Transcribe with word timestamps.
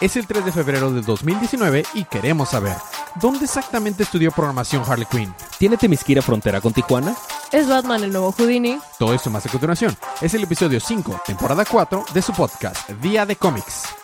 Es 0.00 0.16
el 0.16 0.28
3 0.28 0.44
de 0.44 0.52
febrero 0.52 0.92
del 0.92 1.04
2019 1.04 1.84
y 1.94 2.04
queremos 2.04 2.50
saber, 2.50 2.76
¿dónde 3.20 3.46
exactamente 3.46 4.04
estudió 4.04 4.30
programación 4.30 4.84
Harley 4.86 5.06
Quinn? 5.10 5.34
¿Tiene 5.58 5.76
Temisquira 5.76 6.22
frontera 6.22 6.60
con 6.60 6.72
Tijuana? 6.72 7.16
¿Es 7.50 7.68
Batman 7.68 8.04
el 8.04 8.12
nuevo 8.12 8.30
Houdini? 8.30 8.78
Todo 8.96 9.12
esto 9.12 9.28
más 9.28 9.44
a 9.46 9.48
continuación. 9.48 9.96
Es 10.20 10.34
el 10.34 10.44
episodio 10.44 10.78
5, 10.78 11.22
temporada 11.26 11.64
4 11.64 12.04
de 12.14 12.22
su 12.22 12.32
podcast, 12.32 12.88
Día 12.90 13.26
de 13.26 13.34
Cómics. 13.34 13.97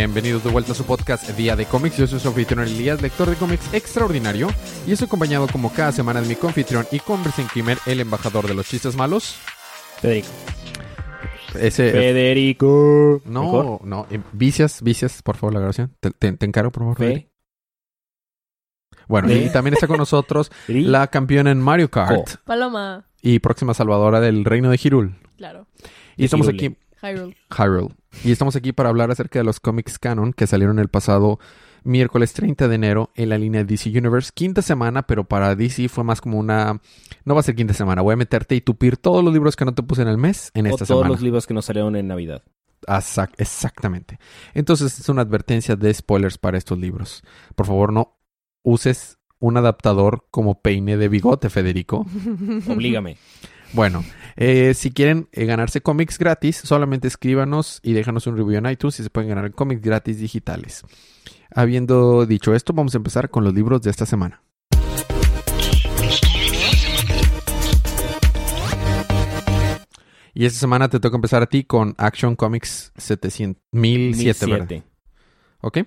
Bienvenidos 0.00 0.44
de 0.44 0.50
vuelta 0.50 0.72
a 0.72 0.74
su 0.74 0.84
podcast 0.84 1.26
Día 1.38 1.56
de 1.56 1.64
Cómics. 1.64 1.96
Yo 1.96 2.06
soy 2.06 2.20
su 2.20 2.28
anfitrión 2.28 2.60
Elías, 2.60 3.00
lector 3.00 3.30
de 3.30 3.36
cómics 3.36 3.72
extraordinario. 3.72 4.48
Y 4.86 4.92
estoy 4.92 5.06
acompañado 5.06 5.46
como 5.48 5.72
cada 5.72 5.90
semana 5.90 6.20
de 6.20 6.28
mi 6.28 6.34
confitrión 6.34 6.84
y 6.92 6.98
conversen 7.00 7.46
Kimmer, 7.48 7.78
el 7.86 8.00
embajador 8.00 8.46
de 8.46 8.52
los 8.52 8.68
chistes 8.68 8.94
malos. 8.94 9.36
Federico. 10.02 10.28
Ese. 11.58 11.90
Federico. 11.92 13.22
no, 13.24 13.42
Mejor. 13.44 13.84
no. 13.86 14.06
eh, 14.10 14.20
Vicias, 14.32 14.82
vicias, 14.82 15.22
por 15.22 15.36
favor, 15.38 15.54
la 15.54 15.60
grabación. 15.60 15.96
Te, 15.98 16.10
te- 16.10 16.32
te 16.32 16.44
encargo, 16.44 16.70
por 16.70 16.82
favor. 16.82 16.98
Fe. 16.98 17.04
Federico. 17.06 17.30
Bueno, 19.08 19.28
Fe. 19.28 19.44
y 19.44 19.48
también 19.50 19.72
está 19.74 19.86
con 19.86 19.96
nosotros 19.96 20.52
la 20.68 21.06
campeona 21.06 21.50
en 21.50 21.62
Mario 21.62 21.90
Kart 21.90 22.36
Paloma. 22.44 23.06
y 23.22 23.38
próxima 23.38 23.72
salvadora 23.72 24.20
del 24.20 24.44
reino 24.44 24.68
de 24.70 24.76
Hyrule. 24.76 25.14
Claro. 25.38 25.66
Y 26.18 26.26
estamos 26.26 26.48
aquí. 26.48 26.76
Hyrule. 27.02 27.36
Hyrule. 27.50 27.94
Y 28.24 28.32
estamos 28.32 28.56
aquí 28.56 28.72
para 28.72 28.88
hablar 28.88 29.10
acerca 29.10 29.38
de 29.38 29.44
los 29.44 29.60
cómics 29.60 29.98
canon 29.98 30.32
que 30.32 30.46
salieron 30.46 30.78
el 30.78 30.88
pasado 30.88 31.38
miércoles 31.84 32.32
30 32.32 32.66
de 32.68 32.74
enero 32.74 33.10
en 33.14 33.28
la 33.28 33.38
línea 33.38 33.62
DC 33.64 33.90
Universe. 33.90 34.30
Quinta 34.34 34.62
semana, 34.62 35.02
pero 35.06 35.24
para 35.24 35.54
DC 35.54 35.88
fue 35.88 36.02
más 36.04 36.20
como 36.20 36.38
una... 36.38 36.80
No 37.24 37.34
va 37.34 37.40
a 37.40 37.42
ser 37.44 37.54
quinta 37.54 37.74
semana. 37.74 38.02
Voy 38.02 38.14
a 38.14 38.16
meterte 38.16 38.54
y 38.56 38.60
tupir 38.60 38.96
todos 38.96 39.22
los 39.22 39.32
libros 39.32 39.54
que 39.56 39.64
no 39.64 39.74
te 39.74 39.82
puse 39.82 40.02
en 40.02 40.08
el 40.08 40.18
mes 40.18 40.50
en 40.54 40.66
O 40.66 40.70
esta 40.70 40.78
todos 40.86 40.88
semana. 41.00 41.08
los 41.08 41.20
libros 41.22 41.46
que 41.46 41.54
nos 41.54 41.64
salieron 41.66 41.94
en 41.96 42.08
Navidad. 42.08 42.42
Exac- 42.86 43.34
exactamente. 43.38 44.18
Entonces 44.54 44.98
es 44.98 45.08
una 45.08 45.22
advertencia 45.22 45.76
de 45.76 45.92
spoilers 45.94 46.38
para 46.38 46.58
estos 46.58 46.78
libros. 46.78 47.22
Por 47.54 47.66
favor, 47.66 47.92
no 47.92 48.18
uses 48.62 49.18
un 49.38 49.56
adaptador 49.56 50.26
como 50.30 50.60
peine 50.62 50.96
de 50.96 51.08
bigote, 51.08 51.50
Federico. 51.50 52.06
Oblígame. 52.68 53.16
Bueno, 53.72 54.04
eh, 54.36 54.74
si 54.74 54.90
quieren 54.90 55.28
eh, 55.32 55.44
ganarse 55.44 55.80
cómics 55.80 56.18
gratis, 56.18 56.56
solamente 56.56 57.08
escríbanos 57.08 57.80
y 57.82 57.92
déjanos 57.92 58.26
un 58.26 58.36
review 58.36 58.58
en 58.58 58.70
iTunes 58.70 59.00
y 59.00 59.02
se 59.02 59.10
pueden 59.10 59.28
ganar 59.28 59.52
cómics 59.52 59.82
gratis 59.82 60.18
digitales. 60.18 60.82
Habiendo 61.54 62.26
dicho 62.26 62.54
esto, 62.54 62.72
vamos 62.72 62.94
a 62.94 62.98
empezar 62.98 63.30
con 63.30 63.44
los 63.44 63.54
libros 63.54 63.82
de 63.82 63.90
esta 63.90 64.06
semana. 64.06 64.42
Y 70.34 70.44
esta 70.44 70.58
semana 70.58 70.90
te 70.90 71.00
toca 71.00 71.16
empezar 71.16 71.42
a 71.42 71.46
ti 71.46 71.64
con 71.64 71.94
Action 71.96 72.36
Comics 72.36 72.92
700, 72.96 73.62
1007, 73.72 74.46
¿verdad? 74.46 74.68
1007. 74.68 74.82
¿Ok? 75.62 75.78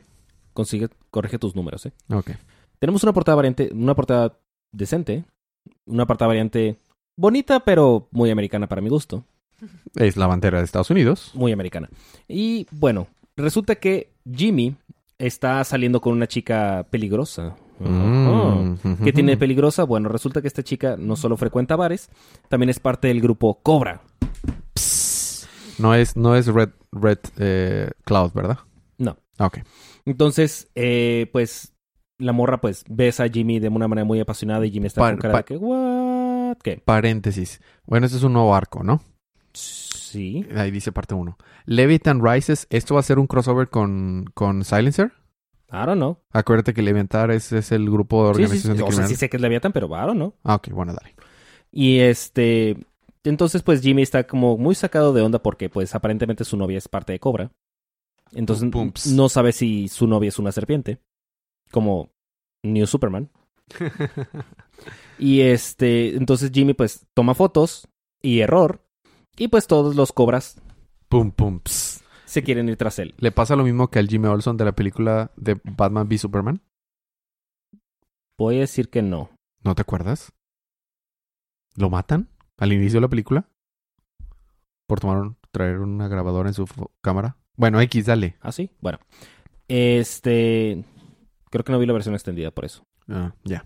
Consigue, 0.53 0.89
corrige 1.11 1.37
tus 1.37 1.55
números, 1.55 1.85
¿eh? 1.85 1.93
Ok. 2.11 2.31
Tenemos 2.79 3.03
una 3.03 3.13
portada 3.13 3.35
variante, 3.35 3.69
una 3.71 3.93
portada 3.93 4.39
decente. 4.71 5.25
Una 5.85 6.07
portada 6.07 6.29
variante 6.29 6.79
bonita, 7.19 7.59
pero 7.59 8.07
muy 8.11 8.31
americana 8.31 8.67
para 8.67 8.81
mi 8.81 8.89
gusto. 8.89 9.25
Es 9.95 10.15
la 10.15 10.27
bandera 10.27 10.59
de 10.59 10.65
Estados 10.65 10.89
Unidos. 10.89 11.31
Muy 11.35 11.51
americana. 11.51 11.89
Y 12.27 12.65
bueno, 12.71 13.07
resulta 13.35 13.75
que 13.75 14.13
Jimmy 14.31 14.75
está 15.17 15.63
saliendo 15.65 15.99
con 15.99 16.13
una 16.13 16.27
chica 16.27 16.87
peligrosa. 16.89 17.55
Mm, 17.79 19.03
¿Qué 19.03 19.13
tiene 19.13 19.33
de 19.33 19.37
peligrosa? 19.37 19.83
Bueno, 19.83 20.09
resulta 20.09 20.41
que 20.41 20.47
esta 20.47 20.63
chica 20.63 20.95
no 20.97 21.15
solo 21.15 21.37
frecuenta 21.37 21.75
bares, 21.75 22.09
también 22.47 22.69
es 22.69 22.79
parte 22.79 23.09
del 23.09 23.21
grupo 23.21 23.59
Cobra. 23.61 24.01
No 25.77 25.93
es, 25.93 26.15
no 26.15 26.35
es 26.35 26.47
Red, 26.47 26.69
Red 26.91 27.19
eh, 27.37 27.91
Cloud, 28.03 28.31
¿verdad? 28.33 28.59
No. 28.97 29.17
Ok. 29.39 29.59
Entonces, 30.05 30.69
eh, 30.75 31.29
pues, 31.31 31.73
la 32.17 32.33
morra, 32.33 32.59
pues, 32.59 32.83
besa 32.89 33.23
a 33.23 33.29
Jimmy 33.29 33.59
de 33.59 33.69
una 33.69 33.87
manera 33.87 34.05
muy 34.05 34.19
apasionada 34.19 34.65
y 34.65 34.71
Jimmy 34.71 34.87
está 34.87 35.01
con 35.01 35.17
cara 35.17 35.37
de 35.37 35.43
que. 35.43 35.57
¿Qué? 36.63 36.81
Paréntesis. 36.83 37.61
Bueno, 37.85 38.05
este 38.05 38.17
es 38.17 38.23
un 38.23 38.33
nuevo 38.33 38.55
arco, 38.55 38.83
¿no? 38.83 39.01
Sí. 39.53 40.45
Ahí 40.55 40.71
dice 40.71 40.91
parte 40.91 41.13
1. 41.13 41.37
Leviathan 41.65 42.23
Rises. 42.23 42.67
¿Esto 42.69 42.95
va 42.95 42.99
a 42.99 43.03
ser 43.03 43.19
un 43.19 43.27
crossover 43.27 43.69
con, 43.69 44.25
con 44.33 44.63
Silencer? 44.63 45.11
I 45.71 45.85
don't 45.85 45.97
know. 45.97 46.17
Acuérdate 46.31 46.73
que 46.73 46.81
Leviathan 46.81 47.31
es, 47.31 47.51
es 47.51 47.71
el 47.71 47.89
grupo 47.89 48.27
de 48.27 48.33
Sí, 48.33 48.37
sí, 48.37 48.43
organización 48.43 48.77
sí. 48.77 48.83
de 48.83 48.89
O 48.89 48.91
sea, 48.91 49.07
sí 49.07 49.15
sé 49.15 49.29
que 49.29 49.37
es 49.37 49.41
Leviathan, 49.41 49.71
pero 49.71 49.87
I 49.87 50.05
don't 50.05 50.15
know. 50.15 50.33
Ah, 50.43 50.55
ok, 50.55 50.69
bueno, 50.69 50.93
dale. 50.93 51.15
Y 51.71 51.99
este... 51.99 52.77
Entonces, 53.23 53.61
pues, 53.63 53.81
Jimmy 53.81 54.01
está 54.01 54.25
como 54.25 54.57
muy 54.57 54.75
sacado 54.75 55.13
de 55.13 55.21
onda 55.21 55.43
porque, 55.43 55.69
pues, 55.69 55.93
aparentemente 55.93 56.45
su 56.45 56.57
novia 56.57 56.77
es 56.77 56.87
parte 56.87 57.11
de 57.11 57.19
Cobra. 57.19 57.51
Entonces, 58.31 58.69
no 59.13 59.29
sabe 59.29 59.51
si 59.51 59.87
su 59.89 60.07
novia 60.07 60.29
es 60.29 60.39
una 60.39 60.51
serpiente. 60.51 60.99
Como 61.69 62.09
New 62.63 62.87
Superman. 62.87 63.29
Y 65.19 65.41
este, 65.41 66.15
entonces 66.15 66.51
Jimmy 66.53 66.73
pues 66.73 67.05
toma 67.13 67.33
fotos 67.35 67.87
y 68.21 68.39
error. 68.39 68.81
Y 69.37 69.49
pues 69.49 69.67
todos 69.67 69.95
los 69.95 70.13
cobras 70.13 70.61
Pum, 71.09 71.31
pum, 71.31 71.59
ps. 71.59 72.01
se 72.25 72.43
quieren 72.43 72.69
ir 72.69 72.77
tras 72.77 72.99
él. 72.99 73.13
¿Le 73.17 73.31
pasa 73.31 73.55
lo 73.57 73.63
mismo 73.65 73.89
que 73.89 73.99
al 73.99 74.07
Jimmy 74.07 74.27
Olsen 74.27 74.55
de 74.55 74.63
la 74.65 74.71
película 74.73 75.31
de 75.35 75.59
Batman 75.63 76.07
v 76.07 76.17
Superman? 76.17 76.61
Voy 78.37 78.57
a 78.57 78.59
decir 78.61 78.89
que 78.89 79.01
no. 79.01 79.29
¿No 79.63 79.75
te 79.75 79.81
acuerdas? 79.81 80.31
¿Lo 81.75 81.89
matan 81.89 82.29
al 82.57 82.71
inicio 82.71 82.97
de 82.97 83.01
la 83.01 83.09
película? 83.09 83.49
Por 84.87 84.99
tomar 85.01 85.17
un- 85.17 85.37
traer 85.51 85.79
una 85.79 86.07
grabadora 86.07 86.47
en 86.49 86.53
su 86.53 86.65
cámara. 87.01 87.35
Bueno, 87.57 87.81
X, 87.81 88.05
dale. 88.05 88.37
¿Ah, 88.39 88.51
sí? 88.53 88.71
Bueno. 88.79 88.99
Este... 89.67 90.85
Creo 91.51 91.63
que 91.65 91.71
no 91.73 91.79
vi 91.79 91.85
la 91.85 91.93
versión 91.93 92.15
extendida 92.15 92.51
por 92.51 92.63
eso. 92.65 92.83
Ah, 93.09 93.33
ya. 93.43 93.65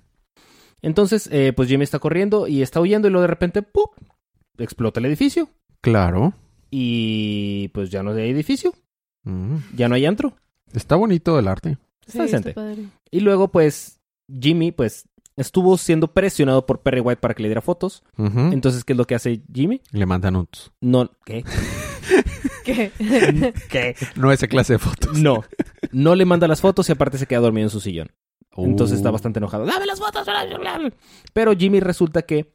Entonces, 0.81 1.29
eh, 1.31 1.53
pues 1.55 1.69
Jimmy 1.69 1.83
está 1.83 1.99
corriendo 1.99 2.47
y 2.47 2.61
está 2.61 2.81
huyendo 2.81 3.07
y 3.07 3.11
luego 3.11 3.21
de 3.21 3.27
repente, 3.27 3.61
¡pum! 3.61 3.85
Explota 4.57 4.99
el 4.99 5.05
edificio. 5.05 5.49
Claro. 5.81 6.33
Y 6.69 7.69
pues 7.69 7.89
ya 7.89 8.03
no 8.03 8.11
hay 8.11 8.29
edificio. 8.29 8.73
Mm. 9.23 9.57
Ya 9.75 9.87
no 9.87 9.95
hay 9.95 10.05
antro. 10.05 10.35
Está 10.73 10.95
bonito 10.95 11.39
el 11.39 11.47
arte. 11.47 11.77
Está 12.05 12.23
decente. 12.23 12.53
padre. 12.53 12.85
Y 13.11 13.21
luego, 13.21 13.49
pues, 13.49 13.99
Jimmy, 14.27 14.71
pues, 14.71 15.07
estuvo 15.37 15.77
siendo 15.77 16.13
presionado 16.13 16.65
por 16.65 16.81
Perry 16.81 16.99
White 16.99 17.21
para 17.21 17.33
que 17.33 17.43
le 17.43 17.49
diera 17.49 17.61
fotos. 17.61 18.03
Entonces, 18.17 18.83
¿qué 18.83 18.93
es 18.93 18.97
lo 18.97 19.05
que 19.05 19.15
hace 19.15 19.41
Jimmy? 19.53 19.81
Le 19.91 20.05
mandan 20.05 20.33
nudes. 20.33 20.71
No, 20.81 21.09
¿qué? 21.25 21.43
¿Qué? 22.65 22.91
¿Qué? 23.69 23.95
No 24.15 24.31
esa 24.31 24.47
clase 24.47 24.73
de 24.73 24.79
fotos. 24.79 25.17
No. 25.17 25.43
No 25.91 26.15
le 26.15 26.25
manda 26.25 26.47
las 26.47 26.61
fotos 26.61 26.89
y 26.89 26.91
aparte 26.91 27.17
se 27.17 27.27
queda 27.27 27.39
dormido 27.39 27.67
en 27.67 27.69
su 27.69 27.79
sillón. 27.79 28.09
Entonces 28.55 28.97
está 28.97 29.09
Uh. 29.09 29.13
bastante 29.13 29.39
enojado. 29.39 29.65
¡Dame 29.65 29.85
las 29.85 29.99
fotos! 29.99 30.25
bla, 30.25 30.45
bla, 30.45 30.57
bla, 30.57 30.77
bla". 30.77 30.93
Pero 31.33 31.53
Jimmy 31.55 31.79
resulta 31.79 32.21
que 32.23 32.53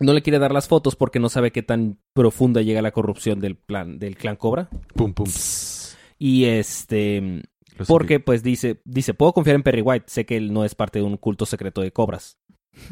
no 0.00 0.14
le 0.14 0.22
quiere 0.22 0.38
dar 0.38 0.52
las 0.52 0.68
fotos 0.68 0.96
porque 0.96 1.18
no 1.20 1.28
sabe 1.28 1.50
qué 1.52 1.62
tan 1.62 1.98
profunda 2.14 2.62
llega 2.62 2.80
la 2.80 2.90
corrupción 2.92 3.40
del 3.40 3.56
plan 3.56 3.98
del 3.98 4.16
clan 4.16 4.36
Cobra. 4.36 4.70
Pum, 4.94 5.12
pum. 5.12 5.26
Y 6.18 6.44
este 6.46 7.42
porque 7.86 8.20
pues 8.20 8.42
dice, 8.42 8.80
dice, 8.84 9.14
puedo 9.14 9.32
confiar 9.32 9.56
en 9.56 9.62
Perry 9.62 9.80
White, 9.80 10.06
sé 10.08 10.26
que 10.26 10.36
él 10.36 10.52
no 10.52 10.64
es 10.64 10.74
parte 10.74 10.98
de 10.98 11.04
un 11.04 11.16
culto 11.16 11.46
secreto 11.46 11.80
de 11.80 11.92
cobras, 11.92 12.36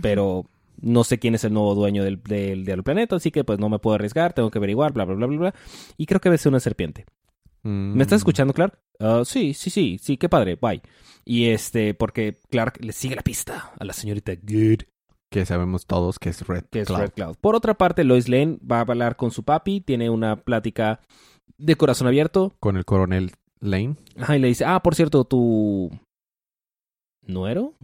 pero 0.00 0.46
no 0.80 1.04
sé 1.04 1.18
quién 1.18 1.34
es 1.34 1.44
el 1.44 1.52
nuevo 1.52 1.74
dueño 1.74 2.04
del, 2.04 2.22
del, 2.22 2.64
del 2.64 2.82
planeta, 2.82 3.16
así 3.16 3.30
que 3.30 3.44
pues 3.44 3.58
no 3.58 3.68
me 3.68 3.78
puedo 3.80 3.96
arriesgar, 3.96 4.32
tengo 4.32 4.50
que 4.50 4.56
averiguar, 4.58 4.94
bla, 4.94 5.04
bla, 5.04 5.14
bla, 5.14 5.26
bla, 5.26 5.38
bla. 5.38 5.54
Y 5.98 6.06
creo 6.06 6.20
que 6.20 6.30
debe 6.30 6.38
ser 6.38 6.48
una 6.50 6.60
serpiente. 6.60 7.04
Mm. 7.64 7.96
¿Me 7.96 8.02
estás 8.02 8.18
escuchando, 8.18 8.54
Clark? 8.54 8.78
Ah, 9.00 9.22
sí, 9.24 9.54
sí, 9.54 9.70
sí, 9.70 9.98
sí, 10.00 10.16
qué 10.16 10.28
padre, 10.28 10.58
bye. 10.60 10.82
Y 11.24 11.50
este, 11.50 11.94
porque 11.94 12.38
Clark 12.50 12.78
le 12.82 12.92
sigue 12.92 13.16
la 13.16 13.22
pista 13.22 13.72
a 13.78 13.84
la 13.84 13.92
señorita 13.92 14.32
Good, 14.34 14.84
Que 15.30 15.46
sabemos 15.46 15.86
todos 15.86 16.18
que 16.18 16.30
es 16.30 16.46
Red 16.46 16.64
que 16.70 16.80
es 16.80 16.86
Cloud. 16.86 17.00
Red 17.00 17.12
Cloud. 17.12 17.36
Por 17.40 17.54
otra 17.54 17.74
parte, 17.74 18.02
Lois 18.02 18.28
Lane 18.28 18.58
va 18.68 18.78
a 18.78 18.80
hablar 18.80 19.16
con 19.16 19.30
su 19.30 19.44
papi, 19.44 19.80
tiene 19.80 20.10
una 20.10 20.36
plática 20.36 21.00
de 21.58 21.76
corazón 21.76 22.06
abierto. 22.06 22.54
Con 22.60 22.76
el 22.76 22.84
coronel 22.84 23.32
Lane. 23.60 23.96
Ajá, 24.16 24.36
y 24.36 24.40
le 24.40 24.48
dice, 24.48 24.64
ah, 24.64 24.80
por 24.82 24.94
cierto, 24.94 25.24
tu... 25.24 25.90
¿Nuero? 27.26 27.74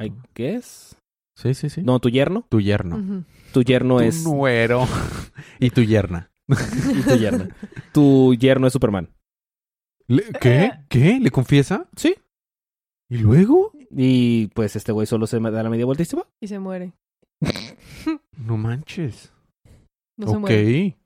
I 0.00 0.12
guess. 0.34 0.96
Sí, 1.36 1.52
sí, 1.52 1.68
sí. 1.68 1.82
No, 1.82 2.00
tu 2.00 2.08
yerno. 2.08 2.46
Tu 2.48 2.60
yerno. 2.60 3.24
Tu 3.52 3.62
yerno 3.62 3.98
tu 3.98 4.04
es... 4.04 4.24
nuero. 4.24 4.86
y 5.60 5.68
tu 5.70 5.82
yerna. 5.82 6.30
y 6.48 7.02
tu 7.02 7.16
yerna. 7.16 7.48
tu 7.92 8.34
yerno 8.34 8.66
es 8.66 8.72
Superman. 8.72 9.10
Le- 10.08 10.24
¿Qué? 10.40 10.70
¿Qué? 10.88 11.18
¿Le 11.20 11.30
confiesa? 11.30 11.86
Sí. 11.96 12.14
¿Y 13.08 13.18
luego? 13.18 13.72
Y 13.90 14.48
pues 14.48 14.76
este 14.76 14.92
güey 14.92 15.06
solo 15.06 15.26
se 15.26 15.38
da 15.40 15.62
la 15.62 15.70
media 15.70 15.84
vuelta 15.86 16.02
y 16.02 16.06
se 16.06 16.16
va. 16.16 16.26
Y 16.40 16.48
se 16.48 16.58
muere. 16.58 16.92
No 18.36 18.56
manches. 18.56 19.32
No 20.16 20.26
se 20.28 20.34
ok. 20.34 20.40
muere. 20.40 20.96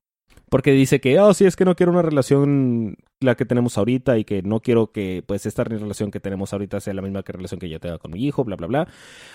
Porque 0.49 0.73
dice 0.73 1.01
que, 1.01 1.19
oh, 1.21 1.33
sí, 1.33 1.45
es 1.45 1.55
que 1.57 1.65
no 1.65 1.77
quiero 1.77 1.93
una 1.93 2.03
relación 2.03 2.97
la 3.21 3.37
que 3.37 3.45
tenemos 3.45 3.79
ahorita 3.79 4.19
y 4.19 4.25
que 4.25 4.43
no 4.43 4.61
quiero 4.61 4.91
que, 4.91 5.23
pues, 5.25 5.47
esta 5.47 5.63
relación 5.63 6.11
que 6.11 6.19
tenemos 6.19 6.53
ahorita 6.53 6.81
sea 6.81 6.93
la 6.95 7.03
misma 7.03 7.23
que 7.23 7.33
relación 7.33 7.61
que 7.61 7.69
yo 7.69 7.79
tenga 7.79 7.99
con 7.99 8.11
mi 8.13 8.25
hijo, 8.27 8.43
bla, 8.45 8.57
bla, 8.57 8.67
bla. 8.67 8.89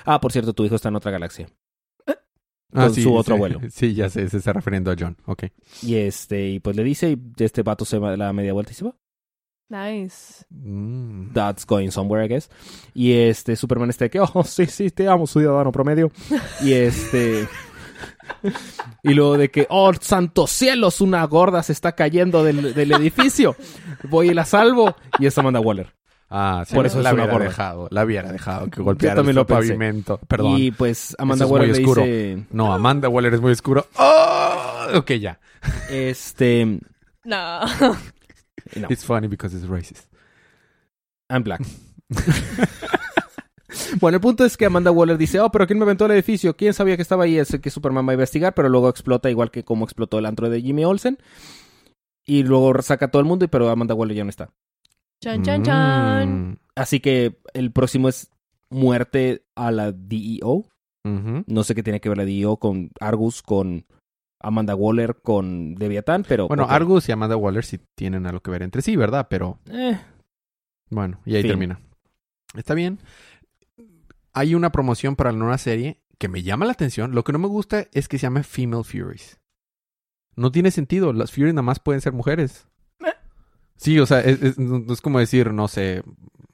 Ah, 0.03 0.19
por 0.19 0.33
cierto, 0.33 0.53
tu 0.53 0.65
hijo 0.65 0.75
está 0.75 0.89
en 0.89 0.97
otra 0.97 1.11
galaxia. 1.11 1.47
Ah, 2.73 2.87
Con 2.87 2.95
su 2.95 3.13
otro 3.15 3.35
abuelo. 3.35 3.61
Sí, 3.71 3.93
ya 3.93 4.09
sé, 4.09 4.27
se 4.27 4.37
está 4.37 4.51
refiriendo 4.51 4.91
a 4.91 4.95
John. 4.99 5.15
Ok. 5.25 5.45
Y 5.83 5.95
este, 5.95 6.49
y 6.49 6.59
pues 6.59 6.75
le 6.75 6.83
dice, 6.83 7.11
y 7.11 7.43
este 7.43 7.61
vato 7.63 7.85
se 7.85 7.97
va 7.99 8.11
da 8.11 8.17
la 8.17 8.33
media 8.33 8.51
vuelta 8.51 8.71
y 8.73 8.75
se 8.75 8.83
va. 8.83 8.93
Nice. 9.69 10.45
Mm. 10.51 11.33
That's 11.33 11.65
going 11.65 11.89
somewhere, 11.91 12.23
I 12.23 12.27
guess. 12.27 12.49
Y 12.93 13.13
este, 13.13 13.55
Superman 13.55 13.89
está 13.89 14.05
de 14.05 14.09
que, 14.11 14.19
oh, 14.19 14.43
sí, 14.43 14.67
sí, 14.67 14.89
te 14.91 15.07
amo, 15.07 15.25
ciudadano 15.27 15.71
promedio. 15.71 16.11
Y 16.61 16.73
este. 16.73 17.47
y 19.03 19.13
luego 19.13 19.37
de 19.37 19.49
que, 19.49 19.65
oh, 19.69 19.91
santos 19.99 20.51
cielos, 20.51 21.01
una 21.01 21.23
gorda 21.25 21.63
se 21.63 21.71
está 21.73 21.93
cayendo 21.93 22.43
del, 22.43 22.73
del 22.73 22.91
edificio. 22.91 23.55
Voy 24.09 24.29
y 24.29 24.33
la 24.33 24.45
salvo. 24.45 24.95
Y 25.19 25.25
es 25.25 25.37
Amanda 25.37 25.59
Waller. 25.59 25.93
Ah, 26.29 26.63
sí, 26.67 26.73
Por 26.75 26.85
eso 26.85 27.01
la 27.01 27.09
es 27.09 27.13
una 27.13 27.23
hubiera 27.23 27.33
gorda. 27.33 27.45
dejado. 27.49 27.87
La 27.91 28.03
hubiera 28.03 28.31
dejado 28.31 28.69
que 28.69 28.81
golpeara 28.81 29.15
también 29.15 29.31
el 29.31 29.35
lo 29.37 29.47
pavimento. 29.47 30.19
Perdón. 30.27 30.57
Y 30.57 30.71
pues 30.71 31.15
Amanda 31.19 31.45
es 31.45 31.49
muy 31.51 31.59
Waller 31.59 31.75
le 31.75 31.81
oscuro. 31.83 32.01
dice, 32.03 32.45
No, 32.51 32.73
Amanda 32.73 33.09
Waller 33.09 33.33
es 33.35 33.41
muy 33.41 33.51
oscuro. 33.51 33.87
¡Oh! 33.97 34.87
Ok, 34.95 35.11
ya. 35.13 35.39
este, 35.89 36.79
No. 37.23 37.59
no, 38.75 38.87
It's 38.89 39.03
funny 39.03 39.27
because 39.27 39.55
it's 39.55 39.65
racist. 39.65 40.07
I'm 41.29 41.43
black. 41.43 41.61
Bueno, 43.99 44.17
el 44.17 44.21
punto 44.21 44.45
es 44.45 44.57
que 44.57 44.65
Amanda 44.65 44.91
Waller 44.91 45.17
dice, 45.17 45.39
oh, 45.39 45.51
pero 45.51 45.67
¿quién 45.67 45.79
me 45.79 45.83
aventó 45.83 46.05
el 46.05 46.11
edificio? 46.11 46.55
¿Quién 46.55 46.73
sabía 46.73 46.95
que 46.95 47.01
estaba 47.01 47.23
ahí? 47.23 47.37
Es 47.37 47.53
el 47.53 47.61
que 47.61 47.69
Superman 47.69 48.07
va 48.07 48.11
a 48.11 48.13
investigar, 48.13 48.53
pero 48.53 48.69
luego 48.69 48.89
explota 48.89 49.29
igual 49.29 49.51
que 49.51 49.63
como 49.63 49.85
explotó 49.85 50.19
el 50.19 50.25
antro 50.25 50.49
de 50.49 50.61
Jimmy 50.61 50.85
Olsen. 50.85 51.17
Y 52.25 52.43
luego 52.43 52.81
saca 52.81 53.05
a 53.05 53.11
todo 53.11 53.19
el 53.19 53.27
mundo, 53.27 53.45
y 53.45 53.47
pero 53.47 53.69
Amanda 53.69 53.93
Waller 53.93 54.17
ya 54.17 54.23
no 54.23 54.29
está. 54.29 54.49
Chan, 55.21 55.43
chan, 55.43 55.63
chan. 55.63 56.49
Mm. 56.49 56.57
Así 56.75 56.99
que 56.99 57.39
el 57.53 57.71
próximo 57.71 58.09
es 58.09 58.31
muerte 58.69 59.45
a 59.55 59.71
la 59.71 59.91
DEO. 59.91 60.65
No 61.03 61.63
sé 61.63 61.75
qué 61.75 61.83
tiene 61.83 62.01
que 62.01 62.09
ver 62.09 62.17
la 62.17 62.25
DEO 62.25 62.57
con 62.57 62.89
Argus, 62.99 63.43
con 63.43 63.85
Amanda 64.47 64.75
Waller, 64.75 65.17
con 65.21 65.75
Leviatán, 65.79 66.25
pero... 66.27 66.47
Bueno. 66.47 66.65
Argus 66.69 67.07
y 67.09 67.11
Amanda 67.11 67.35
Waller 67.37 67.65
sí 67.65 67.79
tienen 67.95 68.25
algo 68.27 68.41
que 68.41 68.51
ver 68.51 68.63
entre 68.63 68.81
sí, 68.81 68.95
¿verdad? 68.95 69.27
Pero 69.29 69.59
Eh, 69.69 69.99
bueno, 70.89 71.19
y 71.25 71.35
ahí 71.35 71.41
Fin. 71.41 71.51
termina. 71.51 71.79
Está 72.55 72.73
bien. 72.73 72.99
Hay 74.33 74.53
una 74.55 74.71
promoción 74.71 75.15
para 75.15 75.31
la 75.31 75.37
nueva 75.37 75.57
serie 75.57 76.01
que 76.17 76.27
me 76.27 76.43
llama 76.43 76.65
la 76.65 76.73
atención. 76.73 77.13
Lo 77.15 77.23
que 77.23 77.31
no 77.33 77.39
me 77.39 77.47
gusta 77.47 77.87
es 77.93 78.07
que 78.07 78.17
se 78.17 78.23
llame 78.23 78.43
Female 78.43 78.83
Furies. 78.83 79.39
No 80.35 80.51
tiene 80.51 80.71
sentido. 80.71 81.13
Las 81.13 81.31
Furies 81.31 81.53
nada 81.53 81.63
más 81.63 81.79
pueden 81.79 82.01
ser 82.01 82.13
mujeres. 82.13 82.67
Eh. 82.99 83.13
Sí, 83.77 83.99
o 83.99 84.05
sea, 84.05 84.19
es, 84.21 84.41
es- 84.41 84.59
no- 84.59 84.91
es 84.93 85.01
como 85.01 85.19
decir, 85.19 85.51
no 85.53 85.67
sé, 85.67 86.03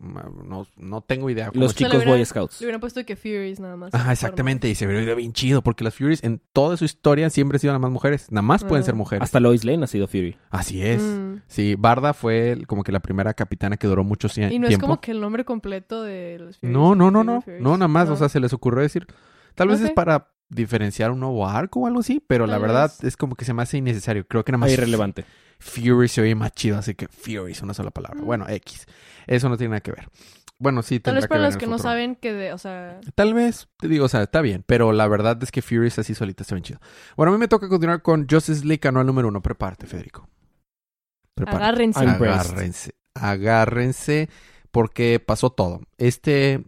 no, 0.01 0.68
no 0.77 1.01
tengo 1.01 1.30
idea. 1.30 1.51
los 1.53 1.75
chicos 1.75 1.94
hubiera- 1.95 2.12
Boy 2.12 2.25
Scouts. 2.25 2.59
Le 2.62 2.65
hubieran 2.65 2.81
puesto 2.81 3.06
que 3.06 3.15
Furies 3.15 3.59
nada 3.59 3.75
más. 3.77 3.94
Ajá, 3.94 4.12
exactamente. 4.12 4.68
Y 4.69 4.75
se 4.75 4.86
vería 4.88 5.13
bien 5.15 5.33
chido 5.33 5.62
porque 5.62 5.83
las 5.83 5.95
Furies 5.95 6.24
en 6.24 6.42
toda 6.53 6.75
su 6.77 6.86
historia 6.86 7.30
siempre 7.30 7.57
han 7.57 7.59
sido 7.59 7.71
nada 7.71 7.80
más 7.80 7.92
mujeres. 7.92 8.31
Nada 8.31 8.42
más 8.42 8.63
pueden 8.63 8.81
Ah. 8.83 8.86
ser 8.86 8.95
mujeres. 8.95 9.24
Hasta 9.24 9.39
Lois 9.39 9.63
Lane 9.63 9.83
ha 9.83 9.88
sido 9.88 10.07
Fury. 10.07 10.38
Así 10.50 10.81
es. 10.83 11.01
Mm. 11.01 11.42
Sí, 11.48 11.75
Barda 11.77 12.13
fue 12.13 12.57
como 12.68 12.83
que 12.83 12.92
la 12.92 13.00
primera 13.00 13.33
capitana 13.33 13.77
que 13.77 13.88
duró 13.88 14.03
mucho 14.03 14.27
sie- 14.27 14.51
Y 14.51 14.59
no 14.59 14.68
es 14.68 14.77
como 14.77 15.00
que 15.00 15.12
el 15.12 15.21
nombre 15.21 15.45
completo 15.45 16.01
de 16.04 16.38
los 16.39 16.57
Furies. 16.57 16.74
No, 16.74 16.95
no, 16.95 17.12
no, 17.12 17.24
no. 17.24 17.44
No, 17.59 17.71
nada 17.77 17.88
más. 17.88 18.07
No. 18.07 18.15
O 18.15 18.18
sea, 18.18 18.30
se 18.30 18.39
les 18.39 18.54
ocurrió 18.54 18.81
decir. 18.81 19.06
Tal 19.56 19.68
vez 19.68 19.81
es 19.81 19.92
para 19.92 20.30
diferenciar 20.50 21.12
un 21.12 21.19
nuevo 21.21 21.47
arco 21.47 21.81
o 21.81 21.88
algo 21.88 22.00
así, 22.01 22.21
pero 22.25 22.45
la 22.45 22.57
verdad 22.57 22.89
vez. 22.89 23.04
es 23.06 23.15
como 23.18 23.36
que 23.36 23.45
se 23.45 23.54
me 23.54 23.62
hace 23.62 23.77
innecesario. 23.77 24.25
Creo 24.27 24.44
que 24.44 24.51
nada 24.51 24.59
más 24.59 24.69
Ah, 24.69 24.74
irrelevante. 24.74 25.24
Fury 25.61 26.07
se 26.07 26.21
oye 26.21 26.35
más 26.35 26.51
chido, 26.53 26.77
así 26.77 26.95
que 26.95 27.07
Fury 27.07 27.51
es 27.51 27.61
una 27.61 27.73
sola 27.73 27.91
palabra. 27.91 28.21
Mm. 28.21 28.25
Bueno, 28.25 28.45
X. 28.49 28.85
Eso 29.27 29.47
no 29.47 29.57
tiene 29.57 29.71
nada 29.71 29.81
que 29.81 29.91
ver. 29.91 30.09
Bueno, 30.57 30.83
sí, 30.83 30.99
Tal 30.99 31.15
vez 31.15 31.27
para 31.27 31.41
los 31.41 31.57
que 31.57 31.65
no 31.65 31.79
saben 31.79 32.15
que 32.15 32.33
de, 32.33 32.53
o 32.53 32.57
sea, 32.59 32.99
Tal 33.15 33.33
vez, 33.33 33.67
te 33.77 33.87
digo, 33.87 34.05
o 34.05 34.07
sea, 34.07 34.21
está 34.21 34.41
bien, 34.41 34.63
pero 34.67 34.91
la 34.91 35.07
verdad 35.07 35.41
es 35.41 35.51
que 35.51 35.63
Fury 35.63 35.87
es 35.87 35.97
así 35.97 36.13
solita, 36.13 36.43
está 36.43 36.53
bien 36.53 36.63
chido. 36.63 36.79
Bueno, 37.17 37.31
a 37.31 37.33
mí 37.33 37.39
me 37.39 37.47
toca 37.47 37.67
continuar 37.67 38.03
con 38.03 38.27
Justice 38.29 38.63
League 38.63 38.87
anual 38.87 39.07
número 39.07 39.27
uno. 39.27 39.41
Prepárate, 39.41 39.87
Federico. 39.87 40.27
Prepárate. 41.33 41.63
agárrense. 41.63 41.99
Agárrense. 41.99 42.95
Agárrense 43.15 44.29
porque 44.69 45.19
pasó 45.19 45.49
todo. 45.49 45.81
Este, 45.97 46.63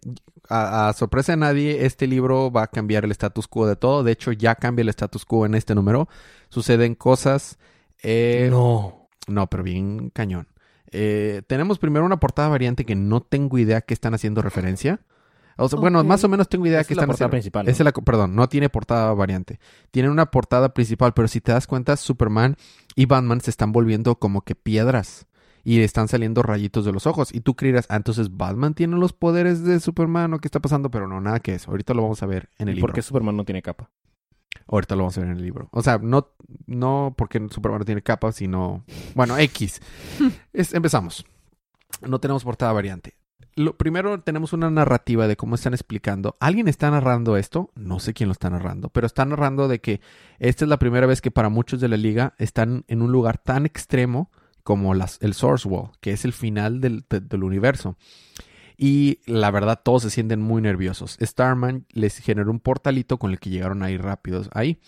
a, 0.50 0.90
a 0.90 0.94
sorpresa 0.94 1.34
de 1.34 1.38
nadie, 1.38 1.86
este 1.86 2.08
libro 2.08 2.52
va 2.52 2.64
a 2.64 2.68
cambiar 2.68 3.06
el 3.06 3.12
status 3.12 3.48
quo 3.48 3.68
de 3.68 3.76
todo. 3.76 4.04
De 4.04 4.12
hecho, 4.12 4.32
ya 4.32 4.56
cambia 4.56 4.82
el 4.82 4.90
status 4.90 5.24
quo 5.26 5.46
en 5.46 5.54
este 5.56 5.76
número. 5.76 6.08
Suceden 6.50 6.96
cosas... 6.96 7.60
eh, 8.04 8.48
no. 8.52 9.10
no, 9.28 9.48
pero 9.48 9.64
bien 9.64 10.10
cañón. 10.12 10.48
Eh, 10.92 11.42
tenemos 11.48 11.80
primero 11.80 12.06
una 12.06 12.20
portada 12.20 12.50
variante 12.50 12.86
que 12.86 12.96
no 12.96 13.22
tengo 13.22 13.58
idea 13.58 13.82
que 13.82 13.94
están 13.96 14.14
haciendo 14.14 14.42
referencia. 14.42 15.00
O 15.58 15.70
sea, 15.70 15.80
bueno, 15.80 16.04
más 16.04 16.24
o 16.24 16.30
menos 16.30 16.50
tengo 16.50 16.66
idea 16.66 16.80
Esa 16.82 16.88
que 16.88 16.94
es 16.94 16.98
la 16.98 17.04
están 17.04 17.08
portada 17.08 17.28
haciendo. 17.28 17.32
principal. 17.32 17.66
¿no? 17.66 17.72
Es 17.72 17.80
la, 17.80 17.92
perdón, 17.92 18.36
no 18.36 18.50
tiene 18.50 18.70
portada 18.70 19.14
variante. 19.14 19.60
Tiene 19.92 20.10
una 20.10 20.28
portada 20.32 20.74
principal, 20.74 21.14
pero 21.14 21.28
si 21.28 21.42
te 21.42 21.52
das 21.52 21.68
cuenta, 21.68 21.96
Superman 21.98 22.58
y 22.96 23.06
Batman 23.06 23.42
se 23.42 23.50
están 23.52 23.72
volviendo 23.72 24.16
como 24.16 24.42
que 24.42 24.56
piedras. 24.56 25.28
Y 25.64 25.80
están 25.80 26.10
saliendo 26.10 26.44
rayitos 26.44 26.84
de 26.84 26.92
los 26.92 27.08
ojos. 27.08 27.34
Y 27.34 27.40
tú 27.40 27.56
creerás, 27.56 27.86
ah, 27.90 27.96
entonces 27.96 28.36
Batman 28.36 28.74
tiene 28.74 28.98
los 28.98 29.14
poderes 29.14 29.64
de 29.64 29.80
Superman 29.80 30.34
o 30.34 30.40
qué 30.40 30.48
está 30.48 30.60
pasando, 30.60 30.92
pero 30.92 31.08
no, 31.08 31.22
nada 31.22 31.40
que 31.40 31.56
eso. 31.56 31.72
Ahorita 31.72 31.94
lo 31.94 32.02
vamos 32.02 32.22
a 32.22 32.26
ver 32.26 32.50
en 32.58 32.68
el 32.68 32.74
¿Y 32.74 32.76
libro. 32.78 32.88
¿Por 32.88 32.96
qué 32.96 33.02
Superman 33.02 33.38
no 33.38 33.46
tiene 33.46 33.62
capa? 33.62 33.90
Ahorita 34.68 34.96
lo 34.96 35.04
vamos 35.04 35.18
a 35.18 35.22
ver 35.22 35.30
en 35.32 35.38
el 35.38 35.44
libro. 35.44 35.70
O 35.72 35.82
sea, 35.82 35.98
no, 36.02 36.30
no 36.66 37.14
porque 37.18 37.46
Superman 37.50 37.80
no 37.80 37.86
tiene 37.86 38.02
capa, 38.02 38.32
sino. 38.32 38.84
Bueno, 39.16 39.38
X. 39.38 39.82
Es- 40.54 40.74
empezamos. 40.74 41.26
No 42.08 42.20
tenemos 42.20 42.44
portada 42.44 42.72
variante. 42.74 43.16
Lo 43.56 43.78
primero 43.78 44.20
tenemos 44.22 44.52
una 44.54 44.72
narrativa 44.72 45.28
de 45.28 45.36
cómo 45.38 45.54
están 45.56 45.74
explicando. 45.76 46.36
¿Alguien 46.40 46.68
está 46.68 46.90
narrando 46.90 47.38
esto? 47.38 47.70
No 47.76 48.00
sé 48.00 48.14
quién 48.16 48.28
lo 48.28 48.34
está 48.34 48.50
narrando, 48.50 48.90
pero 48.90 49.06
está 49.06 49.26
narrando 49.26 49.68
de 49.68 49.80
que 49.80 50.02
esta 50.40 50.66
es 50.66 50.70
la 50.70 50.80
primera 50.80 51.06
vez 51.06 51.22
que 51.22 51.30
para 51.30 51.50
muchos 51.50 51.80
de 51.80 51.88
la 51.88 51.98
liga 51.98 52.34
están 52.40 52.84
en 52.88 53.04
un 53.04 53.12
lugar 53.12 53.38
tan 53.38 53.68
extremo 53.68 54.32
como 54.64 54.96
las, 54.96 55.20
el 55.22 55.36
Source 55.36 55.68
Wall, 55.68 55.92
que 56.02 56.12
es 56.14 56.26
el 56.26 56.34
final 56.34 56.82
del, 56.82 57.06
de- 57.10 57.20
del 57.22 57.44
universo. 57.44 57.96
Y 58.78 59.20
la 59.26 59.52
verdad, 59.52 59.82
todos 59.84 60.02
se 60.04 60.10
sienten 60.10 60.42
muy 60.42 60.62
nerviosos. 60.62 61.18
Starman 61.22 61.86
les 61.92 62.18
generó 62.18 62.50
un 62.52 62.60
portalito 62.60 63.18
con 63.20 63.32
el 63.32 63.40
que 63.40 63.50
llegaron 63.50 63.84
ahí 63.84 63.98
rápidos. 63.98 64.50
Ahí 64.54 64.80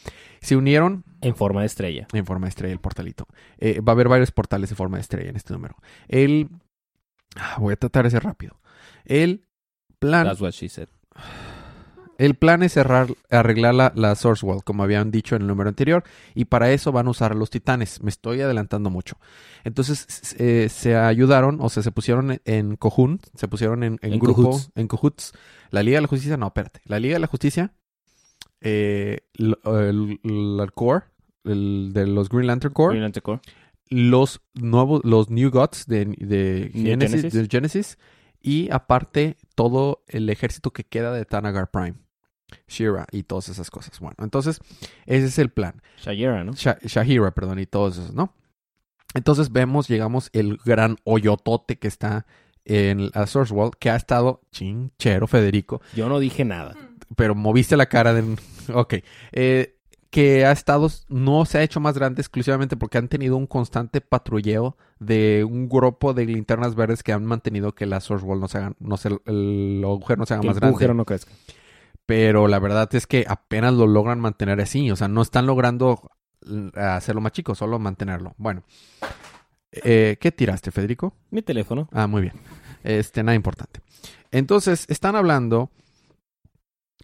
se 0.42 0.56
unieron 0.56 1.04
En 1.22 1.36
forma 1.36 1.62
de 1.62 1.68
estrella. 1.68 2.08
en 2.14 2.26
forma 2.26 2.46
de 2.48 2.50
estrella 2.50 2.74
el 2.74 2.80
portalito. 2.80 3.28
Eh, 3.58 3.80
va 3.82 3.92
a 3.92 3.96
haber 3.96 4.08
varios 4.10 4.32
portales 4.32 4.72
en 4.72 4.78
forma 4.78 4.98
de 4.98 5.02
estrella 5.02 5.30
en 5.30 5.36
este 5.36 5.54
número. 5.54 5.76
El. 6.08 6.50
ah, 7.36 7.58
Voy 7.60 7.74
a 7.74 7.76
tratar 7.78 8.06
de 8.06 8.12
ser 8.12 8.24
rápido. 8.24 8.60
El 9.06 9.46
plan. 10.00 10.26
That's 10.26 10.42
what 10.42 10.52
she 10.52 10.68
said. 10.70 10.88
El 12.18 12.36
plan 12.36 12.64
es 12.64 12.74
cerrar, 12.74 13.08
arreglar 13.30 13.76
la, 13.76 13.92
la 13.96 14.16
Source 14.16 14.46
Wall, 14.46 14.64
como 14.64 14.84
habían 14.84 15.12
dicho 15.12 15.36
en 15.36 15.42
el 15.42 15.48
número 15.48 15.68
anterior, 15.70 16.04
y 16.34 16.46
para 16.46 16.72
eso 16.72 16.92
van 16.92 17.08
a 17.08 17.10
usar 17.10 17.34
a 17.34 17.36
los 17.36 17.50
titanes. 17.50 18.02
Me 18.02 18.10
estoy 18.10 18.40
adelantando 18.42 18.90
mucho. 18.90 19.18
Entonces 19.66 20.36
eh, 20.40 20.70
se 20.70 20.96
ayudaron, 20.96 21.60
o 21.62 21.70
sea, 21.70 21.84
se 21.84 21.92
pusieron 21.92 22.40
en- 22.46 22.76
cojun, 22.78 23.20
se 23.36 23.48
pusieron 23.48 23.84
en, 23.84 24.00
en 24.02 24.14
En 24.14 24.20
grupo, 24.20 24.44
cojuts. 24.44 24.72
en 24.76 24.88
cojuts. 24.88 25.34
La 25.72 25.84
Liga 25.84 25.98
de 25.98 26.02
la 26.04 26.08
Justicia, 26.08 26.38
no, 26.38 26.48
espérate. 26.48 26.80
La 26.86 27.00
Liga 27.00 27.16
de 27.16 27.20
la 27.20 27.28
Justicia, 27.28 27.74
eh, 28.62 29.20
el, 29.38 29.58
el 30.24 30.72
Core, 30.74 31.06
el 31.44 31.92
de 31.94 32.08
los 32.08 32.30
Green 32.30 32.48
Lantern 32.48 32.74
Corps, 32.74 32.92
Green 32.92 33.04
Lantern 33.04 33.24
Corps. 33.24 33.42
los 33.90 34.42
nuevos, 34.54 35.02
los 35.04 35.30
New 35.30 35.50
Gods 35.52 35.86
de, 35.88 36.06
de 36.06 36.72
Genesis, 36.74 37.12
Genesis. 37.22 37.34
del 37.34 37.48
Genesis, 37.50 37.98
y 38.42 38.70
aparte 38.72 39.38
todo 39.56 40.04
el 40.08 40.30
ejército 40.30 40.72
que 40.72 40.84
queda 40.84 41.12
de 41.12 41.26
Tanagar 41.26 41.70
Prime, 41.72 41.96
Shira 42.68 43.06
y 43.12 43.24
todas 43.24 43.50
esas 43.50 43.70
cosas. 43.72 44.00
Bueno, 44.00 44.16
entonces 44.20 44.60
ese 45.06 45.26
es 45.28 45.40
el 45.40 45.50
plan. 45.50 45.82
Shayera, 46.02 46.44
¿no? 46.44 46.54
Sha- 46.54 46.78
Shahira, 46.84 47.32
perdón, 47.32 47.60
y 47.60 47.66
todos 47.66 47.98
esos, 47.98 48.14
¿no? 48.14 48.34
Entonces 49.14 49.52
vemos, 49.52 49.88
llegamos 49.88 50.30
el 50.34 50.58
gran 50.66 50.98
hoyotote 51.04 51.78
que 51.78 51.88
está 51.88 52.26
en 52.66 53.12
la 53.14 53.28
Source 53.28 53.54
World, 53.54 53.76
que 53.80 53.90
ha 53.90 53.96
estado 53.96 54.42
chinchero, 54.52 55.28
Federico, 55.28 55.82
Yo 55.96 56.10
no 56.10 56.20
dije 56.20 56.44
nada. 56.44 56.76
pero 57.16 57.36
moviste 57.36 57.78
la 57.78 57.86
cara 57.86 58.14
de... 58.14 58.36
Ok. 58.74 58.96
Eh, 59.32 59.72
que 60.10 60.46
ha 60.46 60.52
estado, 60.54 60.90
no 61.10 61.44
se 61.46 61.58
ha 61.58 61.64
hecho 61.64 61.80
más 61.82 61.96
grande 61.98 62.22
exclusivamente 62.22 62.78
porque 62.78 62.98
han 62.98 63.10
tenido 63.10 63.36
un 63.36 63.48
constante 63.48 64.00
patrulleo 64.00 64.78
de 64.98 65.44
un 65.44 65.68
grupo 65.68 66.14
de 66.14 66.26
linternas 66.26 66.74
verdes 66.74 67.04
que 67.04 67.12
han 67.12 67.26
mantenido 67.26 67.76
que 67.76 67.86
la 67.86 68.00
Source 68.00 68.26
Wall 68.26 68.40
no 68.40 68.48
se 68.48 68.60
haga, 68.60 68.74
no 68.80 68.96
se, 68.96 69.10
el 69.26 69.82
agujero 69.84 70.18
no 70.20 70.26
se 70.26 70.34
haga 70.34 70.42
Que 70.42 70.48
más 70.48 70.56
el 70.56 70.60
grande. 70.62 70.72
agujero 70.72 70.94
no 70.94 71.04
crezca. 71.06 71.32
Pero 72.06 72.48
la 72.48 72.60
verdad 72.60 72.94
es 72.94 73.08
que 73.08 73.26
apenas 73.28 73.74
lo 73.74 73.88
logran 73.88 74.20
mantener 74.20 74.62
así. 74.62 74.92
O 74.92 74.96
sea, 74.96 75.08
no 75.08 75.22
están 75.22 75.46
logrando 75.46 76.12
mm, 76.46 76.70
hacerlo 76.76 77.22
más 77.22 77.32
chico, 77.32 77.56
solo 77.56 77.80
mantenerlo. 77.80 78.34
Bueno. 78.38 78.64
Eh, 79.72 80.18
¿Qué 80.22 80.32
tiraste, 80.32 80.72
Federico? 80.72 81.16
Mi 81.32 81.42
teléfono. 81.42 81.90
Ah, 81.92 82.08
muy 82.08 82.22
bien. 82.22 82.34
Este, 82.84 83.24
nada 83.24 83.36
importante. 83.36 83.82
Entonces, 84.32 84.86
están 84.90 85.16
hablando 85.16 85.72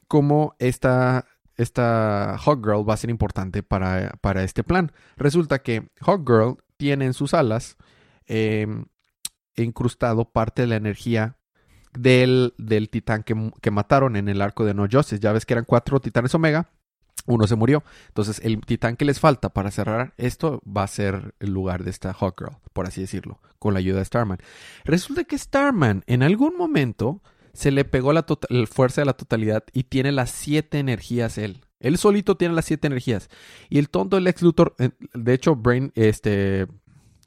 cómo 0.08 0.56
esta 0.60 1.26
esta 1.58 2.38
Hawkgirl 2.38 2.90
va 2.90 2.96
a 2.96 2.98
ser 2.98 3.10
importante 3.10 3.62
para, 3.64 4.12
para 4.22 4.44
este 4.44 4.64
plan. 4.64 4.92
Resulta 5.16 5.62
que 5.62 5.90
Hawkgirl 6.02 6.58
tiene 6.78 7.06
en 7.06 7.14
sus 7.14 7.34
alas 7.34 7.78
eh, 8.26 8.68
incrustado 9.56 10.32
parte 10.32 10.64
de 10.64 10.68
la 10.70 10.76
energía 10.78 11.38
del, 11.94 12.54
del 12.58 12.90
titán 12.90 13.24
que, 13.24 13.52
que 13.62 13.72
mataron 13.72 14.16
en 14.16 14.30
el 14.30 14.42
arco 14.42 14.66
de 14.66 14.74
No 14.74 14.88
Justice. 14.92 15.20
Ya 15.20 15.32
ves 15.34 15.46
que 15.46 15.54
eran 15.54 15.66
cuatro 15.66 16.00
titanes 16.00 16.34
Omega. 16.36 16.70
Uno 17.28 17.46
se 17.46 17.56
murió. 17.56 17.84
Entonces, 18.08 18.42
el 18.44 18.62
titán 18.62 18.96
que 18.96 19.06
les 19.06 19.20
falta 19.20 19.50
para 19.50 19.70
cerrar 19.70 20.14
esto 20.18 20.62
va 20.66 20.84
a 20.84 20.88
ser 20.88 21.36
el 21.40 21.52
lugar 21.52 21.84
de 21.84 21.92
esta 21.92 22.14
Hawkgirl, 22.14 22.58
por 22.74 22.88
así 22.88 23.02
decirlo, 23.02 23.40
con 23.60 23.74
la 23.74 23.80
ayuda 23.80 24.00
de 24.00 24.06
Starman. 24.06 24.40
Resulta 24.86 25.24
que 25.24 25.38
Starman 25.38 26.04
en 26.08 26.24
algún 26.24 26.58
momento 26.58 27.22
se 27.54 27.70
le 27.70 27.86
pegó 27.86 28.12
la, 28.14 28.24
tota- 28.24 28.48
fuerza 28.66 29.02
de 29.02 29.06
la 29.06 29.14
totalidad 29.14 29.64
y 29.72 29.84
tiene 29.84 30.12
las 30.12 30.32
siete 30.32 30.80
energías 30.80 31.38
él. 31.38 31.62
Él 31.80 31.98
solito 31.98 32.38
tiene 32.38 32.56
las 32.56 32.66
siete 32.66 32.88
energías. 32.88 33.30
Y 33.70 33.78
el 33.80 33.90
tonto 33.90 34.16
del 34.16 34.28
ex 34.28 34.42
Luthor, 34.42 34.76
eh, 34.80 34.92
de 35.14 35.34
hecho, 35.34 35.56
Brain, 35.56 35.92
este, 35.96 36.68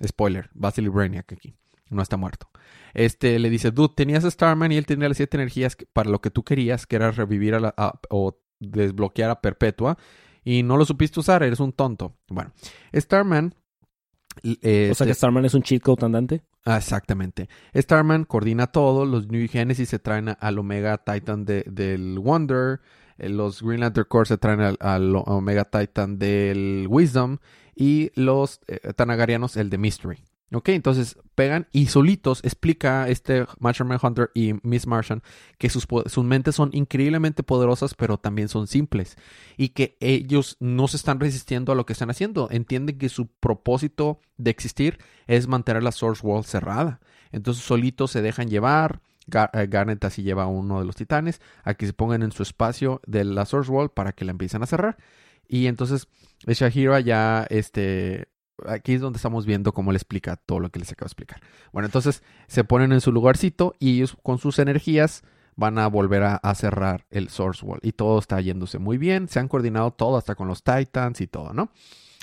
spoiler, 0.05 0.51
Vasily 0.55 0.89
Brainiac 0.89 1.33
aquí, 1.33 1.55
no 1.91 2.03
está 2.03 2.17
muerto. 2.17 2.49
Este 2.95 3.39
le 3.39 3.51
dice, 3.51 3.71
dude, 3.71 3.95
tenías 3.97 4.25
a 4.25 4.31
Starman 4.31 4.73
y 4.73 4.77
él 4.77 4.87
tenía 4.87 5.09
las 5.09 5.17
siete 5.17 5.37
energías 5.37 5.77
para 5.93 6.11
lo 6.11 6.21
que 6.21 6.31
tú 6.31 6.43
querías, 6.45 6.87
que 6.87 6.97
era 6.97 7.11
revivir 7.11 7.55
a 7.55 7.61
la, 7.61 7.75
a- 7.77 8.01
o 8.11 8.39
desbloquear 8.61 9.31
a 9.31 9.41
Perpetua, 9.41 9.99
y 10.45 10.63
no 10.63 10.77
lo 10.77 10.85
supiste 10.85 11.21
usar, 11.21 11.43
eres 11.43 11.61
un 11.61 11.73
tonto. 11.73 12.17
Bueno, 12.29 12.53
Starman. 12.95 13.55
eh, 14.43 14.89
O 14.91 14.95
sea 14.95 15.05
que 15.07 15.11
este- 15.13 15.15
Starman 15.15 15.45
es 15.45 15.55
un 15.55 15.63
cheat 15.63 15.83
code 15.83 16.05
andante. 16.05 16.43
Ah, 16.65 16.79
exactamente. 16.79 17.49
Starman 17.75 18.25
coordina 18.25 18.67
todo. 18.69 19.05
Los 19.07 19.29
New 19.29 19.47
Genesis 19.49 19.89
se 19.89 19.99
traen 19.99 20.35
al 20.41 20.59
Omega 20.59 20.99
Titan 20.99 21.45
de- 21.45 21.65
del 21.71 22.19
Wonder. 22.19 22.81
eh, 23.19 23.29
Los 23.29 23.63
Green 23.63 23.81
Lantern 23.81 24.07
Corps 24.09 24.27
se 24.29 24.39
traen 24.39 24.61
al, 24.61 24.77
al 24.81 25.15
Omega 25.15 25.65
Titan 25.67 26.19
del 26.19 26.87
Wisdom. 26.89 27.39
Y 27.77 28.11
los 28.15 28.61
eh, 28.67 28.93
Tanagarianos 28.95 29.57
el 29.57 29.69
de 29.71 29.79
Mystery. 29.79 30.19
Ok, 30.53 30.69
entonces 30.69 31.17
pegan 31.35 31.67
y 31.73 31.87
solitos 31.87 32.45
explica 32.45 33.09
este 33.09 33.45
Martian 33.59 33.89
Manhunter 33.89 34.31
y 34.35 34.55
Miss 34.63 34.87
Martian 34.87 35.23
que 35.59 35.69
sus, 35.69 35.89
sus 36.07 36.25
mentes 36.25 36.55
son 36.55 36.71
increíblemente 36.73 37.43
poderosas, 37.43 37.95
pero 37.95 38.19
también 38.19 38.49
son 38.49 38.67
simples. 38.67 39.17
Y 39.57 39.71
que 39.71 39.97
ellos 40.01 40.57
no 40.61 40.87
se 40.87 40.97
están 40.97 41.19
resistiendo 41.19 41.73
a 41.73 41.75
lo 41.75 41.87
que 41.87 41.95
están 41.95 42.11
haciendo. 42.11 42.49
Entienden 42.51 42.99
que 42.99 43.09
su 43.09 43.27
propósito 43.27 44.21
de 44.37 44.51
existir 44.51 44.99
es 45.27 45.49
mantener 45.49 45.83
la 45.83 45.93
Source 45.93 46.25
World 46.25 46.47
cerrada. 46.47 47.01
Entonces 47.33 47.65
solitos 47.65 48.11
se 48.13 48.23
dejan 48.23 48.49
llevar. 48.49 49.01
Eh, 49.33 49.67
Garnet 49.69 50.05
así 50.05 50.23
lleva 50.23 50.45
a 50.45 50.49
uno 50.49 50.79
de 50.79 50.87
los 50.87 50.97
titanes 50.97 51.41
a 51.65 51.75
que 51.75 51.87
se 51.87 51.95
pongan 51.95 52.23
en 52.23 52.33
su 52.33 52.43
espacio 52.43 53.01
de 53.07 53.25
la 53.25 53.47
Source 53.47 53.73
World 53.73 53.91
para 53.93 54.13
que 54.13 54.25
la 54.25 54.33
empiecen 54.33 54.63
a 54.63 54.67
cerrar. 54.67 54.99
Y 55.49 55.67
entonces 55.67 56.09
Shahira 56.47 57.01
ya, 57.01 57.47
este, 57.51 58.29
aquí 58.67 58.95
es 58.95 59.01
donde 59.01 59.17
estamos 59.17 59.47
viendo 59.47 59.73
cómo 59.73 59.93
le 59.93 59.97
explica 59.97 60.37
todo 60.37 60.61
lo 60.61 60.71
que 60.71 60.79
les 60.79 60.91
acabo 60.93 61.07
de 61.07 61.09
explicar. 61.09 61.41
Bueno, 61.73 61.87
entonces 61.87 62.23
se 62.47 62.65
ponen 62.65 62.93
en 62.93 63.01
su 63.01 63.13
lugarcito 63.13 63.75
y 63.79 63.97
ellos 63.97 64.17
con 64.23 64.39
sus 64.39 64.59
energías 64.59 65.23
van 65.57 65.79
a 65.79 65.87
volver 65.87 66.23
a, 66.25 66.55
cerrar 66.55 67.07
el 67.11 67.29
Source 67.29 67.65
World. 67.65 67.85
Y 67.85 67.93
todo 67.93 68.19
está 68.19 68.41
yéndose 68.41 68.79
muy 68.79 68.99
bien. 68.99 69.29
Se 69.29 69.39
han 69.39 69.49
coordinado 69.49 69.93
todo, 69.93 70.17
hasta 70.17 70.35
con 70.35 70.49
los 70.49 70.63
Titans 70.63 71.21
y 71.21 71.27
todo, 71.27 71.53
¿no? 71.53 71.71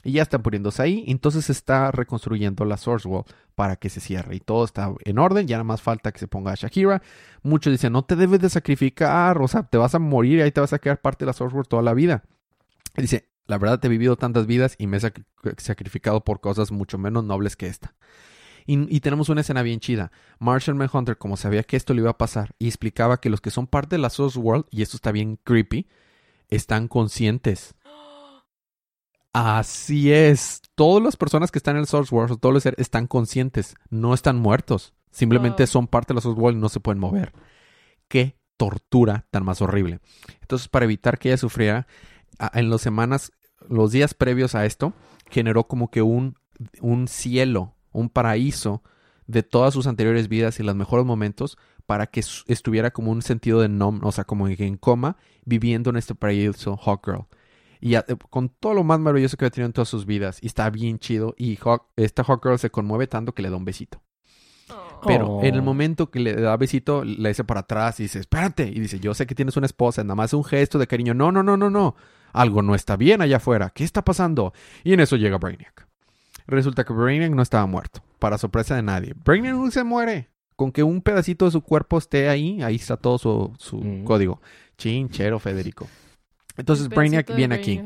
Y 0.03 0.13
ya 0.13 0.23
están 0.23 0.41
poniéndose 0.41 0.81
ahí. 0.81 1.05
Entonces 1.07 1.45
se 1.45 1.51
está 1.51 1.91
reconstruyendo 1.91 2.65
la 2.65 2.77
Source 2.77 3.07
World 3.07 3.31
para 3.55 3.75
que 3.75 3.89
se 3.89 3.99
cierre. 3.99 4.35
Y 4.35 4.39
todo 4.39 4.65
está 4.65 4.93
en 5.05 5.19
orden. 5.19 5.47
Ya 5.47 5.57
nada 5.57 5.63
más 5.63 5.81
falta 5.81 6.11
que 6.11 6.19
se 6.19 6.27
ponga 6.27 6.51
a 6.51 6.55
Shakira. 6.55 7.01
Muchos 7.43 7.71
dicen, 7.71 7.93
no 7.93 8.03
te 8.03 8.15
debes 8.15 8.41
de 8.41 8.49
sacrificar. 8.49 9.41
O 9.41 9.47
sea, 9.47 9.63
te 9.63 9.77
vas 9.77 9.95
a 9.95 9.99
morir 9.99 10.39
y 10.39 10.41
ahí 10.41 10.51
te 10.51 10.59
vas 10.59 10.73
a 10.73 10.79
quedar 10.79 10.99
parte 10.99 11.23
de 11.23 11.27
la 11.27 11.33
Source 11.33 11.55
World 11.55 11.69
toda 11.69 11.83
la 11.83 11.93
vida. 11.93 12.23
Dice, 12.97 13.30
la 13.47 13.57
verdad 13.57 13.79
te 13.79 13.87
he 13.87 13.89
vivido 13.89 14.15
tantas 14.15 14.45
vidas 14.45 14.75
y 14.77 14.87
me 14.87 14.97
he 14.97 14.99
sac- 14.99 15.25
sacrificado 15.57 16.23
por 16.23 16.39
cosas 16.39 16.71
mucho 16.71 16.97
menos 16.97 17.23
nobles 17.23 17.55
que 17.55 17.67
esta. 17.67 17.95
Y, 18.65 18.95
y 18.95 18.99
tenemos 18.99 19.29
una 19.29 19.41
escena 19.41 19.63
bien 19.63 19.79
chida. 19.79 20.11
Marshall 20.39 20.75
Manhunter, 20.75 21.17
como 21.17 21.35
sabía 21.35 21.63
que 21.63 21.77
esto 21.77 21.93
le 21.93 22.01
iba 22.01 22.11
a 22.11 22.17
pasar, 22.17 22.55
y 22.59 22.67
explicaba 22.67 23.19
que 23.19 23.29
los 23.29 23.41
que 23.41 23.49
son 23.49 23.67
parte 23.67 23.95
de 23.95 24.01
la 24.01 24.09
Source 24.09 24.37
World, 24.37 24.65
y 24.69 24.83
esto 24.83 24.97
está 24.97 25.11
bien 25.11 25.39
creepy, 25.43 25.87
están 26.49 26.87
conscientes. 26.87 27.75
Así 29.33 30.11
es. 30.11 30.61
Todas 30.75 31.01
las 31.01 31.15
personas 31.15 31.51
que 31.51 31.57
están 31.57 31.75
en 31.75 31.81
el 31.81 31.87
Source 31.87 32.13
World, 32.13 32.39
todos 32.39 32.53
los 32.53 32.63
seres, 32.63 32.79
están 32.79 33.07
conscientes. 33.07 33.75
No 33.89 34.13
están 34.13 34.37
muertos. 34.37 34.93
Simplemente 35.09 35.67
son 35.67 35.87
parte 35.87 36.13
de 36.13 36.15
la 36.15 36.21
Source 36.21 36.39
World 36.39 36.57
y 36.57 36.61
no 36.61 36.69
se 36.69 36.81
pueden 36.81 36.99
mover. 36.99 37.33
Qué 38.07 38.37
tortura 38.57 39.25
tan 39.31 39.43
más 39.43 39.61
horrible. 39.61 40.01
Entonces, 40.41 40.67
para 40.67 40.85
evitar 40.85 41.17
que 41.17 41.29
ella 41.29 41.37
sufriera, 41.37 41.87
en 42.53 42.69
las 42.69 42.81
semanas, 42.81 43.31
los 43.67 43.91
días 43.91 44.13
previos 44.13 44.55
a 44.55 44.65
esto, 44.65 44.93
generó 45.29 45.67
como 45.67 45.89
que 45.89 46.01
un, 46.01 46.35
un 46.81 47.07
cielo, 47.07 47.75
un 47.91 48.09
paraíso 48.09 48.83
de 49.27 49.43
todas 49.43 49.73
sus 49.73 49.87
anteriores 49.87 50.27
vidas 50.27 50.59
y 50.59 50.63
los 50.63 50.75
mejores 50.75 51.05
momentos 51.05 51.57
para 51.85 52.07
que 52.07 52.21
estuviera 52.47 52.91
como 52.91 53.11
un 53.11 53.21
sentido 53.21 53.61
de 53.61 53.69
nom, 53.69 54.01
o 54.03 54.11
sea, 54.11 54.23
como 54.23 54.47
en 54.47 54.77
coma, 54.77 55.17
viviendo 55.45 55.89
en 55.89 55.97
este 55.97 56.15
paraíso 56.15 56.77
Hawkgirl. 56.77 57.25
Y 57.81 57.95
eh, 57.95 58.03
con 58.29 58.49
todo 58.49 58.75
lo 58.75 58.83
más 58.83 58.99
maravilloso 58.99 59.35
que 59.35 59.45
había 59.45 59.51
tenido 59.51 59.65
en 59.65 59.73
todas 59.73 59.89
sus 59.89 60.05
vidas. 60.05 60.37
Y 60.41 60.47
está 60.47 60.69
bien 60.69 60.99
chido. 60.99 61.33
Y 61.35 61.57
Hawk, 61.57 61.87
esta 61.95 62.23
Hawkgirl 62.23 62.59
se 62.59 62.69
conmueve 62.69 63.07
tanto 63.07 63.33
que 63.33 63.41
le 63.41 63.49
da 63.49 63.57
un 63.57 63.65
besito. 63.65 64.01
Oh. 64.69 65.01
Pero 65.05 65.27
Oh. 65.27 65.43
en 65.43 65.55
el 65.55 65.63
momento 65.63 66.11
que 66.11 66.19
le 66.19 66.35
da 66.35 66.55
besito, 66.57 67.03
le 67.03 67.29
dice 67.29 67.43
para 67.43 67.61
atrás 67.61 67.99
y 67.99 68.03
dice, 68.03 68.19
espérate. 68.19 68.67
Y 68.67 68.79
dice, 68.79 68.99
yo 68.99 69.15
sé 69.15 69.25
que 69.25 69.33
tienes 69.33 69.57
una 69.57 69.65
esposa, 69.65 70.03
nada 70.03 70.15
más 70.15 70.33
un 70.33 70.43
gesto 70.43 70.77
de 70.77 70.85
cariño. 70.85 71.15
No, 71.15 71.31
no, 71.31 71.41
no, 71.41 71.57
no, 71.57 71.69
no. 71.71 71.95
Algo 72.33 72.61
no 72.61 72.75
está 72.75 72.95
bien 72.97 73.21
allá 73.21 73.37
afuera. 73.37 73.69
¿Qué 73.69 73.83
está 73.83 74.03
pasando? 74.03 74.53
Y 74.83 74.93
en 74.93 74.99
eso 74.99 75.15
llega 75.17 75.37
Brainiac. 75.37 75.87
Resulta 76.47 76.83
que 76.83 76.93
Brainiac 76.93 77.31
no 77.31 77.41
estaba 77.41 77.65
muerto. 77.65 78.01
Para 78.19 78.37
sorpresa 78.37 78.75
de 78.75 78.83
nadie. 78.83 79.13
Brainiac 79.23 79.55
no 79.55 79.71
se 79.71 79.83
muere. 79.83 80.29
Con 80.55 80.71
que 80.71 80.83
un 80.83 81.01
pedacito 81.01 81.45
de 81.45 81.51
su 81.51 81.61
cuerpo 81.61 81.97
esté 81.97 82.29
ahí, 82.29 82.61
ahí 82.61 82.75
está 82.75 82.97
todo 82.97 83.17
su, 83.17 83.53
su 83.57 83.77
Mm. 83.77 84.03
código. 84.03 84.41
Chinchero, 84.77 85.39
Federico. 85.39 85.87
Entonces 86.57 86.89
Brainiac 86.89 87.33
viene 87.35 87.55
aquí. 87.55 87.81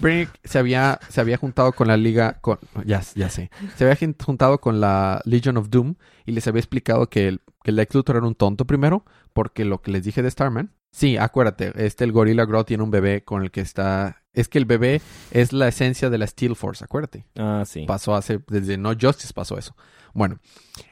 Brainiac. 0.00 0.30
Se 0.44 0.58
había, 0.58 1.00
se 1.08 1.20
había 1.20 1.36
juntado 1.36 1.72
con 1.72 1.88
la 1.88 1.96
liga, 1.96 2.38
con, 2.40 2.58
ya, 2.86 3.02
ya 3.14 3.28
sé, 3.28 3.50
se 3.76 3.84
había 3.84 3.96
jun- 3.96 4.14
juntado 4.24 4.60
con 4.60 4.80
la 4.80 5.20
Legion 5.24 5.56
of 5.56 5.68
Doom 5.68 5.96
y 6.24 6.32
les 6.32 6.46
había 6.46 6.60
explicado 6.60 7.08
que 7.10 7.26
el, 7.28 7.40
que 7.62 7.70
el 7.72 7.76
Lex 7.76 7.94
Luthor 7.94 8.16
era 8.16 8.26
un 8.26 8.34
tonto 8.36 8.66
primero, 8.66 9.04
porque 9.32 9.64
lo 9.64 9.82
que 9.82 9.90
les 9.90 10.04
dije 10.04 10.22
de 10.22 10.30
Starman, 10.30 10.70
sí, 10.94 11.16
acuérdate, 11.16 11.72
este 11.84 12.04
el 12.04 12.12
Gorilla 12.12 12.44
Grow 12.44 12.64
tiene 12.64 12.84
un 12.84 12.90
bebé 12.90 13.24
con 13.24 13.42
el 13.42 13.50
que 13.50 13.60
está, 13.60 14.22
es 14.32 14.48
que 14.48 14.58
el 14.58 14.64
bebé 14.64 15.02
es 15.32 15.52
la 15.52 15.68
esencia 15.68 16.08
de 16.08 16.18
la 16.18 16.26
Steel 16.26 16.54
Force, 16.54 16.84
acuérdate. 16.84 17.26
Ah, 17.36 17.64
sí. 17.66 17.84
Pasó 17.86 18.14
hace, 18.14 18.40
desde 18.48 18.78
No 18.78 18.92
Justice 18.98 19.32
pasó 19.34 19.58
eso. 19.58 19.76
Bueno, 20.14 20.38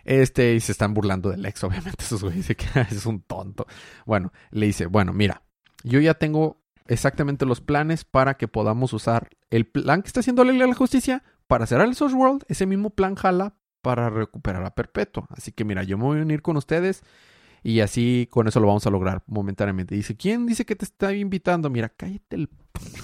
este, 0.05 0.55
y 0.55 0.61
se 0.61 0.73
están 0.73 0.93
burlando 0.93 1.31
del 1.31 1.47
ex, 1.47 1.63
obviamente, 1.65 2.05
esos 2.05 2.23
güeyes 2.23 2.47
que 2.49 2.67
es 2.91 3.07
un 3.07 3.23
tonto. 3.23 3.67
Bueno, 4.05 4.33
le 4.51 4.67
dice, 4.67 4.87
bueno, 4.87 5.13
mira, 5.13 5.43
yo 5.85 6.01
ya 6.01 6.15
tengo 6.15 6.61
exactamente 6.89 7.47
los 7.47 7.61
planes 7.61 8.05
para 8.05 8.35
que 8.35 8.49
podamos 8.49 8.93
usar 8.93 9.31
el 9.51 9.67
plan 9.67 10.03
que 10.03 10.09
está 10.09 10.21
haciendo 10.21 10.45
la 10.45 10.53
Liga 10.53 10.65
de 10.65 10.73
la 10.73 10.77
Justicia 10.77 11.23
para 11.47 11.67
cerrar 11.67 11.87
el 11.87 11.95
Source 11.95 12.17
World. 12.17 12.45
Ese 12.49 12.67
mismo 12.67 12.91
plan 12.91 13.15
jala 13.15 13.55
para 13.83 14.11
recuperar 14.11 14.65
a 14.65 14.75
Perpetua. 14.75 15.27
Así 15.31 15.53
que 15.53 15.65
mira, 15.65 15.83
yo 15.83 15.99
me 15.99 16.05
voy 16.05 16.19
a 16.19 16.23
unir 16.23 16.43
con 16.43 16.57
ustedes 16.57 17.03
y 17.63 17.81
así 17.81 18.29
con 18.31 18.49
eso 18.49 18.59
lo 18.61 18.67
vamos 18.67 18.87
a 18.87 18.91
lograr 18.91 19.23
momentáneamente. 19.27 19.95
Dice, 19.95 20.17
¿quién 20.17 20.47
dice 20.47 20.65
que 20.65 20.75
te 20.75 20.85
está 20.85 21.13
invitando? 21.15 21.71
Mira, 21.71 21.89
cállate 21.89 22.37
el... 22.37 22.49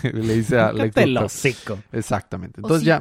le 0.13 0.35
dice 0.35 0.59
a 0.59 0.73
Lex 0.73 0.95
Cállate 0.95 1.03
el 1.05 1.19
hocico. 1.19 1.79
Exactamente. 1.93 2.61
Entonces 2.61 2.85
ya 2.85 2.99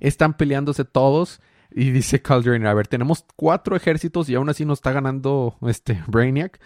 están 0.00 0.36
peleándose 0.36 0.84
todos. 0.84 1.40
Y 1.76 1.90
dice 1.90 2.22
Calderon, 2.22 2.66
a 2.66 2.74
ver, 2.74 2.86
tenemos 2.86 3.24
cuatro 3.34 3.74
ejércitos 3.74 4.28
y 4.28 4.36
aún 4.36 4.48
así 4.48 4.64
nos 4.64 4.78
está 4.78 4.92
ganando 4.92 5.56
este 5.62 6.04
Brainiac. 6.06 6.60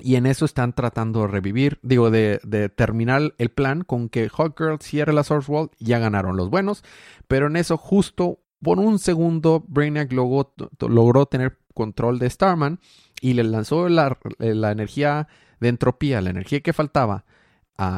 Y 0.00 0.16
en 0.16 0.26
eso 0.26 0.44
están 0.44 0.72
tratando 0.72 1.20
de 1.20 1.28
revivir, 1.28 1.78
digo, 1.82 2.10
de, 2.10 2.40
de 2.42 2.70
terminar 2.70 3.34
el 3.38 3.50
plan 3.50 3.82
con 3.82 4.08
que 4.08 4.28
Hawkgirl 4.28 4.80
cierre 4.80 5.12
la 5.12 5.22
Source 5.22 5.52
World. 5.52 5.70
Ya 5.78 6.00
ganaron 6.00 6.36
los 6.36 6.50
buenos. 6.50 6.82
Pero 7.28 7.46
en 7.46 7.54
eso, 7.54 7.76
justo 7.76 8.40
por 8.60 8.80
un 8.80 8.98
segundo, 8.98 9.64
Brainiac 9.68 10.12
logró, 10.12 10.52
logró 10.80 11.26
tener 11.26 11.58
control 11.74 12.18
de 12.18 12.28
Starman 12.28 12.80
y 13.20 13.34
le 13.34 13.44
lanzó 13.44 13.88
la, 13.88 14.16
la 14.38 14.70
energía 14.72 15.28
de 15.60 15.68
entropía, 15.68 16.20
la 16.20 16.30
energía 16.30 16.60
que 16.60 16.72
faltaba. 16.72 17.24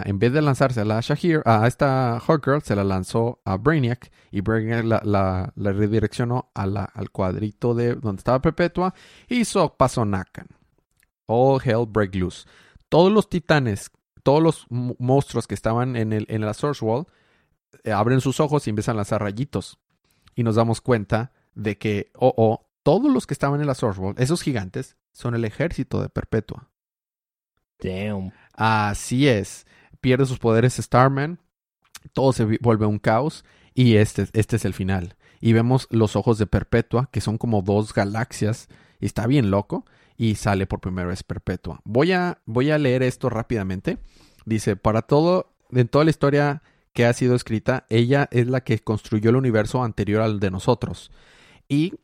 en 0.05 0.19
vez 0.19 0.33
de 0.33 0.43
lanzársela 0.43 0.99
a 0.99 1.01
Shahir, 1.01 1.43
a 1.45 1.67
esta 1.67 2.21
Hawkgirl, 2.21 2.63
se 2.63 2.77
la 2.77 2.85
lanzó 2.85 3.41
a 3.45 3.57
Brainiac 3.57 4.13
y 4.31 4.41
Brainiac 4.41 4.85
la, 4.85 5.01
la- 5.05 5.53
redireccionó 5.73 6.51
a 6.55 6.67
la- 6.67 6.85
al 6.85 7.11
cuadrito 7.11 7.75
de 7.75 7.95
donde 7.97 8.21
estaba 8.21 8.41
Perpetua 8.41 8.95
y 9.29 9.41
hizo 9.41 9.77
paso 9.77 10.05
Nakan. 10.05 10.47
All 11.27 11.61
hell 11.65 11.87
break 11.89 12.15
loose. 12.15 12.47
Todos 12.89 13.11
los 13.13 13.29
titanes, 13.29 13.91
todos 14.23 14.43
los 14.43 14.67
mo- 14.71 14.95
monstruos 14.99 15.47
que 15.47 15.55
estaban 15.55 15.97
en, 15.97 16.13
el, 16.13 16.27
en 16.29 16.43
la 16.43 16.55
Source 16.55 16.85
Wall 16.85 17.07
eh, 17.85 17.93
abren 17.93 18.21
sus 18.21 18.39
ojos 18.39 18.67
y 18.67 18.71
empiezan 18.71 18.95
a 18.97 18.99
lanzar 18.99 19.21
rayitos. 19.23 19.79
Y 20.35 20.43
nos 20.45 20.55
damos 20.57 20.81
cuenta 20.81 21.33
de 21.55 21.77
que, 21.79 22.11
oh, 22.17 22.33
oh, 22.37 22.69
todos 22.83 23.13
los 23.13 23.27
que 23.27 23.35
estaban 23.35 23.61
en 23.61 23.67
la 23.67 23.75
Source 23.75 24.01
Wall, 24.01 24.15
esos 24.19 24.43
gigantes, 24.43 24.97
son 25.13 25.35
el 25.35 25.45
ejército 25.45 26.01
de 26.01 26.09
Perpetua. 26.09 26.71
Damn. 27.81 28.33
Así 28.55 29.29
es. 29.29 29.67
pierde 30.01 30.27
sus 30.27 30.39
poderes 30.39 30.75
Starman, 30.75 31.39
todo 32.13 32.33
se 32.33 32.59
vuelve 32.61 32.87
un 32.87 32.99
caos 32.99 33.45
y 33.75 33.97
este, 33.97 34.27
este 34.33 34.57
es 34.57 34.65
el 34.65 34.75
final. 34.75 35.17
Y 35.41 35.53
vemos 35.53 35.89
los 35.91 36.17
ojos 36.17 36.39
de 36.39 36.47
Perpetua, 36.47 37.09
que 37.11 37.21
son 37.21 37.39
como 37.39 37.63
dos 37.63 37.95
galaxias, 37.95 38.69
y 39.01 39.07
está 39.07 39.27
bien 39.27 39.51
loco, 39.51 39.85
y 40.17 40.37
sale 40.37 40.67
por 40.67 40.81
primera 40.81 41.09
vez 41.09 41.23
Perpetua. 41.23 41.81
Voy 41.85 42.13
a, 42.13 42.39
voy 42.47 42.71
a 42.71 42.79
leer 42.79 43.03
esto 43.03 43.29
rápidamente. 43.29 43.99
Dice, 44.45 44.77
para 44.77 45.03
todo, 45.03 45.53
en 45.71 45.89
toda 45.89 46.05
la 46.05 46.11
historia 46.11 46.63
que 46.93 47.07
ha 47.07 47.13
sido 47.13 47.35
escrita, 47.35 47.87
ella 47.89 48.29
es 48.31 48.47
la 48.47 48.63
que 48.63 48.79
construyó 48.79 49.31
el 49.31 49.37
universo 49.37 49.83
anterior 49.83 50.23
al 50.23 50.39
de 50.39 50.51
nosotros. 50.51 51.11
Y 51.69 51.95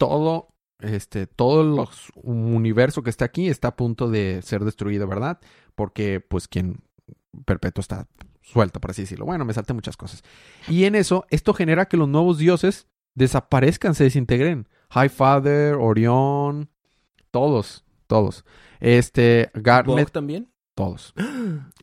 todo, 0.00 0.48
este, 0.78 1.26
todo 1.26 1.60
el 1.60 1.88
universo 2.22 3.02
que 3.02 3.10
está 3.10 3.26
aquí 3.26 3.48
está 3.48 3.68
a 3.68 3.76
punto 3.76 4.08
de 4.08 4.40
ser 4.42 4.64
destruido, 4.64 5.06
¿verdad? 5.06 5.40
Porque, 5.74 6.20
pues, 6.20 6.48
quien 6.48 6.80
perpetuo 7.44 7.82
está 7.82 8.08
suelta, 8.40 8.80
por 8.80 8.92
así 8.92 9.02
decirlo. 9.02 9.26
Bueno, 9.26 9.44
me 9.44 9.52
salté 9.52 9.74
muchas 9.74 9.98
cosas. 9.98 10.24
Y 10.68 10.84
en 10.84 10.94
eso, 10.94 11.26
esto 11.28 11.52
genera 11.52 11.86
que 11.86 11.98
los 11.98 12.08
nuevos 12.08 12.38
dioses 12.38 12.88
desaparezcan, 13.14 13.94
se 13.94 14.04
desintegren. 14.04 14.68
Highfather, 14.94 15.74
Orión, 15.74 16.70
todos, 17.30 17.84
todos. 18.06 18.46
Este, 18.80 19.50
Garnet, 19.52 20.06
¿Bog 20.06 20.10
también? 20.12 20.48
todos. 20.74 21.12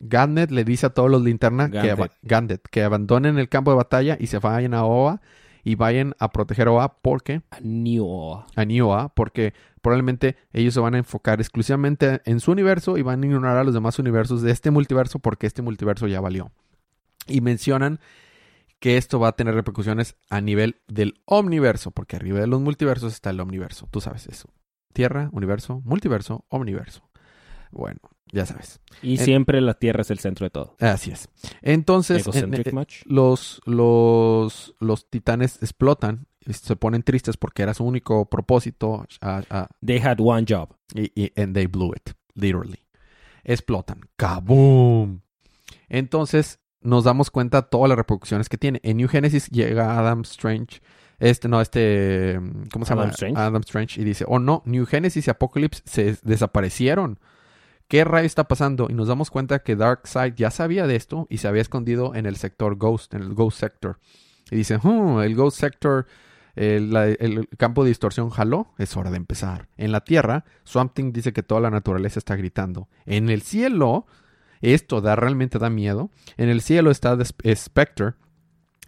Garnet 0.00 0.50
le 0.50 0.64
dice 0.64 0.86
a 0.86 0.90
todos 0.90 1.08
los 1.08 1.22
linterna 1.22 1.70
que, 1.70 2.60
que 2.72 2.82
abandonen 2.82 3.38
el 3.38 3.48
campo 3.48 3.70
de 3.70 3.76
batalla 3.76 4.16
y 4.18 4.26
se 4.26 4.40
vayan 4.40 4.74
a 4.74 4.84
Oa 4.84 5.20
y 5.68 5.74
vayan 5.74 6.14
a 6.18 6.30
proteger 6.30 6.68
a 6.68 6.72
Oa 6.72 7.02
porque 7.02 7.42
New. 7.60 8.42
a 8.56 8.64
Nioa 8.64 9.10
porque 9.10 9.52
probablemente 9.82 10.34
ellos 10.54 10.72
se 10.72 10.80
van 10.80 10.94
a 10.94 10.98
enfocar 10.98 11.42
exclusivamente 11.42 12.22
en 12.24 12.40
su 12.40 12.52
universo 12.52 12.96
y 12.96 13.02
van 13.02 13.22
a 13.22 13.26
ignorar 13.26 13.58
a 13.58 13.64
los 13.64 13.74
demás 13.74 13.98
universos 13.98 14.40
de 14.40 14.50
este 14.50 14.70
multiverso 14.70 15.18
porque 15.18 15.46
este 15.46 15.60
multiverso 15.60 16.06
ya 16.06 16.22
valió. 16.22 16.52
Y 17.26 17.42
mencionan 17.42 18.00
que 18.78 18.96
esto 18.96 19.20
va 19.20 19.28
a 19.28 19.36
tener 19.36 19.54
repercusiones 19.54 20.16
a 20.30 20.40
nivel 20.40 20.80
del 20.88 21.20
omniverso, 21.26 21.90
porque 21.90 22.16
arriba 22.16 22.40
de 22.40 22.46
los 22.46 22.62
multiversos 22.62 23.12
está 23.12 23.28
el 23.28 23.40
omniverso. 23.40 23.88
Tú 23.90 24.00
sabes 24.00 24.26
eso. 24.26 24.48
Tierra, 24.94 25.28
universo, 25.32 25.82
multiverso, 25.84 26.46
omniverso. 26.48 27.10
Bueno, 27.72 28.00
ya 28.32 28.46
sabes. 28.46 28.80
Y 29.02 29.18
En- 29.18 29.24
siempre 29.24 29.60
la 29.60 29.74
Tierra 29.74 30.02
es 30.02 30.10
el 30.10 30.18
centro 30.18 30.44
de 30.46 30.50
todo. 30.50 30.76
Así 30.80 31.10
es. 31.10 31.28
Entonces, 31.62 32.26
en- 32.34 32.54
eh, 32.54 32.72
los, 33.06 33.60
los, 33.64 34.74
los 34.80 35.08
titanes 35.10 35.62
explotan, 35.62 36.26
se 36.50 36.76
ponen 36.76 37.02
tristes 37.02 37.36
porque 37.36 37.62
era 37.62 37.74
su 37.74 37.84
único 37.84 38.28
propósito 38.30 39.06
They 39.84 39.98
had 39.98 40.16
one 40.20 40.46
job. 40.48 40.70
y, 40.94 41.12
y- 41.14 41.32
and 41.40 41.54
they 41.54 41.66
blew 41.66 41.92
it, 41.94 42.10
literally. 42.34 42.82
Explotan. 43.44 44.00
¡Kaboom! 44.16 45.20
Entonces 45.88 46.60
nos 46.80 47.04
damos 47.04 47.30
cuenta 47.30 47.62
de 47.62 47.68
todas 47.70 47.88
las 47.88 47.98
reproducciones 47.98 48.48
que 48.48 48.58
tiene. 48.58 48.80
En 48.82 48.96
New 48.98 49.08
Genesis 49.08 49.48
llega 49.50 49.98
Adam 49.98 50.22
Strange. 50.22 50.80
Este, 51.18 51.48
no, 51.48 51.60
este. 51.60 52.38
¿Cómo 52.72 52.84
se 52.84 52.92
Adam 52.92 53.04
llama? 53.04 53.12
Strange. 53.12 53.40
Adam 53.40 53.60
Strange. 53.62 54.00
Y 54.00 54.04
dice: 54.04 54.24
Oh 54.28 54.38
no, 54.38 54.62
New 54.66 54.86
Genesis 54.86 55.26
y 55.26 55.30
Apocalypse 55.30 55.82
se 55.84 56.16
desaparecieron. 56.22 57.18
¿Qué 57.88 58.04
rayo 58.04 58.26
está 58.26 58.46
pasando? 58.48 58.86
Y 58.90 58.94
nos 58.94 59.08
damos 59.08 59.30
cuenta 59.30 59.60
que 59.60 59.76
Darkseid 59.76 60.34
ya 60.34 60.50
sabía 60.50 60.86
de 60.86 60.96
esto 60.96 61.26
y 61.30 61.38
se 61.38 61.48
había 61.48 61.62
escondido 61.62 62.14
en 62.14 62.26
el 62.26 62.36
sector 62.36 62.76
Ghost, 62.76 63.14
en 63.14 63.22
el 63.22 63.34
Ghost 63.34 63.58
Sector. 63.58 63.98
Y 64.50 64.56
dice: 64.56 64.78
"Hmm, 64.82 65.20
el 65.20 65.34
Ghost 65.34 65.58
Sector 65.58 66.06
el, 66.58 67.48
campo 67.56 67.84
de 67.84 67.90
distorsión 67.90 68.30
jaló, 68.30 68.72
es 68.78 68.96
hora 68.96 69.10
de 69.10 69.16
empezar. 69.16 69.68
En 69.76 69.92
la 69.92 70.00
Tierra, 70.00 70.44
Swamp 70.64 70.92
Thing 70.92 71.12
dice 71.12 71.32
que 71.32 71.42
toda 71.42 71.60
la 71.60 71.70
naturaleza 71.70 72.18
está 72.18 72.34
gritando. 72.36 72.88
En 73.06 73.28
el 73.30 73.42
cielo, 73.42 74.06
esto 74.60 75.00
da 75.00 75.14
realmente 75.14 75.58
da 75.58 75.70
miedo. 75.70 76.10
En 76.36 76.48
el 76.48 76.60
cielo 76.60 76.90
está 76.90 77.12
Sp- 77.22 77.54
Spectre 77.54 78.14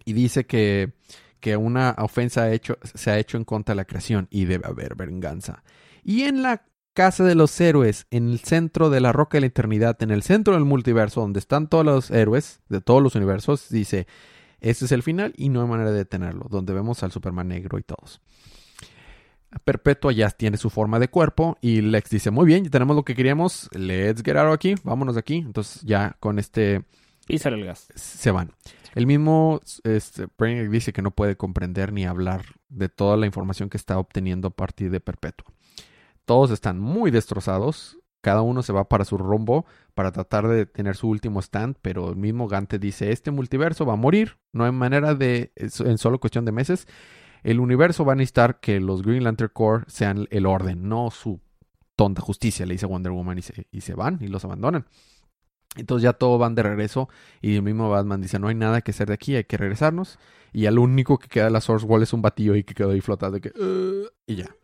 y 0.04 0.14
dice 0.14 0.46
que, 0.46 0.92
que 1.38 1.56
una 1.56 1.94
ofensa 1.98 2.50
hecho, 2.52 2.76
se 2.82 3.12
ha 3.12 3.18
hecho 3.18 3.36
en 3.36 3.44
contra 3.44 3.72
de 3.74 3.76
la 3.76 3.84
creación 3.84 4.26
y 4.30 4.46
debe 4.46 4.66
haber 4.66 4.96
venganza. 4.96 5.62
Y 6.02 6.22
en 6.22 6.42
la 6.42 6.62
casa 7.00 7.24
de 7.24 7.34
los 7.34 7.58
héroes, 7.62 8.06
en 8.10 8.28
el 8.28 8.40
centro 8.40 8.90
de 8.90 9.00
la 9.00 9.10
roca 9.10 9.38
de 9.38 9.40
la 9.40 9.46
eternidad, 9.46 9.96
en 10.02 10.10
el 10.10 10.22
centro 10.22 10.52
del 10.52 10.66
multiverso, 10.66 11.22
donde 11.22 11.38
están 11.38 11.66
todos 11.66 11.82
los 11.82 12.10
héroes 12.10 12.60
de 12.68 12.82
todos 12.82 13.02
los 13.02 13.14
universos, 13.14 13.70
dice, 13.70 14.06
este 14.60 14.84
es 14.84 14.92
el 14.92 15.02
final 15.02 15.32
y 15.34 15.48
no 15.48 15.62
hay 15.62 15.66
manera 15.66 15.92
de 15.92 15.96
detenerlo, 15.96 16.46
donde 16.50 16.74
vemos 16.74 17.02
al 17.02 17.10
Superman 17.10 17.48
negro 17.48 17.78
y 17.78 17.82
todos. 17.84 18.20
Perpetua 19.64 20.12
ya 20.12 20.28
tiene 20.28 20.58
su 20.58 20.68
forma 20.68 20.98
de 20.98 21.08
cuerpo 21.08 21.56
y 21.62 21.80
Lex 21.80 22.10
dice, 22.10 22.30
muy 22.30 22.44
bien, 22.44 22.64
ya 22.64 22.70
tenemos 22.70 22.94
lo 22.94 23.02
que 23.02 23.14
queríamos, 23.14 23.70
let's 23.72 24.22
get 24.22 24.36
out 24.36 24.48
of 24.48 24.52
aquí, 24.52 24.74
vámonos 24.84 25.14
de 25.14 25.20
aquí. 25.20 25.36
Entonces 25.36 25.80
ya 25.80 26.18
con 26.20 26.38
este 26.38 26.84
Písale 27.26 27.56
el 27.56 27.64
gas. 27.64 27.88
se 27.94 28.30
van. 28.30 28.52
El 28.94 29.06
mismo 29.06 29.62
este, 29.84 30.26
dice 30.68 30.92
que 30.92 31.00
no 31.00 31.12
puede 31.12 31.38
comprender 31.38 31.94
ni 31.94 32.04
hablar 32.04 32.44
de 32.68 32.90
toda 32.90 33.16
la 33.16 33.24
información 33.24 33.70
que 33.70 33.78
está 33.78 33.98
obteniendo 33.98 34.48
a 34.48 34.50
partir 34.50 34.90
de 34.90 35.00
Perpetua. 35.00 35.50
Todos 36.30 36.52
están 36.52 36.78
muy 36.78 37.10
destrozados. 37.10 37.98
Cada 38.20 38.42
uno 38.42 38.62
se 38.62 38.72
va 38.72 38.88
para 38.88 39.04
su 39.04 39.18
rumbo 39.18 39.66
para 39.94 40.12
tratar 40.12 40.46
de 40.46 40.64
tener 40.64 40.94
su 40.94 41.08
último 41.08 41.40
stand, 41.40 41.74
pero 41.82 42.10
el 42.10 42.14
mismo 42.14 42.46
Gante 42.46 42.78
dice, 42.78 43.10
este 43.10 43.32
multiverso 43.32 43.84
va 43.84 43.94
a 43.94 43.96
morir, 43.96 44.38
no 44.52 44.64
hay 44.64 44.70
manera 44.70 45.16
de, 45.16 45.50
en 45.56 45.98
solo 45.98 46.20
cuestión 46.20 46.44
de 46.44 46.52
meses, 46.52 46.86
el 47.42 47.58
universo 47.58 48.04
va 48.04 48.12
a 48.12 48.14
necesitar 48.14 48.60
que 48.60 48.78
los 48.78 49.02
Green 49.02 49.24
Lantern 49.24 49.50
Corps 49.52 49.92
sean 49.92 50.28
el 50.30 50.46
orden, 50.46 50.88
no 50.88 51.10
su 51.10 51.40
tonta 51.96 52.22
justicia, 52.22 52.64
le 52.64 52.74
dice 52.74 52.86
Wonder 52.86 53.10
Woman 53.10 53.38
y 53.38 53.42
se, 53.42 53.66
y 53.72 53.80
se 53.80 53.96
van 53.96 54.18
y 54.20 54.28
los 54.28 54.44
abandonan. 54.44 54.86
Entonces 55.74 56.04
ya 56.04 56.12
todos 56.12 56.38
van 56.38 56.54
de 56.54 56.62
regreso 56.62 57.08
y 57.40 57.56
el 57.56 57.62
mismo 57.62 57.90
Batman 57.90 58.20
dice, 58.20 58.38
no 58.38 58.46
hay 58.46 58.54
nada 58.54 58.82
que 58.82 58.92
hacer 58.92 59.08
de 59.08 59.14
aquí, 59.14 59.34
hay 59.34 59.44
que 59.44 59.56
regresarnos. 59.56 60.20
Y 60.52 60.60
ya 60.60 60.70
lo 60.70 60.82
único 60.82 61.18
que 61.18 61.26
queda 61.26 61.46
de 61.46 61.50
la 61.50 61.60
Source 61.60 61.84
Wall 61.84 62.04
es 62.04 62.12
un 62.12 62.22
batillo 62.22 62.52
ahí 62.52 62.62
que 62.62 62.74
quedó 62.74 62.90
ahí 62.90 63.00
flotando 63.00 63.40
que, 63.40 63.50
y 64.28 64.36
ya. 64.36 64.54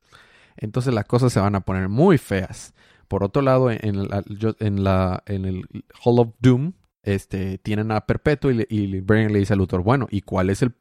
Entonces 0.57 0.95
las 0.95 1.05
cosas 1.05 1.33
se 1.33 1.41
van 1.41 1.55
a 1.55 1.61
poner 1.61 1.89
muy 1.89 2.19
feas. 2.19 2.75
Por 3.09 3.23
otro 3.23 3.43
lado, 3.43 3.71
en, 3.71 4.09
la, 4.09 4.25
en, 4.59 4.85
la, 4.85 5.23
el 5.27 5.67
Hall 6.05 6.19
of 6.19 6.29
Doom, 6.41 6.73
este, 7.03 7.59
tienen 7.59 7.93
a 7.93 8.01
Perpetuo 8.01 8.51
y, 8.51 8.67
y 8.69 8.87
le 8.87 9.39
dice 9.39 9.53
a 9.53 9.57
Luthor, 9.57 9.83
bueno, 9.83 10.09
¿y 10.11 10.23
cuál 10.23 10.51
es 10.51 10.63
el 10.63 10.75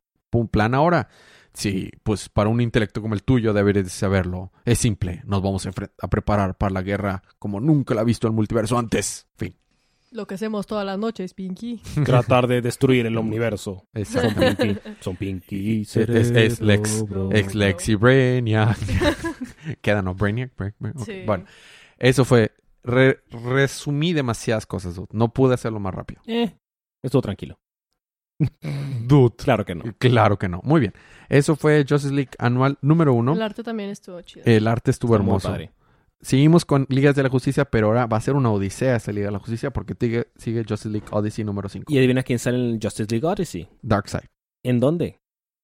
plan 0.51 0.73
ahora? 0.73 1.07
Sí, 1.53 1.89
pues 2.03 2.27
para 2.27 2.49
un 2.49 2.59
intelecto 2.59 3.01
como 3.01 3.13
el 3.13 3.23
tuyo 3.23 3.53
deberías 3.53 3.85
de 3.85 3.91
saberlo. 3.91 4.51
Es 4.65 4.79
simple, 4.79 5.21
nos 5.25 5.41
vamos 5.41 5.65
a, 5.65 5.71
a 6.01 6.07
preparar 6.09 6.57
para 6.57 6.73
la 6.73 6.81
guerra 6.81 7.23
como 7.39 7.61
nunca 7.61 7.95
la 7.95 8.01
ha 8.01 8.03
visto 8.05 8.27
el 8.27 8.33
multiverso 8.33 8.77
antes. 8.77 9.27
Fin. 9.37 9.55
Lo 10.15 10.25
que 10.27 10.35
hacemos 10.35 10.65
todas 10.65 10.85
las 10.85 10.97
noches, 10.97 11.33
Pinky. 11.33 11.81
Tratar 12.05 12.47
de 12.47 12.61
destruir 12.61 13.05
el 13.05 13.17
universo. 13.17 13.87
Exacto. 13.93 14.41
Son 14.41 14.55
Pinky. 14.55 14.79
Son 15.01 15.15
Pinky 15.17 15.81
Es- 15.95 15.95
es 16.31 16.61
Lex. 16.61 17.03
Ex 17.31 17.53
Lex 17.55 17.89
y 17.89 17.95
Brainiac. 17.95 18.77
Queda, 19.81 20.01
¿no? 20.01 20.15
Brainiac. 20.15 20.51
Sí. 21.05 21.23
Bueno, 21.25 21.45
eso 21.97 22.23
fue. 22.25 22.51
re- 22.83 23.19
resumí 23.29 24.13
demasiadas 24.13 24.65
cosas, 24.65 24.95
dude. 24.95 25.07
No 25.11 25.33
pude 25.33 25.53
hacerlo 25.53 25.79
más 25.79 25.93
rápido. 25.93 26.21
Eh, 26.27 26.55
estuvo 27.03 27.21
tranquilo. 27.21 27.59
Dude. 29.07 29.35
Claro 29.37 29.65
que 29.65 29.75
no. 29.75 29.83
Claro 29.97 30.37
que 30.37 30.49
no. 30.49 30.61
Muy 30.63 30.79
bien. 30.81 30.93
Eso 31.29 31.55
fue 31.55 31.85
Justice 31.87 32.13
League 32.13 32.31
anual 32.37 32.77
número 32.81 33.13
uno. 33.13 33.33
El 33.33 33.41
arte 33.41 33.63
también 33.63 33.89
estuvo 33.89 34.21
chido. 34.21 34.43
El 34.45 34.67
arte 34.67 34.91
estuvo 34.91 35.15
Estuvo 35.15 35.23
muy 35.25 35.31
hermoso. 35.31 35.49
padre. 35.49 35.71
Seguimos 36.25 36.65
con 36.65 36.87
Ligas 36.89 37.13
de 37.15 37.21
la 37.21 37.29
Justicia, 37.29 37.65
pero 37.65 37.85
ahora 37.85 38.07
va 38.07 38.17
a 38.17 38.21
ser 38.21 38.33
una 38.33 38.51
odisea 38.51 38.95
esta 38.95 39.11
Liga 39.11 39.27
de 39.27 39.33
la 39.33 39.37
Justicia 39.37 39.69
porque 39.69 39.93
sigue, 39.99 40.25
sigue 40.35 40.65
Justice 40.67 40.89
League 40.89 41.05
Odyssey 41.11 41.45
número 41.45 41.69
5. 41.69 41.93
Y 41.93 41.99
adivina 41.99 42.23
quién 42.23 42.39
sale 42.39 42.57
en 42.57 42.63
el 42.73 42.79
Justice 42.81 43.05
League 43.11 43.27
Odyssey. 43.27 43.69
Darkseid. 43.83 44.23
¿En 44.63 44.79
dónde? 44.79 45.19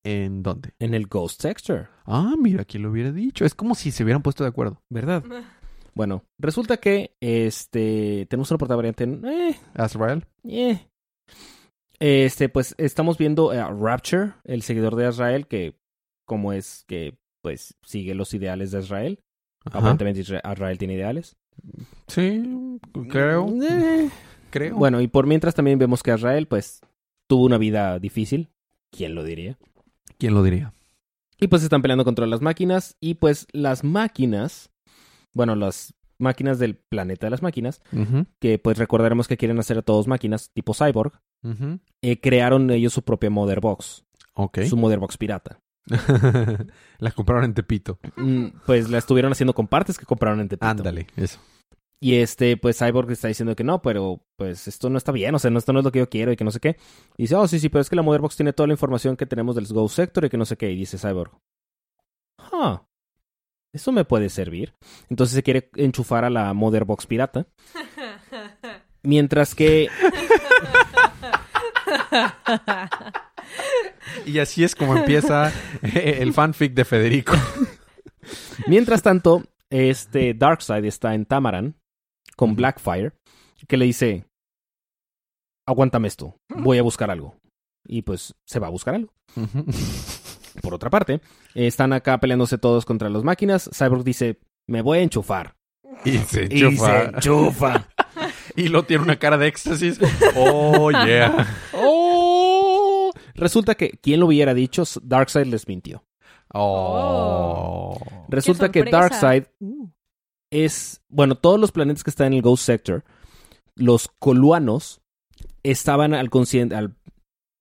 ¿En 0.06 0.43
dónde? 0.43 0.76
En 0.78 0.93
el 0.93 1.08
Ghost 1.08 1.41
Sector. 1.41 1.89
Ah, 2.06 2.36
mira, 2.38 2.63
quién 2.63 2.84
lo 2.84 2.91
hubiera 2.91 3.12
dicho. 3.12 3.43
Es 3.43 3.56
como 3.56 3.74
si 3.74 3.89
se 3.89 4.04
hubieran 4.04 4.21
puesto 4.21 4.43
de 4.43 4.50
acuerdo. 4.50 4.80
¿Verdad? 4.91 5.24
Bueno, 5.95 6.26
resulta 6.39 6.78
que 6.78 7.15
este 7.21 8.28
tenemos 8.30 8.52
una 8.52 8.60
portada 8.60 8.76
variante 8.76 9.06
en 9.06 9.26
eh, 9.26 9.60
Azrael. 9.74 10.28
eh. 10.43 10.80
Este, 12.00 12.50
pues 12.50 12.76
estamos 12.78 13.17
viendo 13.17 13.50
a 13.50 13.71
Rapture, 13.71 14.34
el 14.43 14.62
seguidor 14.62 14.95
de 14.95 15.10
Israel, 15.10 15.47
que 15.47 15.76
como 16.28 16.54
es 16.54 16.84
que 16.88 17.17
pues 17.41 17.76
sigue 17.84 18.13
los 18.13 18.36
ideales 18.36 18.69
de 18.69 18.80
Israel. 18.80 19.19
Ajá. 19.65 19.78
Aparentemente 19.80 20.21
Isra- 20.21 20.41
Israel 20.54 20.78
tiene 20.78 20.93
ideales. 20.95 21.36
Sí, 22.08 22.80
creo. 23.10 23.47
Eh. 23.63 24.10
Creo. 24.50 24.76
Bueno, 24.76 25.00
y 25.02 25.08
por 25.08 25.28
mientras 25.28 25.56
también 25.56 25.80
vemos 25.80 26.04
que 26.04 26.13
Israel 26.13 26.47
pues 26.47 26.82
tuvo 27.28 27.45
una 27.45 27.58
vida 27.58 28.00
difícil. 28.00 28.50
¿Quién 28.89 29.15
lo 29.15 29.24
diría? 29.24 29.58
¿quién 30.17 30.34
lo 30.36 30.43
diría? 30.43 30.74
Y 31.39 31.47
pues 31.47 31.63
están 31.63 31.82
peleando 31.82 32.04
contra 32.06 32.28
las 32.28 32.41
máquinas. 32.41 32.95
Y 33.00 33.15
pues 33.15 33.47
las 33.54 33.84
máquinas, 33.84 34.69
bueno, 35.34 35.56
las 35.56 35.93
máquinas 36.19 36.60
del 36.60 36.76
planeta 36.76 37.26
de 37.26 37.32
las 37.32 37.41
máquinas, 37.41 37.82
que 38.39 38.60
pues 38.60 38.78
recordaremos 38.78 39.28
que 39.28 39.38
quieren 39.38 39.58
hacer 39.58 39.78
a 39.80 39.82
todos 39.82 40.08
máquinas 40.08 40.52
tipo 40.54 40.74
cyborg, 40.76 41.13
eh, 42.04 42.19
crearon 42.19 42.69
ellos 42.69 42.93
su 42.93 43.02
propia 43.04 43.32
Mother 43.32 43.60
Box, 43.62 44.04
Ok. 44.36 44.60
su 44.65 44.78
Mother 44.78 45.00
Box 45.00 45.17
pirata. 45.17 45.60
la 47.00 47.12
compraron 47.12 47.46
en 47.46 47.54
Tepito. 47.54 48.00
Mm, 48.15 48.48
pues 48.65 48.89
la 48.89 48.98
estuvieron 48.98 49.32
haciendo 49.32 49.54
con 49.54 49.67
partes 49.67 49.98
que 49.98 50.06
compraron 50.06 50.39
en 50.39 50.50
Tepito. 50.50 50.67
Ándale, 50.67 51.08
eso. 51.15 51.39
Y 52.04 52.15
este, 52.15 52.58
pues 52.58 52.80
Cyborg 52.80 53.12
está 53.12 53.28
diciendo 53.28 53.56
que 53.56 53.63
no, 53.63 53.84
pero 53.84 54.26
pues 54.36 54.67
esto 54.67 54.89
no 54.89 54.98
está 54.98 55.12
bien, 55.12 55.36
o 55.36 55.39
sea, 55.39 55.52
no, 55.52 55.60
esto 55.60 55.72
no 55.72 55.80
es 55.80 55.86
lo 55.86 55.91
que 55.91 56.00
yo 56.00 56.10
quiero 56.10 56.32
y 56.32 56.36
que 56.36 56.44
no 56.44 56.50
sé 56.50 56.60
qué. 56.60 56.78
Y 57.15 57.24
dice, 57.24 57.36
oh, 57.36 57.48
sí, 57.48 57.60
sí, 57.60 57.70
pero 57.70 57.82
es 57.82 57.91
que 57.91 57.96
la 57.96 58.02
Motherbox 58.02 58.36
tiene 58.36 58.54
toda 58.54 58.65
la 58.65 58.74
información 58.74 59.15
que 59.15 59.28
tenemos 59.28 59.56
del 59.56 59.67
Ghost 59.67 59.98
Sector 59.98 60.26
y 60.26 60.30
que 60.30 60.38
no 60.38 60.46
sé 60.46 60.58
qué. 60.58 60.72
Y 60.72 60.78
dice 60.78 60.98
Cyborg, 60.98 61.32
ah, 62.39 62.88
eso 63.72 63.91
me 63.91 64.04
puede 64.04 64.30
servir. 64.30 64.74
Entonces 65.10 65.36
se 65.36 65.44
quiere 65.44 65.70
enchufar 65.76 66.26
a 66.26 66.32
la 66.32 66.56
Motherbox 66.56 67.06
pirata. 67.06 67.46
Mientras 69.04 69.54
que 69.54 69.88
Y 74.26 74.39
así 74.39 74.63
es 74.63 74.76
como 74.76 74.95
empieza 74.97 75.52
el 75.82 76.34
fanfic 76.34 76.74
de 76.74 76.86
Federico. 76.86 77.34
Mientras 78.67 79.02
tanto, 79.02 79.43
este 79.69 80.34
Darkseid 80.34 80.86
está 80.86 81.13
en 81.13 81.26
Tamaran 81.26 81.76
con 82.36 82.56
Blackfire, 82.56 83.13
que 83.67 83.78
le 83.78 83.86
dice, 83.86 84.26
aguántame 85.67 86.08
esto, 86.08 86.36
voy 86.50 86.78
a 86.78 86.84
buscar 86.84 87.12
algo. 87.12 87.36
Y 87.88 88.04
pues 88.04 88.36
se 88.45 88.60
va 88.60 88.67
a 88.67 88.71
buscar 88.71 88.95
algo. 88.95 89.13
Por 90.62 90.74
otra 90.74 90.89
parte, 90.89 91.21
están 91.56 91.93
acá 91.93 92.19
peleándose 92.19 92.58
todos 92.58 92.86
contra 92.86 93.10
las 93.10 93.24
máquinas. 93.24 93.69
Cyborg 93.74 94.04
dice, 94.04 94.39
me 94.67 94.82
voy 94.82 95.00
a 95.00 95.02
enchufar. 95.02 95.56
y 96.06 96.17
se 96.19 96.45
Y 96.45 96.60
se 96.60 96.65
enchufa. 96.67 97.04
enchufa. 97.06 97.88
Y 98.54 98.67
lo 98.67 98.84
tiene 98.84 99.04
una 99.04 99.17
cara 99.17 99.38
de 99.38 99.47
éxtasis. 99.47 99.97
Oh, 100.36 100.91
yeah. 100.91 101.47
¡Oh! 101.74 102.11
Resulta 103.36 103.76
que, 103.76 103.91
¿quién 104.02 104.20
lo 104.20 104.28
hubiera 104.28 104.54
dicho? 104.54 104.84
Darkseid 105.02 105.48
les 105.48 105.67
mintió. 105.67 106.04
Oh. 106.54 107.98
Resulta 108.30 108.72
que! 108.72 108.84
Darkseid 108.84 109.46
es, 110.52 111.02
bueno, 111.10 111.36
todos 111.36 111.60
los 111.60 111.72
planetas 111.72 112.04
que 112.04 112.10
están 112.10 112.28
en 112.28 112.34
el 112.34 112.41
Ghost 112.41 112.65
Sector, 112.65 113.04
los 113.76 114.10
coluanos 114.20 115.02
estaban 115.63 116.13
al, 116.13 116.30
al 116.74 116.96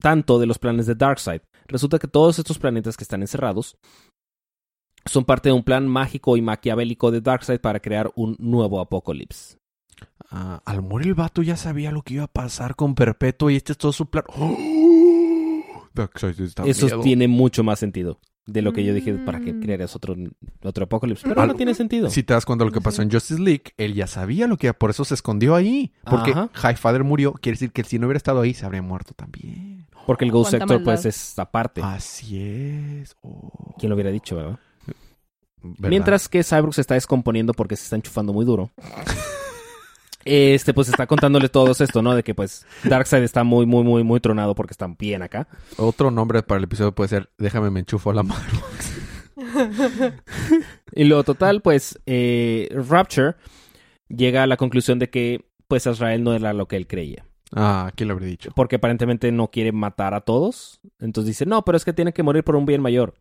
tanto 0.00 0.38
de 0.38 0.46
los 0.46 0.58
planes 0.58 0.86
de 0.86 0.94
Darkseid. 0.94 1.42
Resulta 1.66 1.98
que 1.98 2.08
todos 2.08 2.38
estos 2.38 2.58
planetas 2.58 2.96
que 2.96 3.04
están 3.04 3.22
encerrados 3.22 3.76
son 5.06 5.24
parte 5.24 5.48
de 5.48 5.54
un 5.54 5.62
plan 5.62 5.86
mágico 5.86 6.36
y 6.36 6.42
maquiavélico 6.42 7.10
de 7.10 7.20
Darkseid 7.20 7.60
para 7.60 7.80
crear 7.80 8.10
un 8.16 8.36
nuevo 8.38 8.80
apocalipsis. 8.80 9.58
Ah, 10.30 10.60
al 10.64 10.82
morir 10.82 11.08
el 11.08 11.14
vato 11.14 11.42
ya 11.42 11.56
sabía 11.56 11.90
lo 11.90 12.02
que 12.02 12.14
iba 12.14 12.24
a 12.24 12.28
pasar 12.28 12.76
con 12.76 12.94
Perpetuo 12.94 13.50
y 13.50 13.56
este 13.56 13.72
es 13.72 13.78
todo 13.78 13.92
su 13.92 14.06
plan. 14.06 14.24
¡Oh! 14.28 14.79
Eso 16.66 16.86
miedo. 16.86 17.00
tiene 17.00 17.28
mucho 17.28 17.62
más 17.64 17.78
sentido 17.78 18.20
de 18.46 18.62
lo 18.62 18.72
que 18.72 18.84
yo 18.84 18.92
dije 18.94 19.12
para 19.14 19.40
que 19.40 19.52
Mm. 19.52 19.60
crearas 19.60 19.94
otro, 19.94 20.16
otro 20.62 20.84
apocalipsis. 20.84 21.24
Pero 21.28 21.40
Al- 21.40 21.48
no 21.48 21.54
tiene 21.54 21.74
sentido. 21.74 22.10
Si 22.10 22.22
te 22.22 22.34
das 22.34 22.44
cuenta 22.44 22.64
de 22.64 22.70
lo 22.70 22.74
que 22.74 22.80
pasó 22.80 23.02
en 23.02 23.10
Justice 23.10 23.40
League, 23.40 23.64
él 23.76 23.94
ya 23.94 24.06
sabía 24.06 24.46
lo 24.48 24.56
que 24.56 24.72
por 24.74 24.90
eso 24.90 25.04
se 25.04 25.14
escondió 25.14 25.54
ahí. 25.54 25.92
Porque 26.04 26.32
Ajá. 26.32 26.50
Highfather 26.72 27.04
murió, 27.04 27.32
quiere 27.34 27.54
decir 27.54 27.70
que 27.72 27.84
si 27.84 27.98
no 27.98 28.06
hubiera 28.06 28.16
estado 28.16 28.40
ahí, 28.40 28.54
se 28.54 28.64
habría 28.66 28.82
muerto 28.82 29.14
también. 29.14 29.86
Porque 30.06 30.24
el 30.24 30.32
Ghost 30.32 30.50
Cuánta 30.50 30.66
Sector, 30.66 30.82
pues, 30.84 31.06
es 31.06 31.38
aparte. 31.38 31.80
Así 31.84 32.40
es. 32.40 33.14
Oh. 33.22 33.74
¿Quién 33.78 33.90
lo 33.90 33.94
hubiera 33.94 34.10
dicho, 34.10 34.34
verdad? 34.36 34.58
¿Verdad? 35.62 35.90
Mientras 35.90 36.28
que 36.28 36.42
Cyborg 36.42 36.72
se 36.74 36.80
está 36.80 36.94
descomponiendo 36.94 37.52
porque 37.52 37.76
se 37.76 37.84
está 37.84 37.94
enchufando 37.96 38.32
muy 38.32 38.44
duro. 38.46 38.70
Este, 40.24 40.74
pues 40.74 40.88
está 40.88 41.06
contándole 41.06 41.48
todos 41.48 41.80
esto, 41.80 42.02
¿no? 42.02 42.14
De 42.14 42.22
que 42.22 42.34
pues 42.34 42.66
Darkseid 42.84 43.22
está 43.22 43.42
muy, 43.42 43.64
muy, 43.66 43.84
muy, 43.84 44.04
muy 44.04 44.20
tronado 44.20 44.54
porque 44.54 44.72
están 44.72 44.96
bien 44.98 45.22
acá. 45.22 45.48
Otro 45.76 46.10
nombre 46.10 46.42
para 46.42 46.58
el 46.58 46.64
episodio 46.64 46.94
puede 46.94 47.08
ser 47.08 47.30
Déjame 47.38 47.70
me 47.70 47.80
enchufo 47.80 48.10
a 48.10 48.14
la 48.14 48.22
mano. 48.22 48.60
Y 50.92 51.04
lo 51.04 51.24
total, 51.24 51.62
pues, 51.62 51.98
eh, 52.06 52.68
Rapture 52.72 53.36
llega 54.08 54.42
a 54.42 54.46
la 54.46 54.56
conclusión 54.56 54.98
de 54.98 55.08
que 55.08 55.46
pues 55.68 55.86
Azrael 55.86 56.24
no 56.24 56.34
era 56.34 56.52
lo 56.52 56.66
que 56.66 56.76
él 56.76 56.86
creía. 56.86 57.24
Ah, 57.54 57.92
¿quién 57.94 58.08
lo 58.08 58.14
habría 58.14 58.28
dicho? 58.28 58.50
Porque 58.54 58.76
aparentemente 58.76 59.30
no 59.32 59.50
quiere 59.50 59.72
matar 59.72 60.14
a 60.14 60.20
todos. 60.20 60.80
Entonces 60.98 61.28
dice, 61.28 61.46
no, 61.46 61.64
pero 61.64 61.76
es 61.76 61.84
que 61.84 61.92
tiene 61.92 62.12
que 62.12 62.22
morir 62.22 62.44
por 62.44 62.56
un 62.56 62.66
bien 62.66 62.82
mayor. 62.82 63.14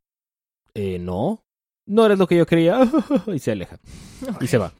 Eh, 0.74 1.00
no. 1.00 1.44
No 1.88 2.06
eres 2.06 2.20
lo 2.20 2.28
que 2.28 2.38
yo 2.38 2.46
creía. 2.46 2.80
y 3.28 3.40
se 3.40 3.52
aleja. 3.52 3.80
Y 4.42 4.48
se 4.48 4.58
va. 4.58 4.74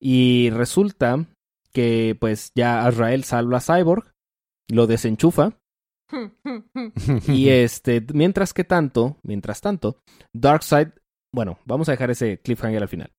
Y 0.00 0.50
resulta 0.50 1.24
que 1.76 2.16
pues 2.18 2.52
ya 2.54 2.86
Azrael 2.86 3.22
salva 3.24 3.58
a 3.58 3.60
Cyborg, 3.60 4.10
lo 4.70 4.86
desenchufa. 4.86 5.58
Y 7.28 7.50
este, 7.50 8.02
mientras 8.14 8.54
que 8.54 8.64
tanto, 8.64 9.18
mientras 9.22 9.60
tanto, 9.60 10.00
Darkseid, 10.32 10.88
bueno, 11.34 11.58
vamos 11.66 11.88
a 11.88 11.92
dejar 11.92 12.10
ese 12.10 12.40
cliffhanger 12.40 12.80
al 12.80 12.88
final. 12.88 13.12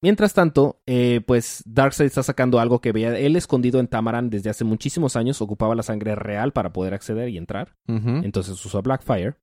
Mientras 0.00 0.32
tanto, 0.32 0.80
eh, 0.86 1.22
pues 1.26 1.64
Darkseid 1.66 2.06
está 2.06 2.22
sacando 2.22 2.60
algo 2.60 2.80
que 2.80 2.92
veía 2.92 3.18
él 3.18 3.34
escondido 3.34 3.80
en 3.80 3.88
Tamaran 3.88 4.30
desde 4.30 4.50
hace 4.50 4.62
muchísimos 4.62 5.16
años, 5.16 5.42
ocupaba 5.42 5.74
la 5.74 5.82
sangre 5.82 6.14
real 6.14 6.52
para 6.52 6.72
poder 6.72 6.94
acceder 6.94 7.30
y 7.30 7.36
entrar. 7.38 7.74
Entonces 7.88 8.64
usó 8.64 8.78
a 8.78 8.82
Blackfire. 8.82 9.34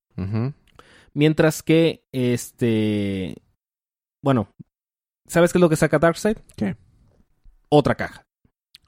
Mientras 1.14 1.62
que, 1.62 2.06
este, 2.14 3.36
bueno, 4.24 4.48
¿sabes 5.28 5.52
qué 5.52 5.58
es 5.58 5.62
lo 5.62 5.70
que 5.70 5.76
saca 5.76 6.00
Darkseid? 6.00 6.38
¿Qué? 6.56 6.78
Otra 7.76 7.96
caja. 7.96 8.28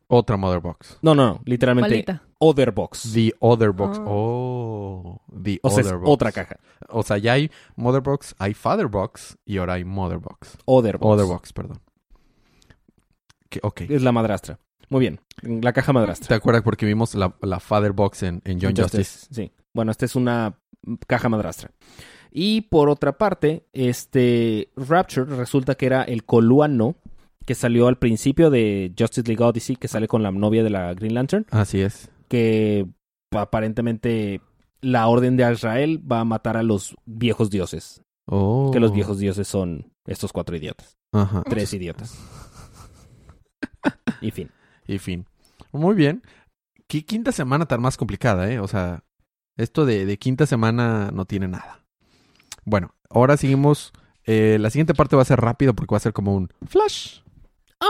Otra 0.08 0.38
Mother 0.38 0.60
Box. 0.60 1.00
No, 1.02 1.16
no, 1.16 1.26
no, 1.26 1.42
literalmente 1.46 1.90
Maldita. 1.90 2.22
Other 2.38 2.72
Box. 2.72 3.12
The 3.12 3.34
Other 3.40 3.72
Box. 3.72 3.98
Ah. 4.00 4.06
Oh, 4.06 5.22
the 5.44 5.60
o 5.64 5.70
sea, 5.72 5.82
es 5.82 5.88
Other 5.88 5.98
Box. 5.98 6.10
otra 6.12 6.32
caja. 6.32 6.60
O 6.90 7.02
sea, 7.02 7.18
ya 7.18 7.34
hay 7.34 7.50
Mother 7.76 8.02
Box, 8.02 8.36
hay 8.38 8.54
Father 8.54 8.86
Box 8.88 9.38
y 9.44 9.58
ahora 9.58 9.74
hay 9.74 9.84
Mother 9.84 10.20
Box. 10.20 10.58
Other 10.66 11.00
Box. 11.00 11.14
Other 11.14 11.26
Box, 11.26 11.54
perdón. 11.54 11.82
Que- 13.50 13.60
ok. 13.64 13.82
Es 13.90 14.04
la 14.04 14.12
madrastra. 14.12 14.60
Muy 14.90 15.00
bien, 15.00 15.20
la 15.42 15.74
caja 15.74 15.92
madrastra. 15.92 16.28
¿Te 16.28 16.36
acuerdas 16.36 16.62
porque 16.62 16.86
vimos 16.86 17.16
la, 17.16 17.36
la 17.42 17.60
Father 17.60 17.92
Box 17.92 18.22
en, 18.22 18.44
en 18.46 18.60
John 18.62 18.76
Justice? 18.76 19.26
Sí. 19.32 19.52
Bueno, 19.74 19.90
esta 19.90 20.06
es 20.06 20.16
una 20.16 20.60
caja 21.08 21.28
madrastra. 21.30 21.72
Y 22.30 22.62
por 22.62 22.90
otra 22.90 23.18
parte, 23.18 23.66
este 23.74 24.70
Rapture 24.76 25.36
resulta 25.36 25.74
que 25.74 25.88
era 25.88 26.04
el 26.04 26.26
coluano 26.26 26.96
que 27.46 27.56
salió 27.56 27.88
al 27.88 27.98
principio 27.98 28.50
de 28.50 28.94
Justice 28.98 29.28
League 29.28 29.44
Odyssey, 29.44 29.76
que 29.76 29.88
sale 29.88 30.08
con 30.08 30.24
la 30.24 30.32
novia 30.32 30.64
de 30.64 30.70
la 30.70 30.94
Green 30.94 31.14
Lantern, 31.14 31.46
Así 31.52 31.82
es. 31.82 32.10
que 32.28 32.88
aparentemente 33.32 34.42
la 34.82 35.08
orden 35.08 35.38
de 35.38 35.52
Israel 35.52 36.02
va 36.12 36.20
a 36.22 36.26
matar 36.26 36.58
a 36.58 36.64
los 36.64 36.96
viejos 37.06 37.50
dioses. 37.50 38.02
Oh. 38.28 38.72
Que 38.74 38.80
los 38.80 38.92
viejos 38.94 39.20
dioses 39.20 39.48
son 39.48 39.92
estos 40.06 40.32
cuatro 40.34 40.56
idiotas. 40.56 40.98
Ajá. 41.12 41.44
Tres 41.50 41.74
idiotas. 41.74 42.18
Y 44.22 44.32
fin. 44.32 44.50
Y 44.88 44.98
fin. 44.98 45.26
Muy 45.72 45.96
bien. 45.96 46.24
Qué 46.88 47.06
quinta 47.06 47.32
semana 47.32 47.66
tan 47.66 47.82
más 47.82 47.98
complicada, 47.98 48.52
¿eh? 48.52 48.60
O 48.60 48.68
sea, 48.68 49.04
esto 49.58 49.86
de, 49.86 50.06
de 50.06 50.18
quinta 50.18 50.46
semana 50.46 51.12
no 51.14 51.26
tiene 51.26 51.48
nada. 51.48 51.84
Bueno, 52.64 52.96
ahora 53.10 53.38
seguimos. 53.38 53.92
eh, 54.26 54.58
la 54.60 54.70
siguiente 54.72 54.94
parte 54.96 55.16
va 55.16 55.22
a 55.22 55.26
ser 55.26 55.40
rápido 55.40 55.76
porque 55.76 55.94
va 55.94 55.98
a 55.98 56.02
ser 56.02 56.14
como 56.14 56.36
un 56.36 56.50
flash. 56.68 57.20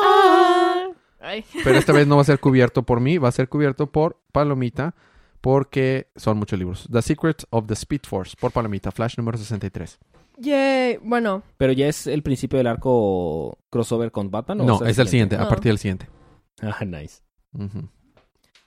Ah. 0.03 0.87
Ay. 1.19 1.43
Pero 1.63 1.77
esta 1.77 1.93
vez 1.93 2.07
no 2.07 2.15
va 2.15 2.21
a 2.21 2.25
ser 2.25 2.39
cubierto 2.39 2.83
por 2.83 2.99
mí, 2.99 3.17
va 3.17 3.29
a 3.29 3.31
ser 3.31 3.49
cubierto 3.49 3.91
por 3.91 4.19
Palomita 4.31 4.95
porque 5.41 6.09
son 6.15 6.37
muchos 6.37 6.57
libros. 6.57 6.87
The 6.91 7.01
Secret 7.01 7.43
of 7.49 7.67
the 7.67 7.73
Speed 7.73 8.01
Force 8.07 8.35
por 8.39 8.51
Palomita, 8.51 8.91
Flash 8.91 9.17
número 9.17 9.37
63. 9.37 9.99
Yay. 10.37 10.97
Bueno, 11.03 11.43
Pero 11.57 11.71
ya 11.73 11.87
es 11.87 12.07
el 12.07 12.23
principio 12.23 12.57
del 12.57 12.67
arco 12.67 13.57
crossover 13.69 14.11
con 14.11 14.31
Batman. 14.31 14.61
¿o 14.61 14.65
No, 14.65 14.85
es 14.85 14.97
el 14.97 15.07
siguiente, 15.07 15.35
a 15.35 15.47
partir 15.47 15.71
del 15.71 15.79
siguiente. 15.79 16.07
Ah, 16.61 16.85
nice. 16.85 17.21
Ujú. 17.51 17.89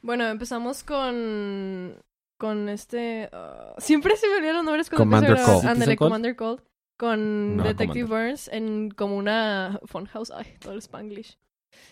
bueno, 0.03 0.27
empezamos 0.29 0.85
con 0.85 1.97
con 2.37 2.69
este 2.69 3.31
ah, 3.33 3.75
siempre 3.79 4.15
se 4.17 4.29
me 4.29 4.37
olvidan 4.37 4.57
los 4.57 4.65
nombres 4.67 4.91
cuando 4.91 5.05
Commander. 5.17 5.37
Cold. 5.37 5.57
Ándale, 5.57 5.75
¿Citizen 5.75 5.97
Cold? 5.97 6.09
Commander 6.11 6.37
Cold 6.37 6.61
con 6.99 7.57
No, 7.57 7.63
Detective 7.65 8.07
Commander. 8.07 8.29
Burns 8.29 8.49
en 8.49 8.91
como 8.91 9.17
una 9.17 9.81
funhouse, 9.87 10.31
ay, 10.31 10.57
todo 10.61 10.75
el 10.75 10.81
Spanglish. 10.81 11.39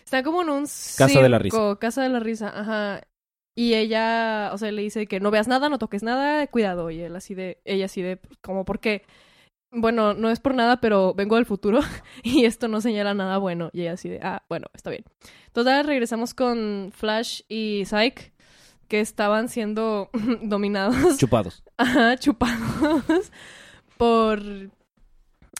Está 0.03 0.21
como 0.21 0.41
en 0.43 0.49
un 0.49 0.63
Casa 0.63 1.21
de 1.21 1.29
la 1.29 1.39
risa. 1.39 1.77
Casa 1.79 2.03
de 2.03 2.09
la 2.09 2.19
risa, 2.19 2.51
ajá. 2.53 3.01
Y 3.55 3.73
ella, 3.73 4.51
o 4.53 4.57
sea, 4.59 4.71
le 4.71 4.83
dice 4.83 5.07
que 5.07 5.19
no 5.19 5.31
veas 5.31 5.47
nada, 5.47 5.69
no 5.69 5.79
toques 5.79 6.03
nada, 6.03 6.45
cuidado. 6.47 6.91
Y 6.91 7.01
él 7.01 7.15
así 7.15 7.33
de, 7.33 7.59
ella 7.65 7.85
así 7.85 8.03
de, 8.03 8.19
como, 8.41 8.65
¿por 8.65 8.79
qué? 8.79 9.03
Bueno, 9.71 10.13
no 10.13 10.29
es 10.29 10.39
por 10.39 10.53
nada, 10.53 10.79
pero 10.79 11.13
vengo 11.13 11.35
del 11.37 11.45
futuro 11.45 11.79
y 12.23 12.45
esto 12.45 12.67
no 12.67 12.81
señala 12.81 13.13
nada 13.13 13.37
bueno. 13.39 13.69
Y 13.73 13.81
ella 13.81 13.93
así 13.93 14.09
de, 14.09 14.19
ah, 14.21 14.43
bueno, 14.47 14.67
está 14.73 14.89
bien. 14.91 15.03
Total, 15.53 15.85
regresamos 15.85 16.33
con 16.33 16.91
Flash 16.93 17.41
y 17.49 17.83
Psyche, 17.85 18.31
que 18.87 18.99
estaban 18.99 19.49
siendo 19.49 20.09
dominados, 20.43 21.17
Chupados. 21.17 21.63
ajá, 21.77 22.17
chupados 22.17 23.31
por 23.97 24.39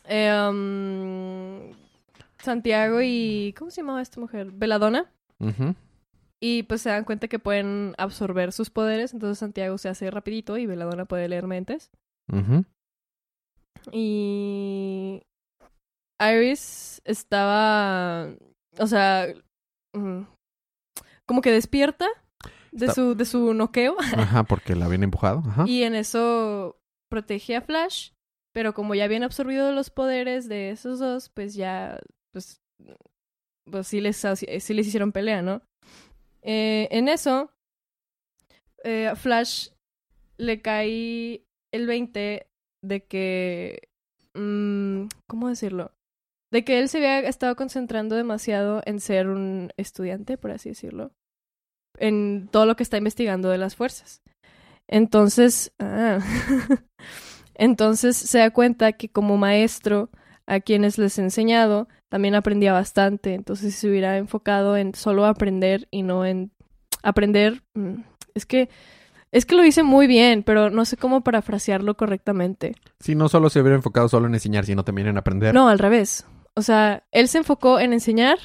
um, 0.09 1.71
Santiago 2.39 3.01
y, 3.01 3.53
¿cómo 3.57 3.71
se 3.71 3.81
llamaba 3.81 4.01
esta 4.01 4.19
mujer? 4.19 4.51
Veladona. 4.51 5.11
Y 6.39 6.63
pues 6.63 6.81
se 6.81 6.89
dan 6.89 7.03
cuenta 7.03 7.27
que 7.27 7.39
pueden 7.39 7.95
absorber 7.97 8.51
sus 8.51 8.69
poderes, 8.69 9.13
entonces 9.13 9.39
Santiago 9.39 9.77
se 9.77 9.89
hace 9.89 10.09
rapidito 10.11 10.57
y 10.57 10.65
Veladona 10.67 11.05
puede 11.05 11.27
leer 11.27 11.47
mentes. 11.47 11.89
Y 13.91 15.21
Iris 16.21 17.01
estaba 17.05 18.27
o 18.79 18.87
sea, 18.87 19.27
mm, 19.93 20.21
como 21.25 21.41
que 21.41 21.51
despierta 21.51 22.07
de 22.71 22.85
Está- 22.87 22.93
su, 22.95 23.15
de 23.15 23.25
su 23.25 23.53
noqueo 23.53 23.95
Ajá, 23.99 24.43
porque 24.43 24.75
la 24.75 24.85
habían 24.85 25.03
empujado. 25.03 25.39
Ajá. 25.47 25.65
y 25.67 25.83
en 25.83 25.95
eso 25.95 26.77
protege 27.09 27.55
a 27.55 27.61
Flash, 27.61 28.11
pero 28.57 28.73
como 28.73 28.95
ya 28.95 29.03
habían 29.03 29.21
absorbido 29.21 29.71
los 29.71 29.91
poderes 29.91 30.49
de 30.49 30.71
esos 30.71 30.97
dos, 30.97 31.29
pues 31.29 31.53
ya, 31.53 31.99
pues, 32.33 32.59
pues 33.69 33.85
sí 33.85 34.01
les, 34.01 34.17
sí 34.17 34.73
les 34.73 34.87
hicieron 34.87 35.11
pelea, 35.11 35.43
¿no? 35.43 35.61
Eh, 36.41 36.87
en 36.89 37.07
eso, 37.07 37.51
eh, 38.83 39.13
Flash 39.15 39.69
le 40.39 40.59
cae 40.63 41.45
el 41.71 41.85
20 41.85 42.47
de 42.83 43.05
que, 43.05 43.89
mm, 44.33 45.03
¿cómo 45.29 45.49
decirlo? 45.49 45.91
De 46.51 46.65
que 46.65 46.79
él 46.79 46.89
se 46.89 46.97
había 46.97 47.29
estado 47.29 47.55
concentrando 47.55 48.15
demasiado 48.15 48.81
en 48.85 48.99
ser 48.99 49.27
un 49.27 49.69
estudiante, 49.77 50.39
por 50.39 50.49
así 50.49 50.69
decirlo, 50.69 51.11
en 51.99 52.49
todo 52.51 52.65
lo 52.65 52.75
que 52.75 52.81
está 52.81 52.97
investigando 52.97 53.49
de 53.49 53.59
las 53.59 53.75
fuerzas. 53.75 54.23
Entonces, 54.87 55.73
ah, 55.77 56.17
entonces 57.57 58.15
se 58.15 58.39
da 58.39 58.51
cuenta 58.51 58.93
que 58.93 59.09
como 59.09 59.37
maestro 59.37 60.09
a 60.45 60.59
quienes 60.61 60.97
les 60.97 61.17
he 61.19 61.21
enseñado 61.23 61.87
también 62.09 62.35
aprendía 62.35 62.71
bastante. 62.71 63.33
Entonces 63.33 63.75
se 63.75 63.89
hubiera 63.89 64.17
enfocado 64.17 64.77
en 64.77 64.95
solo 64.95 65.25
aprender 65.25 65.87
y 65.91 66.03
no 66.03 66.25
en 66.25 66.51
aprender. 67.03 67.63
mm, 67.73 67.95
Es 68.33 68.45
que 68.45 68.69
es 69.31 69.45
que 69.45 69.55
lo 69.55 69.65
hice 69.65 69.83
muy 69.83 70.07
bien, 70.07 70.41
pero 70.43 70.69
no 70.69 70.85
sé 70.85 70.95
cómo 70.95 71.21
parafrasearlo 71.21 71.97
correctamente. 71.97 72.75
Sí, 73.01 73.13
no 73.13 73.27
solo 73.27 73.49
se 73.49 73.59
hubiera 73.59 73.75
enfocado 73.75 74.07
solo 74.07 74.27
en 74.27 74.33
enseñar, 74.35 74.65
sino 74.65 74.85
también 74.85 75.09
en 75.09 75.17
aprender. 75.17 75.53
No, 75.53 75.67
al 75.67 75.79
revés. 75.79 76.25
O 76.55 76.61
sea, 76.61 77.03
él 77.11 77.27
se 77.27 77.39
enfocó 77.39 77.79
en 77.79 77.91
enseñar 77.91 78.37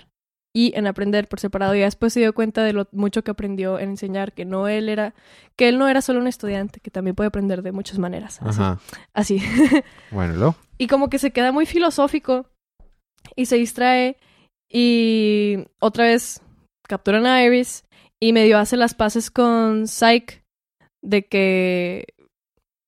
y 0.55 0.73
en 0.77 0.87
aprender 0.87 1.29
por 1.29 1.41
separado. 1.41 1.75
Y 1.75 1.81
después 1.81 2.13
se 2.13 2.21
dio 2.21 2.35
cuenta 2.35 2.63
de 2.63 2.73
lo 2.73 2.89
mucho 2.93 3.25
que 3.25 3.31
aprendió 3.31 3.79
en 3.79 3.91
enseñar, 3.91 4.33
que 4.33 4.45
no 4.45 4.69
él 4.69 4.89
era, 4.89 5.15
que 5.57 5.69
él 5.69 5.79
no 5.79 5.89
era 5.89 6.03
solo 6.03 6.21
un 6.21 6.27
estudiante, 6.27 6.81
que 6.81 6.91
también 6.91 7.17
puede 7.17 7.29
aprender 7.29 7.63
de 7.63 7.73
muchas 7.73 7.99
maneras. 7.99 8.41
Ajá. 8.43 8.79
Así. 9.15 9.41
Bueno, 10.11 10.35
¿y 10.35 10.37
luego? 10.37 10.57
y 10.83 10.89
como 10.89 11.09
que 11.09 11.21
se 11.21 11.31
queda 11.31 11.53
muy 11.53 11.65
filosófico 11.65 12.47
y 13.37 13.47
se 13.47 13.55
distrae 13.57 14.17
y 14.69 15.59
otra 15.79 16.07
vez 16.07 16.43
capturan 16.89 17.25
a 17.25 17.45
Iris 17.45 17.85
y 18.21 18.33
medio 18.33 18.59
hace 18.59 18.77
las 18.77 18.93
paces 18.93 19.31
con 19.31 19.87
Psyche 19.87 20.43
de 21.01 21.23
que 21.23 22.07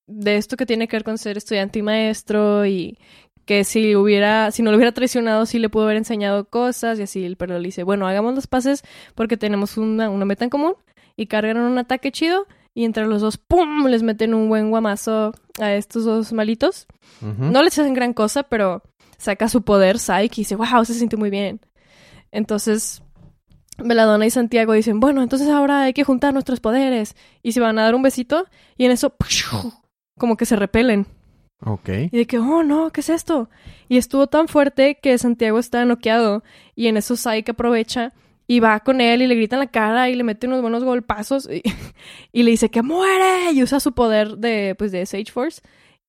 de 0.08 0.36
esto 0.36 0.56
que 0.56 0.66
tiene 0.66 0.88
que 0.88 0.96
ver 0.96 1.04
con 1.04 1.18
ser 1.18 1.38
estudiante 1.38 1.78
y 1.78 1.82
maestro 1.82 2.66
y 2.66 2.98
que 3.46 3.64
si 3.64 3.96
hubiera 3.96 4.50
si 4.50 4.62
no 4.62 4.70
lo 4.70 4.76
hubiera 4.76 4.92
traicionado 4.92 5.46
sí 5.46 5.58
le 5.58 5.68
pudo 5.68 5.84
haber 5.84 5.96
enseñado 5.96 6.46
cosas 6.46 6.98
y 6.98 7.02
así 7.02 7.34
pero 7.36 7.58
le 7.58 7.66
dice 7.66 7.82
bueno 7.82 8.06
hagamos 8.06 8.34
las 8.34 8.46
paces 8.46 8.82
porque 9.14 9.36
tenemos 9.36 9.76
una, 9.76 10.10
una 10.10 10.24
meta 10.24 10.44
en 10.44 10.50
común 10.50 10.74
y 11.16 11.26
cargan 11.26 11.58
un 11.58 11.78
ataque 11.78 12.10
chido 12.12 12.46
y 12.74 12.84
entre 12.84 13.06
los 13.06 13.20
dos 13.22 13.38
pum 13.38 13.86
les 13.86 14.02
meten 14.02 14.34
un 14.34 14.48
buen 14.48 14.70
guamazo 14.70 15.32
a 15.60 15.74
estos 15.74 16.04
dos 16.04 16.32
malitos 16.32 16.86
no 17.20 17.62
les 17.62 17.78
hacen 17.78 17.94
gran 17.94 18.12
cosa, 18.12 18.42
pero 18.42 18.82
saca 19.18 19.48
su 19.48 19.62
poder 19.62 19.98
Psyche 19.98 20.34
y 20.40 20.40
dice, 20.42 20.56
wow, 20.56 20.84
se 20.84 20.94
siente 20.94 21.16
muy 21.16 21.30
bien. 21.30 21.60
Entonces, 22.30 23.02
Veladona 23.78 24.26
y 24.26 24.30
Santiago 24.30 24.72
dicen, 24.72 25.00
bueno, 25.00 25.22
entonces 25.22 25.48
ahora 25.48 25.82
hay 25.82 25.92
que 25.92 26.04
juntar 26.04 26.32
nuestros 26.32 26.60
poderes. 26.60 27.16
Y 27.42 27.52
se 27.52 27.60
van 27.60 27.78
a 27.78 27.82
dar 27.82 27.94
un 27.94 28.02
besito 28.02 28.46
y 28.76 28.84
en 28.84 28.90
eso, 28.90 29.14
como 30.18 30.36
que 30.36 30.46
se 30.46 30.56
repelen. 30.56 31.06
Y 32.12 32.16
de 32.16 32.26
que, 32.26 32.38
oh 32.38 32.62
no, 32.62 32.90
¿qué 32.90 33.00
es 33.00 33.08
esto? 33.08 33.48
Y 33.88 33.96
estuvo 33.96 34.26
tan 34.26 34.48
fuerte 34.48 34.98
que 35.00 35.16
Santiago 35.16 35.58
está 35.58 35.84
noqueado 35.84 36.42
y 36.74 36.88
en 36.88 36.96
eso 36.96 37.16
Psyche 37.16 37.52
aprovecha 37.52 38.12
y 38.46 38.60
va 38.60 38.80
con 38.80 39.00
él 39.00 39.22
y 39.22 39.26
le 39.26 39.34
grita 39.34 39.56
en 39.56 39.60
la 39.60 39.70
cara 39.70 40.10
y 40.10 40.14
le 40.14 40.24
mete 40.24 40.46
unos 40.46 40.60
buenos 40.60 40.84
golpazos 40.84 41.48
y, 42.32 42.42
le 42.42 42.50
dice 42.50 42.70
que 42.70 42.82
muere 42.82 43.52
y 43.52 43.62
usa 43.62 43.80
su 43.80 43.92
poder 43.92 44.36
de, 44.36 44.74
pues, 44.76 44.92
de 44.92 45.06
Sage 45.06 45.32
Force 45.32 45.62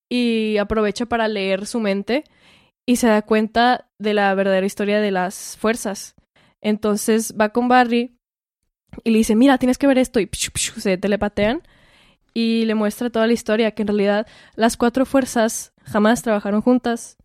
y 0.09 0.57
aprovecha 0.57 1.05
para 1.05 1.27
leer 1.27 1.65
su 1.65 1.79
mente 1.79 2.25
y 2.85 2.97
se 2.97 3.07
da 3.07 3.21
cuenta 3.21 3.89
de 3.97 4.13
la 4.13 4.33
verdadera 4.35 4.65
historia 4.65 4.99
de 4.99 5.11
las 5.11 5.57
fuerzas. 5.57 6.15
Entonces 6.61 7.33
va 7.39 7.49
con 7.49 7.67
Barry 7.67 8.17
y 9.03 9.11
le 9.11 9.17
dice, 9.19 9.35
mira, 9.35 9.57
tienes 9.57 9.77
que 9.77 9.87
ver 9.87 9.97
esto 9.97 10.19
y 10.19 10.29
se 10.33 10.97
telepatean 10.97 11.63
y 12.35 12.65
le 12.65 12.75
muestra 12.75 13.09
toda 13.09 13.25
la 13.25 13.33
historia, 13.33 13.71
que 13.71 13.81
en 13.83 13.87
realidad 13.87 14.27
las 14.55 14.75
cuatro 14.75 15.05
fuerzas 15.05 15.73
jamás 15.85 16.21
trabajaron 16.21 16.61
juntas. 16.61 17.17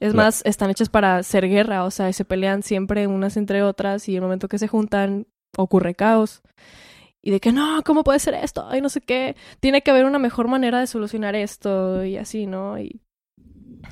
Es 0.00 0.12
Claro. 0.12 0.26
más, 0.26 0.42
están 0.44 0.70
hechas 0.70 0.90
para 0.90 1.16
hacer 1.16 1.48
guerra, 1.48 1.84
o 1.84 1.90
sea, 1.90 2.12
se 2.12 2.24
pelean 2.26 2.62
siempre 2.62 3.06
unas 3.06 3.36
entre 3.38 3.62
otras 3.62 4.08
y 4.08 4.14
el 4.16 4.22
momento 4.22 4.48
que 4.48 4.58
se 4.58 4.68
juntan 4.68 5.26
ocurre 5.56 5.94
caos. 5.94 6.42
Y 7.22 7.30
de 7.30 7.40
que 7.40 7.52
no, 7.52 7.82
¿cómo 7.84 8.04
puede 8.04 8.18
ser 8.18 8.34
esto? 8.34 8.68
Y 8.74 8.80
no 8.82 8.88
sé 8.90 9.00
qué. 9.00 9.34
Tiene 9.60 9.82
que 9.82 9.90
haber 9.90 10.04
una 10.04 10.18
mejor 10.18 10.46
manera 10.48 10.80
de 10.80 10.86
solucionar 10.86 11.34
esto 11.34 12.04
y 12.04 12.16
así, 12.18 12.46
¿no? 12.46 12.78
Y, 12.78 13.00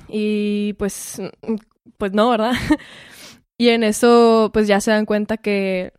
y 0.08 0.74
pues, 0.74 1.20
pues 1.96 2.12
no, 2.12 2.28
¿verdad? 2.30 2.52
y 3.58 3.68
en 3.70 3.84
eso, 3.84 4.50
pues 4.52 4.66
ya 4.66 4.80
se 4.80 4.90
dan 4.90 5.06
cuenta 5.06 5.36
que 5.38 5.92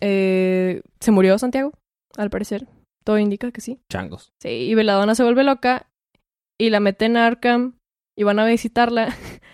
eh, 0.00 0.82
se 1.00 1.10
murió 1.10 1.38
Santiago, 1.38 1.72
al 2.16 2.30
parecer. 2.30 2.66
Todo 3.04 3.18
indica 3.18 3.50
que 3.50 3.60
sí. 3.60 3.80
Changos. 3.88 4.32
Sí, 4.38 4.48
y 4.48 4.74
Veladona 4.74 5.14
se 5.14 5.22
vuelve 5.22 5.44
loca 5.44 5.88
y 6.58 6.70
la 6.70 6.80
mete 6.80 7.06
en 7.06 7.16
Arkham 7.16 7.74
y 8.16 8.24
van 8.24 8.38
a 8.38 8.46
visitarla. 8.46 9.14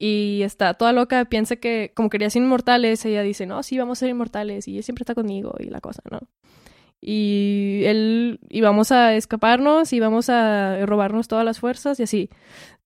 Y 0.00 0.42
está 0.44 0.74
toda 0.74 0.92
loca, 0.92 1.24
piensa 1.24 1.56
que 1.56 1.90
como 1.92 2.08
quería 2.08 2.30
ser 2.30 2.42
inmortales, 2.42 3.04
ella 3.04 3.22
dice, 3.22 3.46
no, 3.46 3.64
sí, 3.64 3.76
vamos 3.76 3.98
a 3.98 4.00
ser 4.00 4.10
inmortales 4.10 4.68
y 4.68 4.74
ella 4.74 4.82
siempre 4.84 5.02
está 5.02 5.16
conmigo 5.16 5.56
y 5.58 5.64
la 5.64 5.80
cosa, 5.80 6.02
¿no? 6.08 6.20
Y 7.00 7.82
él, 7.84 8.38
y 8.48 8.60
vamos 8.60 8.92
a 8.92 9.14
escaparnos 9.14 9.92
y 9.92 9.98
vamos 9.98 10.28
a 10.30 10.86
robarnos 10.86 11.26
todas 11.26 11.44
las 11.44 11.58
fuerzas 11.58 11.98
y 11.98 12.04
así. 12.04 12.30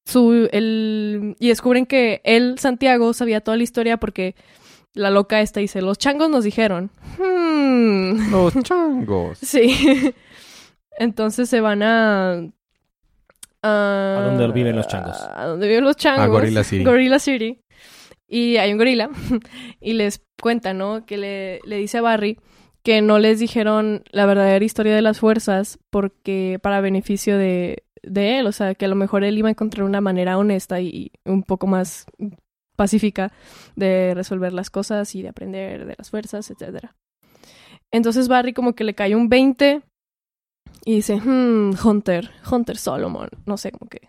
Su, 0.06 0.48
el, 0.52 1.36
y 1.38 1.48
descubren 1.48 1.84
que 1.84 2.22
él, 2.24 2.58
Santiago, 2.58 3.12
sabía 3.12 3.42
toda 3.42 3.58
la 3.58 3.62
historia 3.62 3.98
porque 3.98 4.34
la 4.94 5.10
loca 5.10 5.40
esta 5.40 5.60
dice, 5.60 5.82
los 5.82 5.98
changos 5.98 6.28
nos 6.28 6.44
dijeron. 6.44 6.90
Hmm. 7.18 8.30
Los 8.30 8.54
changos. 8.62 9.38
Sí. 9.38 10.14
Entonces 10.98 11.48
se 11.48 11.60
van 11.60 11.82
a. 11.82 12.48
A, 13.64 14.16
¿A 14.18 14.22
dónde 14.24 14.48
viven 14.48 14.76
los 14.76 14.88
changos? 14.88 15.16
A 15.34 15.46
donde 15.46 15.68
viven 15.68 15.84
los 15.84 15.96
changos. 15.96 16.24
A 16.24 16.26
Gorilla 16.26 16.64
City. 16.64 16.84
Gorilla 16.84 17.18
City. 17.18 17.60
Y 18.28 18.56
hay 18.56 18.72
un 18.72 18.78
gorila. 18.78 19.10
y 19.80 19.92
les 19.92 20.22
cuenta, 20.40 20.74
¿no? 20.74 21.06
Que 21.06 21.16
le, 21.16 21.60
le 21.64 21.76
dice 21.76 21.98
a 21.98 22.02
Barry 22.02 22.38
que 22.82 23.00
no 23.00 23.18
les 23.20 23.38
dijeron 23.38 24.02
la 24.10 24.26
verdadera 24.26 24.64
historia 24.64 24.94
de 24.94 25.02
las 25.02 25.20
fuerzas 25.20 25.78
porque 25.90 26.58
para 26.60 26.80
beneficio 26.80 27.38
de, 27.38 27.84
de 28.02 28.38
él. 28.38 28.46
O 28.46 28.52
sea, 28.52 28.74
que 28.74 28.86
a 28.86 28.88
lo 28.88 28.96
mejor 28.96 29.22
él 29.24 29.38
iba 29.38 29.48
a 29.48 29.52
encontrar 29.52 29.84
una 29.84 30.00
manera 30.00 30.38
honesta 30.38 30.80
y 30.80 31.12
un 31.24 31.44
poco 31.44 31.66
más 31.66 32.06
pacífica 32.76 33.32
de 33.76 34.12
resolver 34.14 34.52
las 34.52 34.70
cosas 34.70 35.14
y 35.14 35.22
de 35.22 35.28
aprender 35.28 35.86
de 35.86 35.94
las 35.96 36.10
fuerzas, 36.10 36.50
etcétera. 36.50 36.94
Entonces 37.90 38.28
Barry 38.28 38.52
como 38.52 38.74
que 38.74 38.84
le 38.84 38.94
cae 38.94 39.14
un 39.14 39.28
20 39.28 39.82
y 40.84 40.94
dice, 40.96 41.16
hmm, 41.16 41.74
Hunter, 41.84 42.30
Hunter 42.50 42.76
Solomon, 42.78 43.28
no 43.46 43.56
sé, 43.56 43.70
como 43.72 43.88
que... 43.88 44.08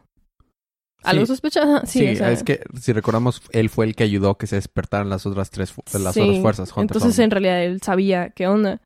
¿Algo 1.03 1.25
Sí. 1.25 1.33
sospechoso? 1.33 1.81
Sí, 1.85 2.07
o 2.07 2.15
sea, 2.15 2.31
es 2.31 2.43
que 2.43 2.61
si 2.79 2.93
recordamos, 2.93 3.41
él 3.51 3.69
fue 3.69 3.85
el 3.85 3.93
que 3.95 4.05
ayudó 4.05 4.29
a 4.31 4.37
que 4.37 4.47
se 4.47 4.55
despertaran 4.55 5.09
las 5.09 5.25
otras 5.25 5.49
tres, 5.49 5.73
las 5.99 6.13
sí. 6.13 6.21
otras 6.21 6.39
fuerzas. 6.39 6.69
Hunter 6.69 6.83
Entonces 6.83 7.15
Solomon. 7.15 7.23
en 7.25 7.31
realidad 7.31 7.63
él 7.63 7.81
sabía 7.81 8.29
qué 8.29 8.47
onda. 8.47 8.79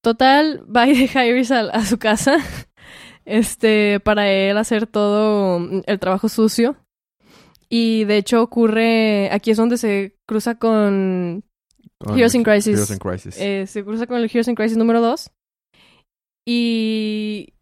Total, 0.00 0.64
va 0.74 0.86
y 0.86 0.96
deja 0.98 1.20
a 1.20 1.26
Iris 1.26 1.50
a, 1.50 1.60
a 1.62 1.84
su 1.84 1.98
casa, 1.98 2.36
este, 3.24 3.98
para 3.98 4.30
él 4.30 4.56
hacer 4.58 4.86
todo 4.86 5.60
el 5.84 5.98
trabajo 5.98 6.28
sucio. 6.28 6.76
Y 7.70 8.04
de 8.04 8.16
hecho 8.16 8.42
ocurre, 8.42 9.30
aquí 9.30 9.52
es 9.52 9.56
donde 9.56 9.78
se 9.78 10.16
cruza 10.26 10.56
con 10.56 11.44
Heroes 12.00 12.34
in 12.34 12.42
Crisis. 12.42 12.74
Heroes 12.74 12.90
in 12.90 12.98
Crisis. 12.98 13.36
Eh, 13.38 13.66
se 13.66 13.84
cruza 13.84 14.06
con 14.06 14.16
el 14.18 14.24
Heroes 14.24 14.48
in 14.48 14.56
Crisis 14.56 14.76
número 14.76 15.00
2. 15.00 15.30
Y 16.46 17.54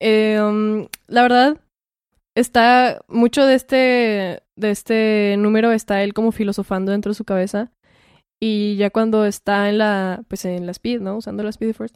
eh, 0.00 0.40
um, 0.40 0.86
la 1.08 1.22
verdad, 1.22 1.60
está 2.36 3.04
mucho 3.08 3.46
de 3.46 3.54
este, 3.54 4.42
de 4.56 4.70
este 4.70 5.36
número 5.38 5.72
está 5.72 6.02
él 6.02 6.14
como 6.14 6.32
filosofando 6.32 6.92
dentro 6.92 7.10
de 7.10 7.16
su 7.16 7.24
cabeza. 7.24 7.72
Y 8.40 8.76
ya 8.76 8.90
cuando 8.90 9.24
está 9.24 9.68
en 9.68 9.78
la, 9.78 10.24
pues 10.28 10.44
en 10.44 10.66
la 10.66 10.72
Speed, 10.72 11.00
¿no? 11.00 11.16
Usando 11.16 11.42
la 11.42 11.50
Speed 11.50 11.74
Force, 11.74 11.94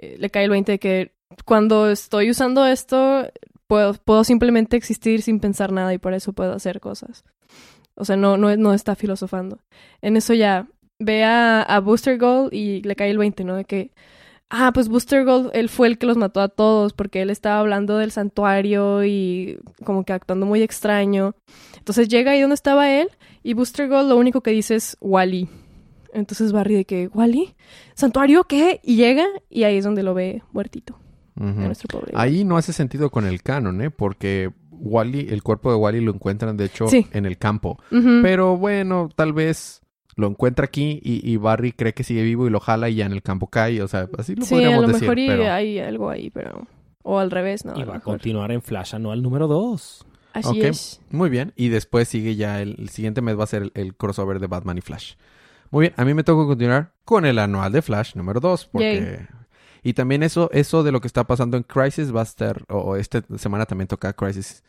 eh, 0.00 0.16
le 0.18 0.30
cae 0.30 0.44
el 0.44 0.50
20 0.50 0.72
de 0.72 0.78
que 0.78 1.12
cuando 1.44 1.90
estoy 1.90 2.30
usando 2.30 2.66
esto, 2.66 3.28
puedo, 3.70 3.94
puedo 3.94 4.24
simplemente 4.24 4.76
existir 4.76 5.22
sin 5.22 5.38
pensar 5.38 5.70
nada 5.70 5.94
y 5.94 5.98
por 5.98 6.12
eso 6.12 6.32
puedo 6.32 6.52
hacer 6.52 6.80
cosas. 6.80 7.22
O 7.94 8.04
sea, 8.04 8.16
no, 8.16 8.36
no, 8.36 8.56
no 8.56 8.74
está 8.74 8.96
filosofando. 8.96 9.60
En 10.02 10.16
eso 10.16 10.34
ya 10.34 10.66
ve 10.98 11.22
a, 11.22 11.62
a 11.62 11.78
Booster 11.78 12.18
Gold 12.18 12.52
y 12.52 12.82
le 12.82 12.96
cae 12.96 13.10
el 13.10 13.18
20, 13.18 13.44
¿no? 13.44 13.54
De 13.54 13.64
que, 13.64 13.92
ah, 14.48 14.72
pues 14.74 14.88
Booster 14.88 15.24
Gold, 15.24 15.52
él 15.54 15.68
fue 15.68 15.86
el 15.86 15.98
que 15.98 16.06
los 16.06 16.16
mató 16.16 16.40
a 16.40 16.48
todos 16.48 16.94
porque 16.94 17.22
él 17.22 17.30
estaba 17.30 17.60
hablando 17.60 17.96
del 17.96 18.10
santuario 18.10 19.04
y 19.04 19.60
como 19.84 20.04
que 20.04 20.14
actuando 20.14 20.46
muy 20.46 20.62
extraño. 20.62 21.36
Entonces 21.78 22.08
llega 22.08 22.32
ahí 22.32 22.40
donde 22.40 22.54
estaba 22.54 22.90
él 22.90 23.08
Y 23.44 23.54
Booster 23.54 23.88
Gold 23.88 24.08
lo 24.08 24.16
único 24.16 24.40
que 24.40 24.50
dice 24.50 24.74
es 24.74 24.96
Wally. 25.00 25.48
Entonces 26.12 26.50
Barry 26.50 26.74
de 26.74 26.84
que, 26.86 27.06
¿Wally? 27.06 27.54
¿Santuario 27.94 28.42
qué? 28.42 28.80
Y 28.82 28.96
llega 28.96 29.26
y 29.48 29.62
ahí 29.62 29.76
es 29.76 29.84
donde 29.84 30.02
lo 30.02 30.12
ve 30.12 30.42
muertito. 30.50 30.98
Ujú. 31.40 31.60
A 31.60 31.66
nuestro 31.66 31.88
pobre. 31.88 32.12
Ahí 32.14 32.44
no 32.44 32.56
hace 32.56 32.72
sentido 32.72 33.10
con 33.10 33.26
el 33.26 33.42
canon, 33.42 33.80
¿eh? 33.80 33.90
Porque 33.90 34.50
Wally, 34.70 35.26
el 35.30 35.42
cuerpo 35.42 35.70
de 35.70 35.76
Wally 35.76 36.00
lo 36.00 36.12
encuentran, 36.12 36.56
de 36.56 36.66
hecho, 36.66 36.86
Sí. 36.88 37.06
en 37.12 37.26
el 37.26 37.36
campo. 37.38 37.78
Pero 37.90 38.56
bueno, 38.56 39.08
tal 39.14 39.32
vez 39.32 39.82
lo 40.16 40.26
encuentra 40.26 40.66
aquí 40.66 41.00
y, 41.02 41.28
y 41.30 41.36
Barry 41.38 41.72
cree 41.72 41.94
que 41.94 42.04
sigue 42.04 42.22
vivo 42.22 42.46
y 42.46 42.50
lo 42.50 42.60
jala 42.60 42.88
y 42.90 42.96
ya 42.96 43.06
en 43.06 43.12
el 43.12 43.22
campo 43.22 43.46
cae. 43.48 43.82
O 43.82 43.88
sea, 43.88 44.08
así 44.18 44.34
lo 44.36 44.44
sí, 44.44 44.54
a 44.54 44.56
podríamos 44.58 44.80
lo 44.82 44.86
decir. 44.88 45.02
mejor 45.02 45.18
y 45.18 45.26
pero... 45.28 45.50
hay 45.52 45.78
algo 45.78 46.10
ahí, 46.10 46.30
pero... 46.30 46.66
O 47.02 47.18
al 47.18 47.30
revés, 47.30 47.64
¿no? 47.64 47.72
y 47.72 47.76
a 47.76 47.80
lo 47.80 47.86
va 47.86 47.92
a 47.94 47.98
mejor. 47.98 48.14
continuar 48.14 48.52
en 48.52 48.60
Flash 48.60 48.94
anual 48.94 49.22
número 49.22 49.48
2. 49.48 50.06
Así 50.34 50.60
es. 50.60 51.00
Muy 51.10 51.30
bien. 51.30 51.52
Y 51.56 51.68
después 51.68 52.06
sigue 52.08 52.36
ya 52.36 52.60
el, 52.60 52.76
el 52.78 52.90
siguiente 52.90 53.22
mes 53.22 53.38
va 53.38 53.44
a 53.44 53.46
ser 53.48 53.62
el, 53.62 53.72
el 53.74 53.94
crossover 53.96 54.38
de 54.38 54.46
Batman 54.46 54.76
y 54.78 54.82
Flash. 54.82 55.14
Muy 55.70 55.82
bien. 55.82 55.94
A 55.96 56.04
mí 56.04 56.12
me 56.14 56.22
toca 56.24 56.46
continuar 56.46 56.92
con 57.04 57.24
el 57.24 57.38
anual 57.38 57.72
de 57.72 57.80
Flash 57.82 58.14
número 58.14 58.40
2. 58.40 58.66
Porque... 58.72 59.26
Y 59.82 59.94
también 59.94 60.22
eso, 60.22 60.50
eso 60.52 60.82
de 60.82 60.92
lo 60.92 61.00
que 61.00 61.06
está 61.06 61.24
pasando 61.24 61.56
en 61.56 61.62
Crisis 61.62 62.14
va 62.14 62.20
a 62.20 62.24
estar... 62.24 62.64
O, 62.68 62.96
esta 62.96 63.22
semana 63.38 63.66
también 63.66 63.88
toca 63.88 64.12
Crisis. 64.12 64.62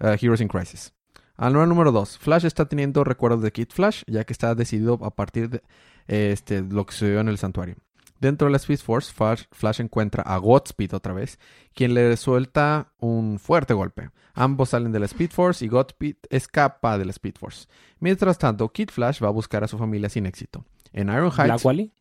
uh, 0.00 0.16
Heroes 0.20 0.40
in 0.40 0.48
Crisis. 0.48 0.92
Anual 1.36 1.68
número 1.68 1.92
2. 1.92 2.18
Flash 2.18 2.44
está 2.44 2.66
teniendo 2.66 3.04
recuerdos 3.04 3.42
de 3.42 3.52
Kid 3.52 3.68
Flash, 3.70 4.02
ya 4.06 4.24
que 4.24 4.32
está 4.32 4.54
decidido 4.54 4.98
a 5.02 5.10
partir 5.10 5.48
de 5.48 5.62
este, 6.06 6.62
lo 6.62 6.86
que 6.86 6.92
sucedió 6.92 7.20
en 7.20 7.28
el 7.28 7.38
santuario. 7.38 7.76
Dentro 8.20 8.46
de 8.46 8.52
la 8.52 8.58
Speed 8.58 8.78
Force, 8.78 9.12
Flash, 9.12 9.44
Flash 9.50 9.80
encuentra 9.80 10.22
a 10.22 10.36
Godspeed 10.36 10.94
otra 10.94 11.12
vez, 11.12 11.40
quien 11.74 11.94
le 11.94 12.16
suelta 12.16 12.92
un 12.98 13.40
fuerte 13.40 13.74
golpe. 13.74 14.10
Ambos 14.34 14.68
salen 14.68 14.92
de 14.92 15.00
la 15.00 15.06
Speed 15.06 15.30
Force 15.30 15.64
y 15.64 15.68
Godspeed 15.68 16.16
escapa 16.30 16.98
de 16.98 17.04
la 17.04 17.10
Speed 17.10 17.34
Force. 17.40 17.66
Mientras 17.98 18.38
tanto, 18.38 18.68
Kid 18.68 18.90
Flash 18.90 19.20
va 19.20 19.26
a 19.26 19.32
buscar 19.32 19.64
a 19.64 19.68
su 19.68 19.76
familia 19.76 20.08
sin 20.08 20.26
éxito. 20.26 20.64
En 20.92 21.08
Iron 21.08 21.32
Heights... 21.32 21.46
Black 21.46 21.64
Wally. 21.64 21.92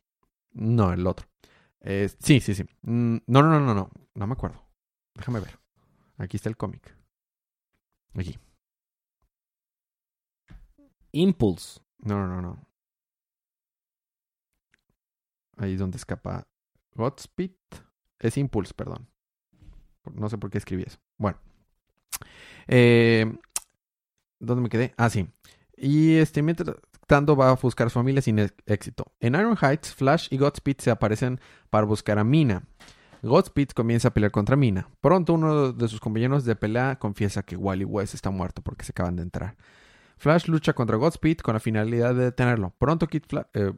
No, 0.53 0.93
el 0.93 1.07
otro. 1.07 1.25
Eh, 1.81 2.09
sí, 2.19 2.39
sí, 2.39 2.53
sí. 2.53 2.63
Mm, 2.83 3.17
no, 3.27 3.41
no, 3.41 3.49
no, 3.49 3.59
no, 3.59 3.73
no. 3.73 3.91
No 4.13 4.27
me 4.27 4.33
acuerdo. 4.33 4.63
Déjame 5.15 5.39
ver. 5.39 5.59
Aquí 6.17 6.37
está 6.37 6.49
el 6.49 6.57
cómic. 6.57 6.95
Aquí. 8.15 8.37
Impulse. 11.11 11.81
No, 11.99 12.27
no, 12.27 12.27
no, 12.27 12.41
no. 12.41 12.67
Ahí 15.57 15.73
es 15.73 15.79
donde 15.79 15.97
escapa 15.97 16.47
Godspeed. 16.95 17.51
Es 18.19 18.37
Impulse, 18.37 18.73
perdón. 18.73 19.07
No 20.13 20.29
sé 20.29 20.37
por 20.37 20.49
qué 20.49 20.57
escribí 20.57 20.83
eso. 20.83 20.99
Bueno. 21.17 21.39
Eh, 22.67 23.25
¿Dónde 24.39 24.63
me 24.63 24.69
quedé? 24.69 24.93
Ah, 24.97 25.09
sí. 25.09 25.27
Y 25.75 26.15
este, 26.15 26.41
mientras 26.41 26.75
tanto 27.11 27.35
va 27.35 27.49
a 27.49 27.55
buscar 27.55 27.89
familia 27.89 28.21
sin 28.21 28.39
éxito. 28.65 29.11
En 29.19 29.35
Iron 29.35 29.57
Heights, 29.61 29.93
Flash 29.93 30.29
y 30.31 30.37
Godspeed 30.37 30.77
se 30.79 30.91
aparecen 30.91 31.41
para 31.69 31.85
buscar 31.85 32.17
a 32.17 32.23
Mina. 32.23 32.63
Godspeed 33.21 33.71
comienza 33.75 34.07
a 34.07 34.13
pelear 34.13 34.31
contra 34.31 34.55
Mina. 34.55 34.87
Pronto 35.01 35.33
uno 35.33 35.73
de 35.73 35.89
sus 35.89 35.99
compañeros 35.99 36.45
de 36.45 36.55
pelea 36.55 36.97
confiesa 36.99 37.43
que 37.43 37.57
Wally 37.57 37.83
West 37.83 38.13
está 38.13 38.29
muerto 38.29 38.61
porque 38.61 38.85
se 38.85 38.91
acaban 38.93 39.17
de 39.17 39.23
entrar. 39.23 39.57
Flash 40.19 40.47
lucha 40.47 40.71
contra 40.71 40.95
Godspeed 40.95 41.39
con 41.39 41.53
la 41.53 41.59
finalidad 41.59 42.15
de 42.15 42.23
detenerlo. 42.23 42.73
Pronto 42.77 43.07
Kid 43.07 43.23
Fla- 43.27 43.49
eh, 43.55 43.73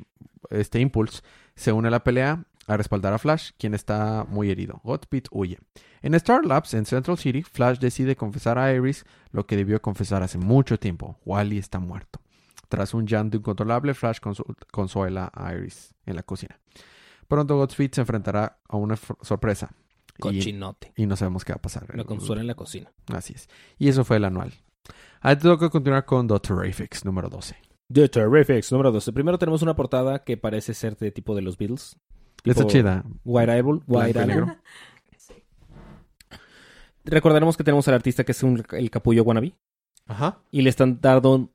este 0.52 0.80
Impulse 0.80 1.24
se 1.56 1.72
une 1.72 1.88
a 1.88 1.92
la 1.92 2.04
pelea 2.04 2.44
a 2.68 2.78
respaldar 2.78 3.14
a 3.14 3.18
Flash, 3.18 3.50
quien 3.58 3.74
está 3.74 4.28
muy 4.30 4.52
herido. 4.52 4.80
Godspeed 4.84 5.24
huye. 5.32 5.58
En 6.04 6.14
Star 6.14 6.46
Labs, 6.46 6.76
en 6.76 6.86
Central 6.86 7.18
City, 7.18 7.42
Flash 7.42 7.80
decide 7.80 8.16
confesar 8.16 8.60
a 8.60 8.72
Iris 8.72 9.06
lo 9.32 9.48
que 9.48 9.56
debió 9.58 9.82
confesar 9.82 10.22
hace 10.22 10.38
mucho 10.38 10.78
tiempo. 10.78 11.18
Wally 11.26 11.58
está 11.58 11.80
muerto. 11.80 12.20
Tras 12.74 12.94
un 12.96 13.06
llanto 13.06 13.38
incontrolable, 13.38 13.94
Flash 13.94 14.18
consu- 14.20 14.56
consuela 14.72 15.30
a 15.34 15.54
Iris 15.54 15.94
en 16.08 16.16
la 16.16 16.24
cocina. 16.24 16.60
Pronto 17.28 17.56
Godspeed 17.58 17.92
se 17.94 18.02
enfrentará 18.02 18.60
a 18.68 18.78
una 18.78 18.96
sorpresa. 19.22 19.70
Y, 20.18 20.22
Cochinote. 20.22 20.92
y 20.96 21.06
no 21.06 21.16
sabemos 21.16 21.46
qué 21.46 21.54
va 21.54 21.58
a 21.58 21.62
pasar. 21.62 21.86
Lo 21.96 22.06
consuela 22.06 22.42
en 22.42 22.48
la 22.48 22.56
cocina. 22.56 22.92
Así 23.14 23.34
es. 23.34 23.48
Y 23.78 23.90
eso 23.90 24.04
fue 24.04 24.18
el 24.18 24.26
anual. 24.26 24.54
Ahora 25.22 25.38
te 25.38 25.44
toca 25.44 25.70
continuar 25.70 26.06
con 26.06 26.26
Doctor 26.28 26.68
Afix, 26.68 27.06
número 27.06 27.30
12. 27.30 27.56
The 27.92 28.10
Terrifics, 28.10 28.72
número 28.72 28.92
12. 28.92 29.14
Primero 29.14 29.38
tenemos 29.38 29.62
una 29.62 29.76
portada 29.76 30.24
que 30.24 30.36
parece 30.38 30.74
ser 30.74 30.98
de 30.98 31.12
tipo 31.12 31.36
de 31.36 31.42
los 31.44 31.58
Beatles. 31.58 31.98
Está 32.44 32.66
chida. 32.66 33.04
White 33.24 33.52
Album. 33.52 33.82
White 33.88 34.24
y 34.24 34.28
negro. 34.28 34.48
Recordaremos 37.06 37.58
que 37.58 37.64
tenemos 37.64 37.88
al 37.88 37.96
artista 37.96 38.24
que 38.24 38.32
es 38.32 38.44
un- 38.44 38.64
el 38.72 38.90
capullo 38.90 39.24
wannabe. 39.24 39.56
Ajá. 40.08 40.40
Y 40.52 40.62
le 40.62 40.70
están 40.70 41.00
dando 41.02 41.53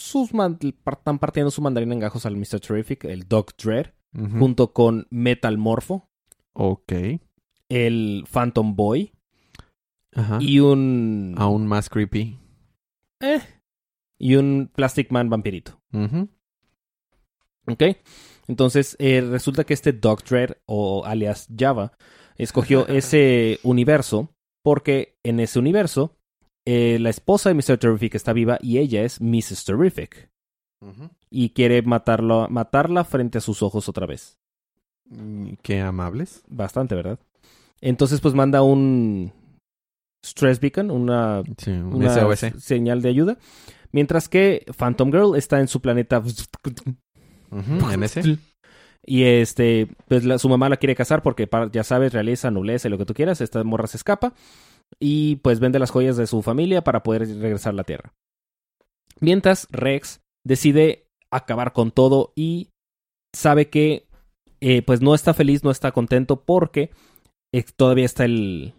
sus 0.00 0.32
man- 0.32 0.58
están 0.62 1.18
partiendo 1.18 1.50
su 1.50 1.60
mandarina 1.60 1.92
en 1.92 2.00
gajos 2.00 2.24
al 2.24 2.36
Mr. 2.36 2.58
Terrific, 2.60 3.04
el 3.04 3.28
Doc 3.28 3.52
Dread, 3.62 3.92
junto 4.38 4.72
con 4.72 5.06
Metal 5.10 5.56
Morpho, 5.58 6.08
Ok. 6.54 6.92
el 7.68 8.24
Phantom 8.32 8.74
Boy 8.74 9.12
Ajá. 10.14 10.38
y 10.40 10.58
un 10.60 11.34
Aún 11.36 11.66
más 11.66 11.88
creepy. 11.90 12.38
eh, 13.20 13.40
y 14.18 14.36
un 14.36 14.70
Plastic 14.74 15.10
Man 15.12 15.28
vampirito. 15.28 15.80
Ujú. 15.92 16.28
¿Ok? 17.66 17.82
Entonces, 18.48 18.96
eh, 18.98 19.20
resulta 19.20 19.64
que 19.64 19.74
este 19.74 19.92
Doc 19.92 20.24
Dread, 20.24 20.56
o 20.66 21.04
alias 21.04 21.46
Java, 21.56 21.92
escogió 22.36 22.86
ese 22.88 23.60
universo 23.62 24.30
porque 24.64 25.18
en 25.22 25.40
ese 25.40 25.58
universo 25.58 26.16
eh, 26.66 26.98
la 27.00 27.10
esposa 27.10 27.48
de 27.48 27.54
Mr. 27.54 27.78
Terrific 27.78 28.14
está 28.14 28.32
viva 28.32 28.58
y 28.60 28.78
ella 28.78 29.02
es 29.02 29.20
Mrs. 29.20 29.64
Terrific. 29.64 30.30
Y 31.30 31.50
quiere 31.50 31.82
matarlo, 31.82 32.48
matarla 32.48 33.04
frente 33.04 33.38
a 33.38 33.40
sus 33.42 33.62
ojos 33.62 33.88
otra 33.88 34.06
vez. 34.06 34.38
Mm, 35.10 35.52
Qué 35.62 35.80
amables. 35.80 36.42
Bastante, 36.48 36.94
¿verdad? 36.94 37.18
Entonces, 37.82 38.20
pues 38.20 38.34
manda 38.34 38.62
un 38.62 39.32
Stress 40.24 40.60
Beacon, 40.60 40.90
una, 40.90 41.42
Sí, 41.58 41.70
un 41.70 41.94
una 41.94 42.10
señal 42.58 43.02
de 43.02 43.08
ayuda. 43.10 43.38
Mientras 43.92 44.28
que 44.28 44.64
Phantom 44.76 45.10
Girl 45.10 45.36
está 45.36 45.60
en 45.60 45.68
su 45.68 45.80
planeta 45.80 46.22
En 47.50 48.02
ese. 48.02 48.38
Y 49.04 49.24
este, 49.24 49.88
pues 50.08 50.24
la- 50.24 50.38
su 50.38 50.48
mamá 50.48 50.68
la 50.68 50.76
quiere 50.76 50.94
casar 50.94 51.22
porque 51.22 51.48
ya 51.72 51.82
sabes, 51.84 52.12
realiza, 52.12 52.50
nobleza 52.50 52.86
y 52.88 52.90
lo 52.90 52.98
que 52.98 53.06
tú 53.06 53.14
quieras. 53.14 53.40
Esta 53.40 53.64
morra 53.64 53.86
se 53.86 53.96
escapa 53.96 54.34
y 54.98 55.36
pues 55.36 55.60
vende 55.60 55.78
las 55.78 55.90
joyas 55.90 56.16
de 56.16 56.26
su 56.26 56.42
familia 56.42 56.82
para 56.82 57.02
poder 57.02 57.26
regresar 57.40 57.72
a 57.72 57.76
la 57.76 57.84
Tierra. 57.84 58.12
Mientras 59.20 59.68
Rex 59.70 60.20
decide 60.46 61.06
acabar 61.30 61.72
con 61.72 61.90
todo 61.90 62.32
y 62.34 62.70
sabe 63.34 63.68
que 63.68 64.06
eh, 64.60 64.82
pues 64.82 65.00
no 65.00 65.14
está 65.14 65.34
feliz, 65.34 65.62
no 65.64 65.70
está 65.70 65.92
contento 65.92 66.44
porque 66.44 66.90
eh, 67.54 67.64
todavía 67.76 68.04
está 68.04 68.24
el, 68.24 68.74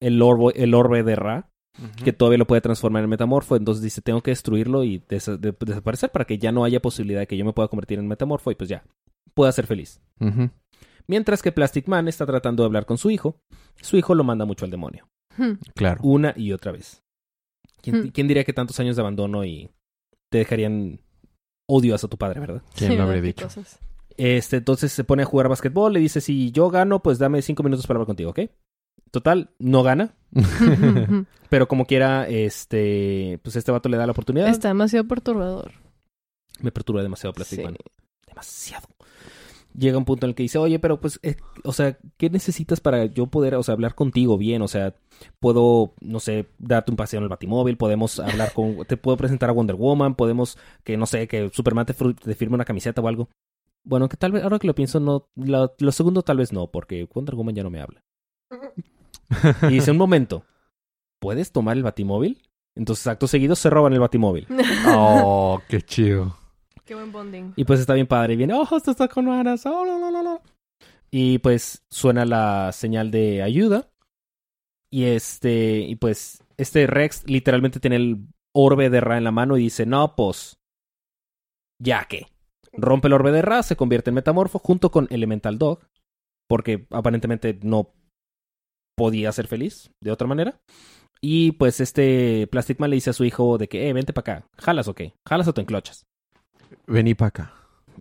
el, 0.00 0.20
orbo- 0.22 0.52
el 0.54 0.74
orbe 0.74 1.02
de 1.02 1.16
Ra, 1.16 1.50
que 2.04 2.12
todavía 2.12 2.38
lo 2.38 2.46
puede 2.46 2.60
transformar 2.60 3.04
en 3.04 3.10
metamorfo. 3.10 3.56
Entonces 3.56 3.82
dice, 3.82 4.02
tengo 4.02 4.22
que 4.22 4.32
destruirlo 4.32 4.84
y 4.84 5.00
desa- 5.00 5.36
de- 5.38 5.54
desaparecer 5.58 6.10
para 6.10 6.24
que 6.24 6.38
ya 6.38 6.52
no 6.52 6.64
haya 6.64 6.80
posibilidad 6.80 7.20
de 7.20 7.26
que 7.26 7.36
yo 7.36 7.44
me 7.44 7.52
pueda 7.52 7.68
convertir 7.68 7.98
en 7.98 8.08
metamorfo 8.08 8.50
y 8.50 8.54
pues 8.54 8.68
ya, 8.70 8.84
pueda 9.34 9.52
ser 9.52 9.66
feliz. 9.66 10.00
Mientras 11.06 11.42
que 11.42 11.52
Plastic 11.52 11.86
Man 11.88 12.08
está 12.08 12.26
tratando 12.26 12.62
de 12.62 12.66
hablar 12.66 12.86
con 12.86 12.98
su 12.98 13.10
hijo, 13.10 13.40
su 13.80 13.96
hijo 13.96 14.14
lo 14.14 14.24
manda 14.24 14.44
mucho 14.44 14.64
al 14.64 14.70
demonio, 14.70 15.08
Hmm. 15.40 15.58
Claro. 15.74 16.00
una 16.02 16.34
y 16.36 16.52
otra 16.52 16.72
vez. 16.72 17.02
¿Quién, 17.82 17.96
Hmm. 18.02 18.08
quién 18.10 18.28
diría 18.28 18.44
que 18.44 18.52
tantos 18.52 18.78
años 18.80 18.96
de 18.96 19.02
abandono 19.02 19.44
y 19.44 19.70
te 20.30 20.38
dejarían 20.38 21.00
odio 21.68 21.94
hacia 21.94 22.08
tu 22.08 22.18
padre, 22.18 22.40
verdad? 22.40 22.62
¿Quién 22.76 22.90
Sí, 22.92 22.96
lo 22.96 23.04
habría 23.04 23.22
dicho? 23.22 23.44
cosas. 23.46 23.78
Este, 24.16 24.56
entonces 24.56 24.92
se 24.92 25.04
pone 25.04 25.22
a 25.22 25.26
jugar 25.26 25.48
básquetbol, 25.48 25.92
le 25.94 26.00
dice, 26.00 26.20
si 26.20 26.50
yo 26.52 26.68
gano, 26.68 27.02
pues 27.02 27.18
dame 27.18 27.40
cinco 27.42 27.62
minutos 27.62 27.86
para 27.86 27.96
hablar 27.98 28.06
contigo, 28.06 28.30
¿ok? 28.30 28.40
Total, 29.10 29.50
no 29.58 29.82
gana, 29.82 30.14
pero 31.48 31.66
como 31.68 31.86
quiera, 31.86 32.28
este, 32.28 33.40
pues 33.42 33.56
este 33.56 33.72
vato 33.72 33.88
le 33.88 33.96
da 33.96 34.06
la 34.06 34.12
oportunidad. 34.12 34.48
Está 34.48 34.68
demasiado 34.68 35.06
perturbador. 35.08 35.72
Me 36.60 36.70
perturba 36.70 37.02
demasiado 37.02 37.32
Plastic 37.32 37.60
Sí. 37.60 37.64
Man. 37.64 37.76
Demasiado. 38.26 38.86
Llega 39.76 39.98
un 39.98 40.04
punto 40.04 40.26
en 40.26 40.30
el 40.30 40.34
que 40.34 40.42
dice, 40.42 40.58
oye, 40.58 40.78
pero 40.78 41.00
pues, 41.00 41.20
eh, 41.22 41.36
o 41.64 41.72
sea, 41.72 41.96
¿qué 42.16 42.28
necesitas 42.28 42.80
para 42.80 43.04
yo 43.04 43.26
poder, 43.26 43.54
o 43.54 43.62
sea, 43.62 43.74
hablar 43.74 43.94
contigo 43.94 44.36
bien? 44.36 44.62
O 44.62 44.68
sea, 44.68 44.94
puedo, 45.38 45.94
no 46.00 46.18
sé, 46.20 46.48
darte 46.58 46.90
un 46.90 46.96
paseo 46.96 47.18
en 47.18 47.24
el 47.24 47.28
batimóvil, 47.28 47.76
podemos 47.76 48.18
hablar 48.18 48.52
con, 48.52 48.84
te 48.88 48.96
puedo 48.96 49.16
presentar 49.16 49.50
a 49.50 49.52
Wonder 49.52 49.76
Woman, 49.76 50.14
podemos, 50.16 50.58
que 50.84 50.96
no 50.96 51.06
sé, 51.06 51.28
que 51.28 51.50
Superman 51.50 51.86
te, 51.86 51.94
te 51.94 52.34
firme 52.34 52.56
una 52.56 52.64
camiseta 52.64 53.00
o 53.00 53.08
algo. 53.08 53.28
Bueno, 53.84 54.08
que 54.08 54.16
tal 54.16 54.32
vez, 54.32 54.42
ahora 54.42 54.58
que 54.58 54.66
lo 54.66 54.74
pienso, 54.74 55.00
no, 55.00 55.28
lo, 55.36 55.74
lo 55.78 55.92
segundo 55.92 56.22
tal 56.22 56.38
vez 56.38 56.52
no, 56.52 56.70
porque 56.70 57.08
Wonder 57.14 57.34
Woman 57.34 57.54
ya 57.54 57.62
no 57.62 57.70
me 57.70 57.80
habla. 57.80 58.02
Y 59.62 59.74
dice, 59.74 59.92
un 59.92 59.96
momento, 59.96 60.44
¿puedes 61.20 61.52
tomar 61.52 61.76
el 61.76 61.82
batimóvil? 61.82 62.42
Entonces, 62.76 63.06
acto 63.06 63.26
seguido, 63.26 63.56
se 63.56 63.70
roban 63.70 63.92
el 63.92 64.00
batimóvil. 64.00 64.46
Oh, 64.86 65.60
qué 65.68 65.80
chido. 65.82 66.36
Qué 66.90 66.96
buen 66.96 67.12
bonding. 67.12 67.52
Y 67.54 67.62
pues 67.62 67.78
está 67.78 67.94
bien 67.94 68.08
padre. 68.08 68.32
Y 68.32 68.36
viene, 68.36 68.52
oh, 68.52 68.64
esto 68.76 68.90
está 68.90 69.06
con 69.06 69.26
ganas. 69.26 69.64
Oh, 69.64 69.84
no, 69.86 69.96
no, 70.00 70.10
no, 70.10 70.24
no. 70.24 70.42
Y 71.08 71.38
pues 71.38 71.84
suena 71.88 72.24
la 72.24 72.72
señal 72.72 73.12
de 73.12 73.44
ayuda. 73.44 73.88
Y 74.92 75.04
este, 75.04 75.78
y 75.78 75.94
pues 75.94 76.42
este 76.56 76.88
Rex 76.88 77.30
literalmente 77.30 77.78
tiene 77.78 77.94
el 77.94 78.26
orbe 78.52 78.90
de 78.90 79.00
Ra 79.00 79.18
en 79.18 79.22
la 79.22 79.30
mano 79.30 79.56
y 79.56 79.62
dice, 79.62 79.86
no, 79.86 80.16
pues, 80.16 80.58
Ya 81.80 82.06
que 82.06 82.26
rompe 82.72 83.06
el 83.06 83.14
orbe 83.14 83.30
de 83.30 83.42
Ra, 83.42 83.62
se 83.62 83.76
convierte 83.76 84.10
en 84.10 84.16
metamorfo 84.16 84.58
junto 84.58 84.90
con 84.90 85.06
Elemental 85.10 85.58
Dog, 85.58 85.86
porque 86.48 86.88
aparentemente 86.90 87.56
no 87.62 87.92
podía 88.96 89.30
ser 89.30 89.46
feliz 89.46 89.92
de 90.02 90.10
otra 90.10 90.26
manera. 90.26 90.60
Y 91.20 91.52
pues 91.52 91.78
este 91.78 92.48
Plastic 92.48 92.80
Man 92.80 92.90
le 92.90 92.96
dice 92.96 93.10
a 93.10 93.12
su 93.12 93.24
hijo 93.24 93.58
de 93.58 93.68
que, 93.68 93.88
eh, 93.88 93.92
vente 93.92 94.12
para 94.12 94.38
acá, 94.38 94.48
jalas 94.58 94.88
o 94.88 94.94
qué, 94.96 95.14
jalas 95.24 95.46
o 95.46 95.54
te 95.54 95.60
enclochas. 95.60 96.09
Vení 96.86 97.14
para 97.14 97.28
acá. 97.28 97.52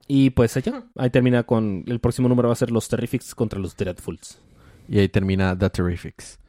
Y 0.07 0.31
pues 0.31 0.55
allá, 0.57 0.83
ahí 0.95 1.09
termina 1.09 1.43
con, 1.43 1.83
el 1.87 1.99
próximo 1.99 2.29
número 2.29 2.47
va 2.49 2.53
a 2.53 2.57
ser 2.57 2.71
los 2.71 2.87
Terrifics 2.87 3.35
contra 3.35 3.59
los 3.59 3.75
Dreadfuls. 3.75 4.41
Y 4.87 4.99
ahí 4.99 5.09
termina 5.09 5.57
The 5.57 5.69
Terrifics. 5.69 6.39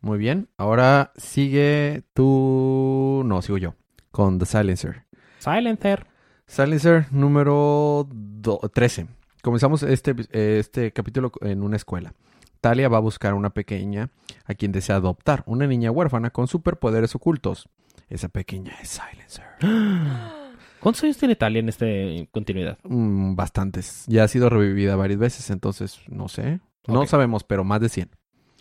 Muy 0.00 0.18
bien. 0.18 0.48
Ahora 0.58 1.12
sigue 1.16 2.02
tú. 2.12 3.22
No, 3.24 3.40
sigo 3.42 3.58
yo. 3.58 3.74
Con 4.10 4.38
The 4.38 4.46
Silencer. 4.46 5.04
Silencer. 5.38 6.06
Silencer 6.46 7.06
número 7.10 8.06
do- 8.12 8.60
13. 8.72 9.06
Comenzamos 9.42 9.82
este, 9.82 10.14
este 10.30 10.92
capítulo 10.92 11.32
en 11.40 11.62
una 11.62 11.76
escuela. 11.76 12.12
Talia 12.60 12.88
va 12.88 12.98
a 12.98 13.00
buscar 13.00 13.32
a 13.32 13.36
una 13.36 13.50
pequeña 13.50 14.10
a 14.44 14.54
quien 14.54 14.72
desea 14.72 14.96
adoptar, 14.96 15.42
una 15.46 15.66
niña 15.66 15.90
huérfana 15.90 16.30
con 16.30 16.48
superpoderes 16.48 17.14
ocultos. 17.14 17.68
Esa 18.08 18.28
pequeña 18.28 18.74
es 18.82 18.88
Silencer. 19.00 19.44
¿Cuántos 20.86 21.02
años 21.02 21.16
tiene 21.18 21.34
Talia 21.34 21.58
en 21.58 21.68
esta 21.68 21.84
continuidad? 22.30 22.78
Mm, 22.84 23.34
bastantes. 23.34 24.04
Ya 24.06 24.22
ha 24.22 24.28
sido 24.28 24.48
revivida 24.48 24.94
varias 24.94 25.18
veces, 25.18 25.50
entonces 25.50 25.98
no 26.06 26.28
sé. 26.28 26.60
No 26.86 27.04
sabemos, 27.06 27.42
pero 27.42 27.64
más 27.64 27.80
de 27.80 27.88
100. 27.88 28.10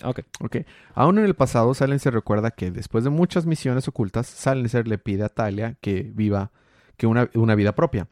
Ok. 0.03 0.21
Ok. 0.39 0.57
Aún 0.95 1.19
en 1.19 1.25
el 1.25 1.35
pasado, 1.35 1.75
Silencer 1.75 2.15
recuerda 2.15 2.49
que 2.49 2.71
después 2.71 3.03
de 3.03 3.11
muchas 3.11 3.45
misiones 3.45 3.87
ocultas, 3.87 4.25
Silencer 4.25 4.87
le 4.87 4.97
pide 4.97 5.23
a 5.23 5.29
Talia 5.29 5.77
que 5.81 6.01
viva 6.15 6.51
que 6.97 7.05
una, 7.05 7.29
una 7.35 7.53
vida 7.53 7.75
propia. 7.75 8.07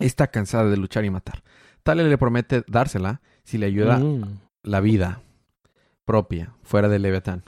Está 0.00 0.26
cansada 0.26 0.68
de 0.68 0.76
luchar 0.76 1.04
y 1.04 1.10
matar. 1.10 1.44
Talia 1.84 2.02
le 2.02 2.18
promete 2.18 2.64
dársela 2.66 3.20
si 3.44 3.58
le 3.58 3.66
ayuda 3.66 4.00
Mm. 4.00 4.40
la 4.64 4.80
vida 4.80 5.22
propia 6.04 6.52
fuera 6.64 6.88
de 6.88 6.98
Leviatán. 6.98 7.44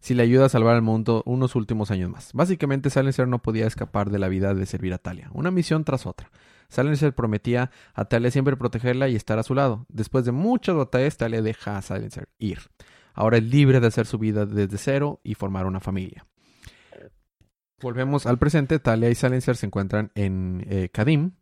Si 0.00 0.14
le 0.14 0.22
ayuda 0.22 0.46
a 0.46 0.48
salvar 0.48 0.76
al 0.76 0.82
mundo 0.82 1.22
unos 1.26 1.56
últimos 1.56 1.90
años 1.90 2.10
más. 2.10 2.32
Básicamente, 2.32 2.90
Silencer 2.90 3.28
no 3.28 3.42
podía 3.42 3.66
escapar 3.66 4.10
de 4.10 4.18
la 4.18 4.28
vida 4.28 4.54
de 4.54 4.66
servir 4.66 4.94
a 4.94 4.98
Talia. 4.98 5.28
Una 5.32 5.50
misión 5.50 5.84
tras 5.84 6.06
otra. 6.06 6.30
Silencer 6.68 7.14
prometía 7.14 7.70
a 7.94 8.04
Talia 8.04 8.30
siempre 8.30 8.56
protegerla 8.56 9.08
y 9.08 9.16
estar 9.16 9.38
a 9.38 9.42
su 9.42 9.54
lado. 9.54 9.86
Después 9.88 10.24
de 10.24 10.32
muchas 10.32 10.76
batallas, 10.76 11.16
Talia 11.16 11.42
deja 11.42 11.78
a 11.78 11.82
Silencer 11.82 12.28
ir. 12.38 12.58
Ahora 13.14 13.38
es 13.38 13.44
libre 13.44 13.80
de 13.80 13.86
hacer 13.88 14.06
su 14.06 14.18
vida 14.18 14.46
desde 14.46 14.78
cero 14.78 15.20
y 15.24 15.34
formar 15.34 15.66
una 15.66 15.80
familia. 15.80 16.26
Volvemos 17.80 18.26
al 18.26 18.38
presente. 18.38 18.78
Talia 18.78 19.08
y 19.08 19.14
Silencer 19.14 19.56
se 19.56 19.66
encuentran 19.66 20.10
en 20.14 20.64
eh, 20.68 20.88
Kadim. 20.90 21.32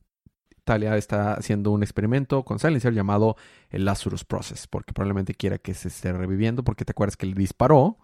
Talia 0.67 0.97
está 0.97 1.35
haciendo 1.35 1.71
un 1.71 1.83
experimento 1.85 2.45
con 2.45 2.59
Silencer 2.59 2.93
llamado 2.93 3.37
el 3.71 3.85
Lazarus 3.85 4.25
Process, 4.25 4.67
porque 4.67 4.93
probablemente 4.93 5.35
quiera 5.35 5.59
que 5.59 5.73
se 5.75 5.89
esté 5.89 6.13
reviviendo, 6.13 6.65
porque 6.65 6.85
te 6.85 6.91
acuerdas 6.91 7.17
que 7.17 7.25
le 7.27 7.35
disparó. 7.35 7.99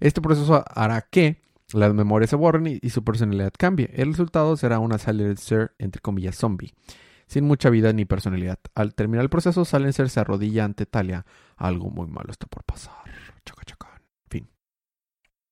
Este 0.00 0.20
proceso 0.22 0.64
hará 0.74 1.02
que 1.02 1.42
las 1.74 1.92
memorias 1.92 2.30
se 2.30 2.36
borren 2.36 2.66
y, 2.66 2.78
y 2.80 2.90
su 2.90 3.04
personalidad 3.04 3.52
cambie. 3.56 3.90
El 3.94 4.08
resultado 4.12 4.56
será 4.56 4.78
una 4.78 4.96
Silencer, 4.96 5.74
entre 5.78 6.00
comillas, 6.00 6.36
zombie, 6.36 6.72
sin 7.26 7.44
mucha 7.44 7.68
vida 7.68 7.92
ni 7.92 8.06
personalidad. 8.06 8.58
Al 8.74 8.94
terminar 8.94 9.22
el 9.22 9.30
proceso, 9.30 9.66
Silencer 9.66 10.08
se 10.08 10.20
arrodilla 10.20 10.64
ante 10.64 10.86
Talia. 10.86 11.26
Algo 11.56 11.90
muy 11.90 12.06
malo 12.06 12.30
está 12.30 12.46
por 12.46 12.64
pasar. 12.64 12.94
Chaca, 13.44 13.64
chaca. 13.64 14.00
Fin. 14.30 14.48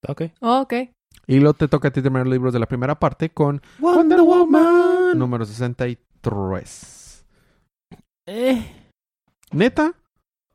Ok. 0.09 0.23
Oh, 0.41 0.61
ok. 0.63 0.73
Y 1.27 1.41
luego 1.41 1.55
te 1.55 1.69
toca 1.69 1.89
a 1.89 1.91
ti 1.91 2.01
terminar 2.03 2.27
los 2.27 2.33
libros 2.35 2.53
de 2.53 2.61
la 2.61 2.67
primera 2.67 2.99
parte 2.99 3.31
con 3.31 3.61
Wonder 3.79 4.21
Woman. 4.21 5.19
número 5.19 5.45
63. 5.45 6.06
Eh, 8.27 8.65
¿Neta? 9.53 9.95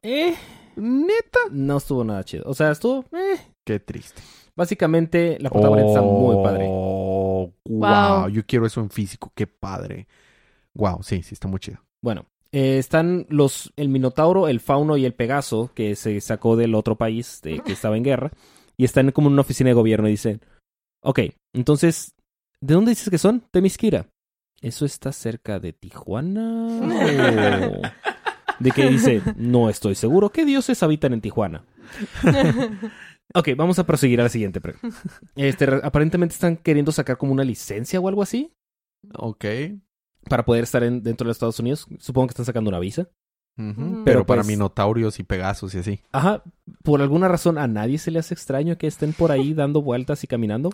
eh. 0.01 0.36
¿Neta? 0.76 1.39
No 1.51 1.78
estuvo 1.78 2.03
nada 2.03 2.24
chido. 2.24 2.43
O 2.45 2.53
sea, 2.53 2.72
estuvo. 2.72 3.05
Eh. 3.11 3.39
Qué 3.65 3.80
triste. 3.80 4.22
Básicamente, 4.55 5.38
la 5.39 5.49
protagonista 5.49 5.89
está 5.89 6.01
muy 6.01 6.43
padre. 6.43 6.67
Oh, 6.69 7.51
wow. 7.65 8.22
Wow. 8.22 8.30
Yo 8.30 8.45
quiero 8.45 8.65
eso 8.65 8.82
en 8.82 8.89
físico. 8.89 9.32
Qué 9.36 9.47
padre. 9.47 10.07
Wow, 10.74 11.03
sí, 11.03 11.24
sí, 11.24 11.34
está 11.34 11.47
muy 11.47 11.59
chido. 11.59 11.80
Bueno, 12.01 12.26
eh, 12.51 12.78
están 12.78 13.26
los 13.30 13.72
el 13.76 13.89
Minotauro, 13.89 14.47
el 14.47 14.59
Fauno 14.59 14.97
y 14.97 15.05
el 15.05 15.13
Pegaso, 15.13 15.72
que 15.74 15.95
se 15.95 16.19
sacó 16.22 16.55
del 16.55 16.76
otro 16.76 16.95
país 16.97 17.41
de, 17.43 17.59
que 17.59 17.72
estaba 17.74 17.97
en 17.97 18.03
guerra, 18.03 18.32
y 18.78 18.86
están 18.86 19.11
como 19.11 19.28
en 19.28 19.34
una 19.34 19.41
oficina 19.41 19.69
de 19.69 19.76
gobierno 19.76 20.07
y 20.07 20.11
dicen, 20.11 20.41
ok, 21.01 21.19
entonces, 21.53 22.13
¿de 22.59 22.74
dónde 22.74 22.91
dices 22.91 23.09
que 23.09 23.17
son? 23.17 23.43
De 23.53 23.61
Misquira. 23.61 24.07
¿Eso 24.62 24.86
está 24.86 25.12
cerca 25.12 25.59
de 25.59 25.74
Tijuana? 25.74 26.80
¿O 26.82 27.82
De 28.59 28.70
que 28.72 28.88
dice, 28.89 29.22
no 29.38 29.70
estoy 29.70 29.95
seguro. 29.95 30.30
¿Qué 30.30 30.45
dioses 30.45 30.84
habitan 30.84 31.14
en 31.14 31.22
Tijuana? 31.22 31.64
Ok, 33.34 33.47
vamos 33.55 33.80
a 33.80 33.86
proseguir 33.86 34.20
a 34.20 34.24
la 34.24 34.30
siguiente. 34.30 34.59
pre- 34.59 34.76
Este, 35.38 35.66
re- 35.66 35.80
aparentemente 35.86 36.34
están 36.34 36.57
queriendo 36.57 36.91
sacar 36.91 37.18
como 37.18 37.32
una 37.32 37.45
licencia 37.45 37.97
o 38.01 38.09
algo 38.09 38.22
así 38.22 38.51
Ok. 39.14 39.45
para 40.30 40.43
poder 40.43 40.64
estar 40.66 40.84
en- 40.84 41.01
dentro 41.01 41.24
de 41.24 41.30
los 41.30 41.38
Estados 41.38 41.57
Unidos. 41.62 41.88
Supongo 41.97 42.28
que 42.28 42.32
están 42.32 42.45
sacando 42.45 42.68
una 42.70 42.80
visa. 42.80 43.07
Ujú. 43.57 43.74
Pero 43.80 44.03
Pero, 44.03 44.26
para 44.26 44.41
pues- 44.41 44.47
minotaurios 44.49 45.18
y 45.20 45.24
pegasos 45.24 45.74
y 45.76 45.78
así. 45.78 46.01
Ajá, 46.12 46.43
por 46.84 47.01
alguna 47.01 47.30
razón 47.30 47.57
a 47.57 47.68
nadie 47.68 47.99
se 47.99 48.12
le 48.12 48.20
hace 48.20 48.34
extraño 48.34 48.78
que 48.78 48.88
estén 48.88 49.14
por 49.14 49.32
ahí 49.32 49.53
dando 49.53 49.82
vueltas 49.82 50.22
y 50.26 50.28
caminando. 50.28 50.70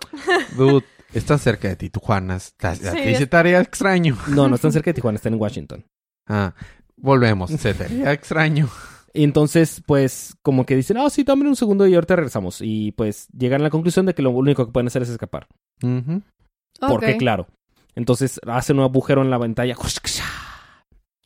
Dude, 0.57 0.83
estás 1.13 1.41
cerca 1.41 1.67
de 1.67 1.75
ti, 1.75 1.89
Tijuana. 1.89 2.35
Estás, 2.35 2.83
a 2.85 2.91
Sí, 2.91 2.97
ti 3.03 3.09
es- 3.09 3.17
se 3.19 3.27
te 3.27 3.37
haría 3.37 3.59
extraño. 3.61 4.17
No, 4.27 4.47
no 4.47 4.55
están 4.55 4.71
cerca 4.71 4.89
de 4.91 4.95
Tijuana, 4.95 5.15
están 5.17 5.33
en 5.33 5.39
Washington. 5.41 5.85
Ah, 6.27 6.53
volvemos. 6.95 7.49
Se 7.51 7.73
te 7.73 7.85
haría 7.85 8.11
extraño. 8.13 8.69
Y 9.13 9.23
entonces, 9.23 9.81
pues, 9.85 10.35
como 10.43 10.65
que 10.65 10.75
dicen, 10.75 10.97
ah, 10.97 11.09
sí, 11.09 11.23
dame 11.23 11.47
un 11.47 11.55
segundo 11.55 11.87
y 11.87 11.95
ahorita 11.95 12.15
regresamos. 12.17 12.59
Y 12.61 12.91
pues 12.91 13.27
llegan 13.35 13.61
a 13.61 13.63
la 13.63 13.69
conclusión 13.71 14.05
de 14.05 14.13
que 14.13 14.21
lo 14.21 14.29
único 14.29 14.65
que 14.65 14.71
pueden 14.71 14.87
hacer 14.87 15.01
es 15.01 15.09
escapar. 15.09 15.47
Porque, 16.79 17.17
claro. 17.17 17.47
Entonces 17.95 18.39
hacen 18.45 18.77
un 18.77 18.83
agujero 18.83 19.23
en 19.23 19.31
la 19.31 19.39
pantalla. 19.39 19.75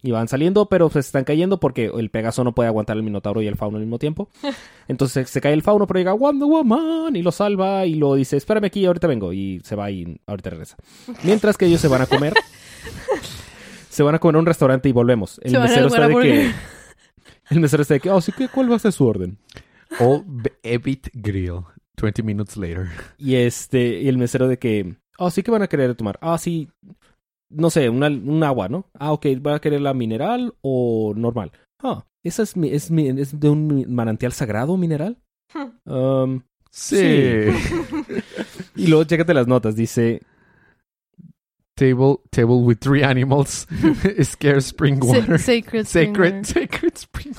Y 0.03 0.09
van 0.11 0.27
saliendo, 0.27 0.67
pero 0.67 0.89
se 0.89 0.99
están 0.99 1.23
cayendo 1.25 1.59
porque 1.59 1.91
el 1.95 2.09
Pegaso 2.09 2.43
no 2.43 2.53
puede 2.55 2.67
aguantar 2.67 2.97
el 2.97 3.03
Minotauro 3.03 3.41
y 3.41 3.47
el 3.47 3.55
Fauno 3.55 3.77
al 3.77 3.83
mismo 3.83 3.99
tiempo. 3.99 4.29
Entonces 4.87 5.29
se 5.29 5.41
cae 5.41 5.53
el 5.53 5.61
Fauno, 5.61 5.85
pero 5.85 5.99
llega 5.99 6.13
Wonder 6.13 6.47
Woman 6.47 7.15
y 7.15 7.21
lo 7.21 7.31
salva 7.31 7.85
y 7.85 7.93
lo 7.95 8.15
dice, 8.15 8.35
espérame 8.37 8.65
aquí, 8.65 8.85
ahorita 8.85 9.05
vengo. 9.07 9.31
Y 9.31 9.61
se 9.63 9.75
va 9.75 9.91
y 9.91 10.19
ahorita 10.25 10.49
regresa. 10.49 10.77
Mientras 11.23 11.55
que 11.57 11.65
ellos 11.67 11.81
se 11.81 11.87
van 11.87 12.01
a 12.01 12.07
comer. 12.07 12.33
se 13.89 14.03
van 14.03 14.15
a 14.15 14.19
comer 14.19 14.35
a 14.37 14.39
un 14.39 14.45
restaurante 14.45 14.89
y 14.89 14.91
volvemos. 14.91 15.39
El 15.43 15.59
mesero 15.59 15.87
está 15.87 16.07
de 16.07 16.15
que... 16.15 16.51
El 17.49 17.59
mesero 17.59 17.81
está 17.81 17.95
de 17.95 17.99
que, 17.99 18.09
oh, 18.09 18.21
sí, 18.21 18.31
¿qué- 18.31 18.47
¿cuál 18.47 18.71
va 18.71 18.77
a 18.77 18.79
ser 18.79 18.93
su 18.93 19.05
orden? 19.05 19.37
Old 19.99 20.23
Be- 20.25 20.53
Evit 20.63 21.09
Grill. 21.13 21.61
20 22.01 22.23
minutes 22.23 22.55
later. 22.57 22.87
Y 23.17 23.35
este, 23.35 23.99
y 24.01 24.07
el 24.07 24.17
mesero 24.17 24.47
de 24.47 24.57
que, 24.57 24.95
ah, 25.19 25.29
sí 25.29 25.43
que 25.43 25.51
van 25.51 25.61
a 25.61 25.67
querer 25.67 25.93
tomar. 25.95 26.17
Ah, 26.21 26.37
sí, 26.37 26.69
no 27.51 27.69
sé, 27.69 27.89
una- 27.89 28.07
un 28.07 28.43
agua, 28.43 28.69
¿no? 28.69 28.85
Ah, 28.97 29.11
ok, 29.11 29.27
¿van 29.41 29.55
a 29.55 29.59
querer 29.59 29.81
la 29.81 29.93
mineral 29.93 30.53
o 30.61 31.13
normal? 31.15 31.51
Ah, 31.83 32.05
¿esa 32.23 32.43
es, 32.43 32.55
mi- 32.57 32.69
es, 32.71 32.91
mi- 32.91 33.07
es 33.09 33.39
de 33.39 33.49
un 33.49 33.85
manantial 33.93 34.31
sagrado 34.33 34.77
mineral? 34.77 35.17
Um, 35.85 36.41
Sí. 36.73 36.97
y 38.77 38.87
luego 38.87 39.03
chécate 39.03 39.33
las 39.33 39.45
notas, 39.47 39.75
dice, 39.75 40.21
table, 41.75 42.17
table 42.29 42.57
with 42.63 42.77
three 42.79 43.03
animals. 43.03 43.67
Scarce 44.23 44.67
spring 44.67 44.99
water. 45.03 45.37
sacred. 45.39 45.85
spring 45.85 46.13
Sacred, 46.15 46.33
water. 46.35 46.45
sacred 46.45 46.93
spring 46.97 47.33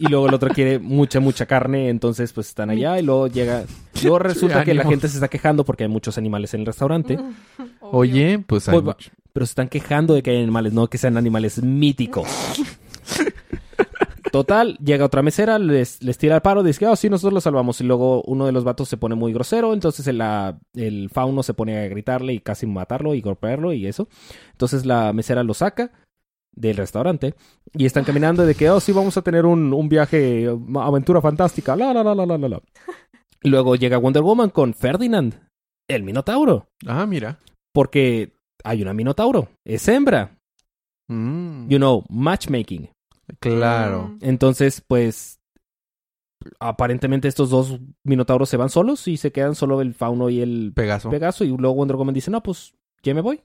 y 0.00 0.06
luego 0.08 0.28
el 0.28 0.34
otro 0.34 0.50
quiere 0.50 0.78
mucha, 0.78 1.18
mucha 1.18 1.46
carne, 1.46 1.88
entonces 1.88 2.32
pues 2.32 2.48
están 2.48 2.70
allá 2.70 2.98
y 3.00 3.02
luego 3.02 3.26
llega, 3.26 3.64
luego 4.02 4.18
resulta 4.20 4.64
que 4.64 4.72
la 4.74 4.84
gente 4.84 5.08
se 5.08 5.14
está 5.16 5.26
quejando 5.28 5.64
porque 5.64 5.84
hay 5.84 5.88
muchos 5.90 6.16
animales 6.18 6.54
en 6.54 6.60
el 6.60 6.66
restaurante, 6.66 7.14
Obvio. 7.16 7.68
Oye, 7.80 8.38
pues 8.46 8.68
hay 8.68 8.74
Pues 8.74 8.84
va- 8.86 8.92
mucho- 8.92 9.10
pero 9.32 9.46
se 9.46 9.50
están 9.52 9.68
quejando 9.68 10.14
de 10.14 10.22
que 10.22 10.30
hay 10.30 10.42
animales, 10.42 10.72
no 10.72 10.88
que 10.88 10.98
sean 10.98 11.16
animales 11.16 11.62
míticos. 11.62 12.28
Total, 14.30 14.76
llega 14.84 15.06
otra 15.06 15.22
mesera, 15.22 15.58
les, 15.58 16.02
les 16.02 16.18
tira 16.18 16.34
el 16.36 16.42
paro, 16.42 16.62
dice, 16.62 16.86
oh, 16.86 16.94
sí, 16.96 17.08
nosotros 17.08 17.32
lo 17.32 17.40
salvamos. 17.40 17.80
Y 17.80 17.84
luego 17.84 18.22
uno 18.24 18.44
de 18.44 18.52
los 18.52 18.62
vatos 18.62 18.86
se 18.88 18.98
pone 18.98 19.14
muy 19.14 19.32
grosero, 19.32 19.72
entonces 19.72 20.06
el, 20.06 20.18
la- 20.18 20.58
el 20.74 21.08
fauno 21.08 21.42
se 21.42 21.54
pone 21.54 21.78
a 21.78 21.88
gritarle 21.88 22.34
y 22.34 22.40
casi 22.40 22.66
matarlo 22.66 23.14
y 23.14 23.22
golpearlo 23.22 23.72
y 23.72 23.86
eso. 23.86 24.06
Entonces 24.52 24.84
la 24.84 25.14
mesera 25.14 25.42
lo 25.42 25.54
saca 25.54 25.92
del 26.54 26.76
restaurante 26.76 27.34
y 27.72 27.86
están 27.86 28.04
caminando 28.04 28.44
de 28.44 28.54
que, 28.54 28.68
oh, 28.68 28.80
sí, 28.80 28.92
vamos 28.92 29.16
a 29.16 29.22
tener 29.22 29.46
un, 29.46 29.72
un 29.72 29.88
viaje, 29.88 30.46
aventura 30.76 31.22
fantástica, 31.22 31.74
la, 31.74 31.94
la, 31.94 32.04
la, 32.04 32.14
la, 32.14 32.26
la, 32.26 32.48
la, 32.48 32.60
luego 33.42 33.76
llega 33.76 33.96
Wonder 33.96 34.22
Woman 34.22 34.50
con 34.50 34.74
Ferdinand, 34.74 35.40
el 35.88 36.02
Minotauro, 36.02 36.68
Ah, 36.86 37.06
mira. 37.06 37.38
porque 37.72 38.34
hay 38.64 38.82
una 38.82 38.94
Minotauro, 38.94 39.48
es 39.64 39.86
hembra. 39.88 40.36
Mm, 41.08 41.68
You 41.68 41.78
know, 41.78 42.04
matchmaking. 42.10 42.90
claro. 43.40 44.08
Mm. 44.08 44.18
Entonces, 44.22 44.82
pues, 44.86 45.40
aparentemente 46.60 47.28
estos 47.28 47.50
dos 47.50 47.78
minotauros 48.04 48.48
se 48.48 48.56
van 48.56 48.68
solos 48.70 49.06
y 49.08 49.16
se 49.16 49.32
quedan 49.32 49.54
solo 49.54 49.80
el 49.80 49.94
fauno 49.94 50.28
y 50.30 50.40
el 50.40 50.72
Pegaso. 50.74 51.10
pegaso. 51.10 51.44
Y 51.44 51.48
luego 51.48 51.74
Wonder 51.74 51.96
Woman 51.96 52.14
dice, 52.14 52.30
no, 52.30 52.42
pues, 52.42 52.74
ya 53.02 53.14
me 53.14 53.20
voy. 53.20 53.40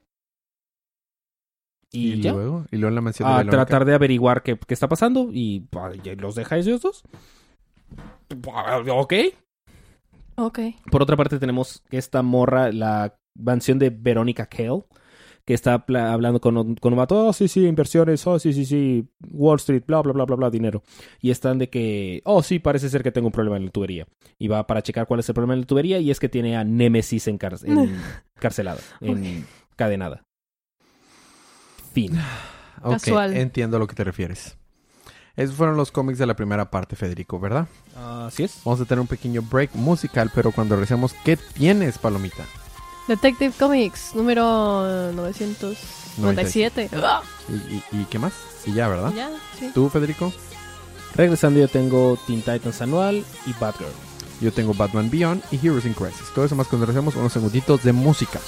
Y, 1.92 2.14
Y, 2.14 2.20
ya. 2.22 2.32
luego, 2.32 2.66
y 2.72 2.76
luego 2.76 2.88
en 2.88 2.94
la 2.96 3.00
mención 3.00 3.28
de 3.28 3.40
a 3.40 3.44
tratar 3.50 3.84
de 3.84 3.94
averiguar 3.94 4.42
qué, 4.42 4.58
qué 4.58 4.74
está 4.74 4.88
pasando 4.88 5.28
y 5.32 5.66
ah, 5.76 5.92
ya 6.02 6.14
los 6.16 6.34
deja 6.34 6.56
ellos 6.56 6.80
dos. 6.82 7.04
Ah, 8.52 8.82
Ok. 8.88 9.14
Ok. 10.36 10.58
Por 10.90 11.02
otra 11.02 11.16
parte 11.16 11.38
tenemos 11.38 11.84
esta 11.90 12.22
morra, 12.22 12.72
la 12.72 13.16
mansión 13.38 13.78
de 13.78 13.90
Verónica 13.90 14.46
Kale, 14.46 14.84
que 15.44 15.52
está 15.54 15.74
hablando 16.12 16.40
con, 16.40 16.56
un- 16.56 16.74
con 16.76 16.92
un 16.92 16.98
vato, 16.98 17.26
oh, 17.26 17.32
sí, 17.32 17.48
sí, 17.48 17.66
inversiones, 17.66 18.26
oh, 18.26 18.38
sí, 18.38 18.52
sí, 18.52 18.64
sí, 18.64 19.06
Wall 19.30 19.56
Street, 19.56 19.82
bla, 19.86 20.00
bla, 20.00 20.12
bla, 20.12 20.24
bla, 20.24 20.36
bla, 20.36 20.50
dinero. 20.50 20.82
Y 21.20 21.30
están 21.30 21.58
de 21.58 21.68
que, 21.68 22.22
oh, 22.24 22.42
sí, 22.42 22.58
parece 22.58 22.88
ser 22.88 23.02
que 23.02 23.12
tengo 23.12 23.26
un 23.28 23.32
problema 23.32 23.56
en 23.58 23.66
la 23.66 23.70
tubería. 23.70 24.06
Y 24.38 24.48
va 24.48 24.66
para 24.66 24.82
checar 24.82 25.06
cuál 25.06 25.20
es 25.20 25.28
el 25.28 25.34
problema 25.34 25.54
en 25.54 25.60
la 25.60 25.66
tubería 25.66 25.98
y 25.98 26.10
es 26.10 26.18
que 26.18 26.28
tiene 26.30 26.56
a 26.56 26.64
Nemesis 26.64 27.28
encar- 27.28 27.58
encarcelada, 28.36 28.80
encadenada. 29.00 30.24
Fin. 31.92 32.18
Ok, 32.86 32.92
Casual. 32.98 33.34
entiendo 33.34 33.78
a 33.78 33.80
lo 33.80 33.86
que 33.86 33.94
te 33.94 34.04
refieres. 34.04 34.58
Esos 35.36 35.56
fueron 35.56 35.74
los 35.78 35.90
cómics 35.90 36.18
de 36.18 36.26
la 36.26 36.36
primera 36.36 36.70
parte, 36.70 36.96
Federico, 36.96 37.40
¿verdad? 37.40 37.66
Así 37.96 38.42
es. 38.42 38.60
Vamos 38.62 38.78
a 38.82 38.84
tener 38.84 39.00
un 39.00 39.06
pequeño 39.06 39.40
break 39.40 39.74
musical, 39.74 40.30
pero 40.34 40.52
cuando 40.52 40.74
regresemos, 40.74 41.14
¿qué 41.24 41.38
tienes, 41.38 41.96
Palomita? 41.96 42.44
Detective 43.08 43.52
Comics, 43.58 44.14
número 44.14 45.12
997. 45.12 46.90
¡Ah! 47.02 47.22
¿Y, 47.48 47.74
y- 47.74 47.84
y 48.02 48.04
qué 48.06 48.18
más? 48.18 48.32
Y 48.66 48.72
ya, 48.72 48.88
¿verdad? 48.88 49.12
Ya, 49.14 49.30
sí. 49.58 49.70
¿Tú, 49.74 49.88
Federico? 49.90 50.32
Regresando 51.14 51.60
yo 51.60 51.68
tengo 51.68 52.18
Teen 52.26 52.40
Titans 52.42 52.80
Anual 52.80 53.24
y 53.46 53.52
Batgirl. 53.60 53.90
Yo 54.40 54.52
tengo 54.52 54.74
Batman 54.74 55.10
Beyond 55.10 55.42
y 55.52 55.56
Heroes 55.64 55.84
in 55.84 55.94
Crisis. 55.94 56.24
Todo 56.34 56.44
eso 56.44 56.56
más 56.56 56.66
cuando 56.66 56.86
regresemos 56.86 57.14
unos 57.14 57.32
segunditos 57.32 57.82
de 57.84 57.92
música. 57.92 58.40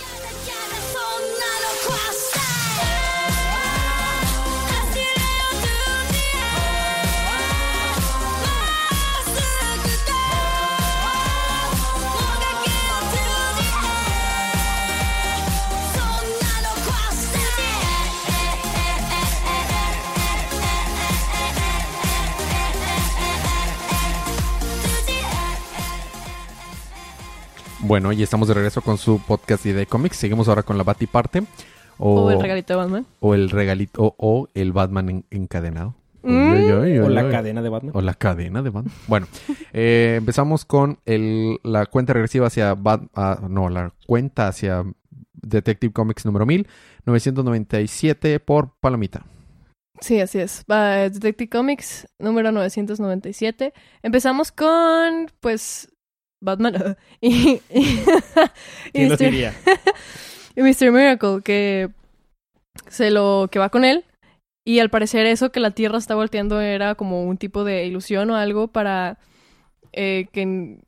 Bueno, 27.96 28.12
y 28.12 28.22
estamos 28.22 28.46
de 28.46 28.52
regreso 28.52 28.82
con 28.82 28.98
su 28.98 29.22
podcast 29.26 29.64
de 29.64 29.86
cómics. 29.86 30.18
Seguimos 30.18 30.48
ahora 30.48 30.62
con 30.62 30.76
la 30.76 30.84
Batiparte. 30.84 31.44
O, 31.96 32.24
O 32.24 32.30
el 32.30 32.42
regalito 32.42 32.74
de 32.74 32.76
Batman. 32.76 33.06
o 33.20 33.34
el 33.34 33.48
regalito 33.48 34.02
o, 34.04 34.14
o 34.18 34.48
el 34.52 34.72
Batman 34.74 35.08
en- 35.08 35.24
encadenado. 35.30 35.94
Mm. 36.22 36.52
Uy, 36.52 36.72
uy, 36.74 36.92
uy, 36.92 36.98
O 36.98 37.08
la 37.08 37.24
uy. 37.24 37.30
cadena 37.30 37.62
de 37.62 37.70
Batman. 37.70 37.92
O 37.96 38.02
la 38.02 38.12
cadena 38.12 38.60
de 38.60 38.68
Batman. 38.68 38.92
Bueno, 39.06 39.26
eh, 39.72 40.16
empezamos 40.18 40.66
con 40.66 40.98
el, 41.06 41.58
la 41.62 41.86
cuenta 41.86 42.12
regresiva 42.12 42.48
hacia 42.48 42.74
Bat- 42.74 43.08
ah, 43.14 43.40
no, 43.48 43.70
la 43.70 43.94
cuenta 44.06 44.48
hacia 44.48 44.84
Detective 45.32 45.94
Comics 45.94 46.26
número 46.26 46.44
1000, 46.44 46.68
997 47.06 48.40
por 48.40 48.74
Palomita. 48.78 49.24
Sí, 50.02 50.20
así 50.20 50.38
es. 50.38 50.66
Detective 50.68 51.48
Comics, 51.48 52.06
número 52.18 52.52
997. 52.52 53.72
Empezamos 54.02 54.52
con, 54.52 55.30
pues, 55.40 55.88
Batman 56.42 56.96
y, 57.20 57.60
y, 57.70 57.80
y 57.80 58.02
¿Quién 58.92 59.08
lo 59.08 59.14
Mr. 59.14 59.18
diría? 59.18 59.54
y 60.56 60.62
Mr. 60.62 60.92
Miracle, 60.92 61.42
que 61.42 61.90
se 62.88 63.10
lo 63.10 63.48
que 63.50 63.58
va 63.58 63.70
con 63.70 63.84
él. 63.84 64.04
Y 64.64 64.80
al 64.80 64.90
parecer 64.90 65.26
eso 65.26 65.52
que 65.52 65.60
la 65.60 65.70
Tierra 65.70 65.98
está 65.98 66.16
volteando 66.16 66.60
era 66.60 66.96
como 66.96 67.24
un 67.24 67.36
tipo 67.36 67.62
de 67.62 67.86
ilusión 67.86 68.30
o 68.30 68.36
algo 68.36 68.68
para 68.68 69.18
eh, 69.92 70.26
que... 70.32 70.80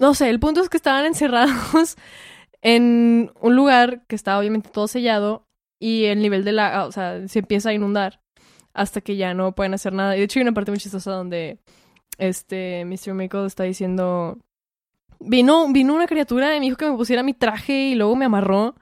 No 0.00 0.14
sé, 0.14 0.30
el 0.30 0.40
punto 0.40 0.62
es 0.62 0.70
que 0.70 0.78
estaban 0.78 1.04
encerrados 1.04 1.96
en 2.62 3.30
un 3.40 3.56
lugar 3.56 4.06
que 4.06 4.16
estaba 4.16 4.38
obviamente 4.38 4.70
todo 4.70 4.88
sellado 4.88 5.44
y 5.78 6.04
el 6.06 6.22
nivel 6.22 6.44
de 6.44 6.52
la... 6.52 6.86
O 6.86 6.92
sea, 6.92 7.28
se 7.28 7.40
empieza 7.40 7.68
a 7.68 7.74
inundar 7.74 8.20
hasta 8.72 9.02
que 9.02 9.16
ya 9.16 9.34
no 9.34 9.52
pueden 9.54 9.74
hacer 9.74 9.92
nada. 9.92 10.16
Y 10.16 10.20
de 10.20 10.24
hecho 10.24 10.38
hay 10.38 10.44
una 10.44 10.54
parte 10.54 10.70
muy 10.70 10.78
chistosa 10.78 11.12
donde 11.12 11.58
este 12.20 12.84
Mr. 12.84 13.14
Miracle 13.14 13.46
está 13.46 13.64
diciendo... 13.64 14.38
Vino, 15.22 15.70
vino 15.70 15.94
una 15.94 16.06
criatura 16.06 16.56
y 16.56 16.60
me 16.60 16.66
dijo 16.66 16.78
que 16.78 16.88
me 16.88 16.96
pusiera 16.96 17.22
mi 17.22 17.34
traje 17.34 17.90
y 17.90 17.94
luego 17.94 18.16
me 18.16 18.24
amarró. 18.24 18.74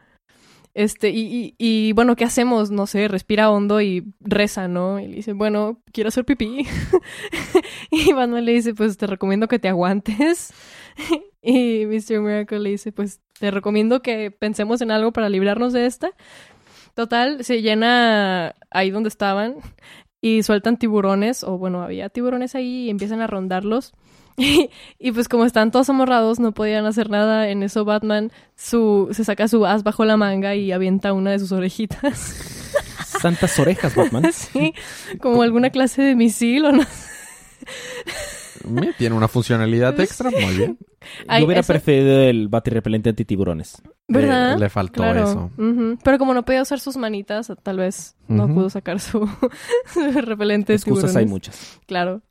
Este, 0.74 1.10
y, 1.10 1.54
y, 1.58 1.88
y, 1.88 1.92
bueno, 1.92 2.14
¿qué 2.14 2.24
hacemos? 2.24 2.70
No 2.70 2.86
sé, 2.86 3.08
respira 3.08 3.50
hondo 3.50 3.80
y 3.80 4.14
reza, 4.20 4.68
¿no? 4.68 5.00
Y 5.00 5.08
le 5.08 5.16
dice, 5.16 5.32
bueno, 5.32 5.82
quiero 5.92 6.08
hacer 6.08 6.24
pipí. 6.24 6.64
y 7.90 8.12
Batman 8.12 8.44
le 8.44 8.52
dice, 8.52 8.74
pues 8.74 8.96
te 8.96 9.08
recomiendo 9.08 9.48
que 9.48 9.58
te 9.58 9.68
aguantes. 9.68 10.52
y 11.42 11.84
Mr. 11.86 12.20
Miracle 12.20 12.60
le 12.60 12.70
dice, 12.70 12.92
pues 12.92 13.20
te 13.40 13.50
recomiendo 13.50 14.02
que 14.02 14.30
pensemos 14.30 14.80
en 14.80 14.92
algo 14.92 15.12
para 15.12 15.28
librarnos 15.28 15.72
de 15.72 15.86
esta. 15.86 16.10
Total, 16.94 17.44
se 17.44 17.62
llena 17.62 18.54
ahí 18.70 18.90
donde 18.90 19.08
estaban 19.08 19.56
y 20.20 20.42
sueltan 20.42 20.76
tiburones, 20.76 21.44
o 21.44 21.58
bueno, 21.58 21.82
había 21.82 22.08
tiburones 22.08 22.54
ahí 22.54 22.86
y 22.86 22.90
empiezan 22.90 23.20
a 23.20 23.26
rondarlos. 23.26 23.92
y 24.98 25.12
pues 25.12 25.28
como 25.28 25.44
están 25.44 25.70
todos 25.70 25.90
amorrados, 25.90 26.38
no 26.38 26.52
podían 26.52 26.86
hacer 26.86 27.10
nada. 27.10 27.48
En 27.48 27.62
eso 27.62 27.84
Batman 27.84 28.30
su, 28.56 29.08
se 29.12 29.24
saca 29.24 29.48
su 29.48 29.66
as 29.66 29.82
bajo 29.82 30.04
la 30.04 30.16
manga 30.16 30.54
y 30.54 30.72
avienta 30.72 31.12
una 31.12 31.32
de 31.32 31.38
sus 31.38 31.52
orejitas. 31.52 32.18
Santas 33.20 33.58
orejas, 33.58 33.94
Batman. 33.94 34.32
sí, 34.32 34.74
como 35.20 35.42
alguna 35.42 35.70
clase 35.70 36.02
de 36.02 36.14
misil 36.14 36.66
o 36.66 36.72
no. 36.72 36.84
Tiene 38.98 39.14
una 39.16 39.28
funcionalidad 39.28 39.98
extra, 40.00 40.30
muy 40.30 40.56
bien. 40.56 40.78
Ay, 41.26 41.40
Yo 41.40 41.46
hubiera 41.46 41.60
eso- 41.60 41.72
preferido 41.72 42.20
el 42.22 42.48
batirrepelente 42.48 43.10
antitiburones. 43.10 43.80
¿Verdad? 44.08 44.54
Eh, 44.54 44.58
le 44.58 44.68
faltó 44.70 45.02
Claro. 45.02 45.24
eso. 45.24 45.50
Pero 46.02 46.18
como 46.18 46.34
no 46.34 46.44
podía 46.44 46.62
usar 46.62 46.80
sus 46.80 46.96
manitas, 46.96 47.52
tal 47.62 47.76
vez 47.78 48.16
no 48.26 48.48
pudo 48.48 48.70
sacar 48.70 49.00
su, 49.00 49.28
su 49.92 50.00
repelente 50.20 50.72
de 50.72 50.76
Excusas 50.76 51.04
hay 51.16 51.24
tiburones. 51.24 51.30
muchas. 51.30 51.80
Claro. 51.86 52.22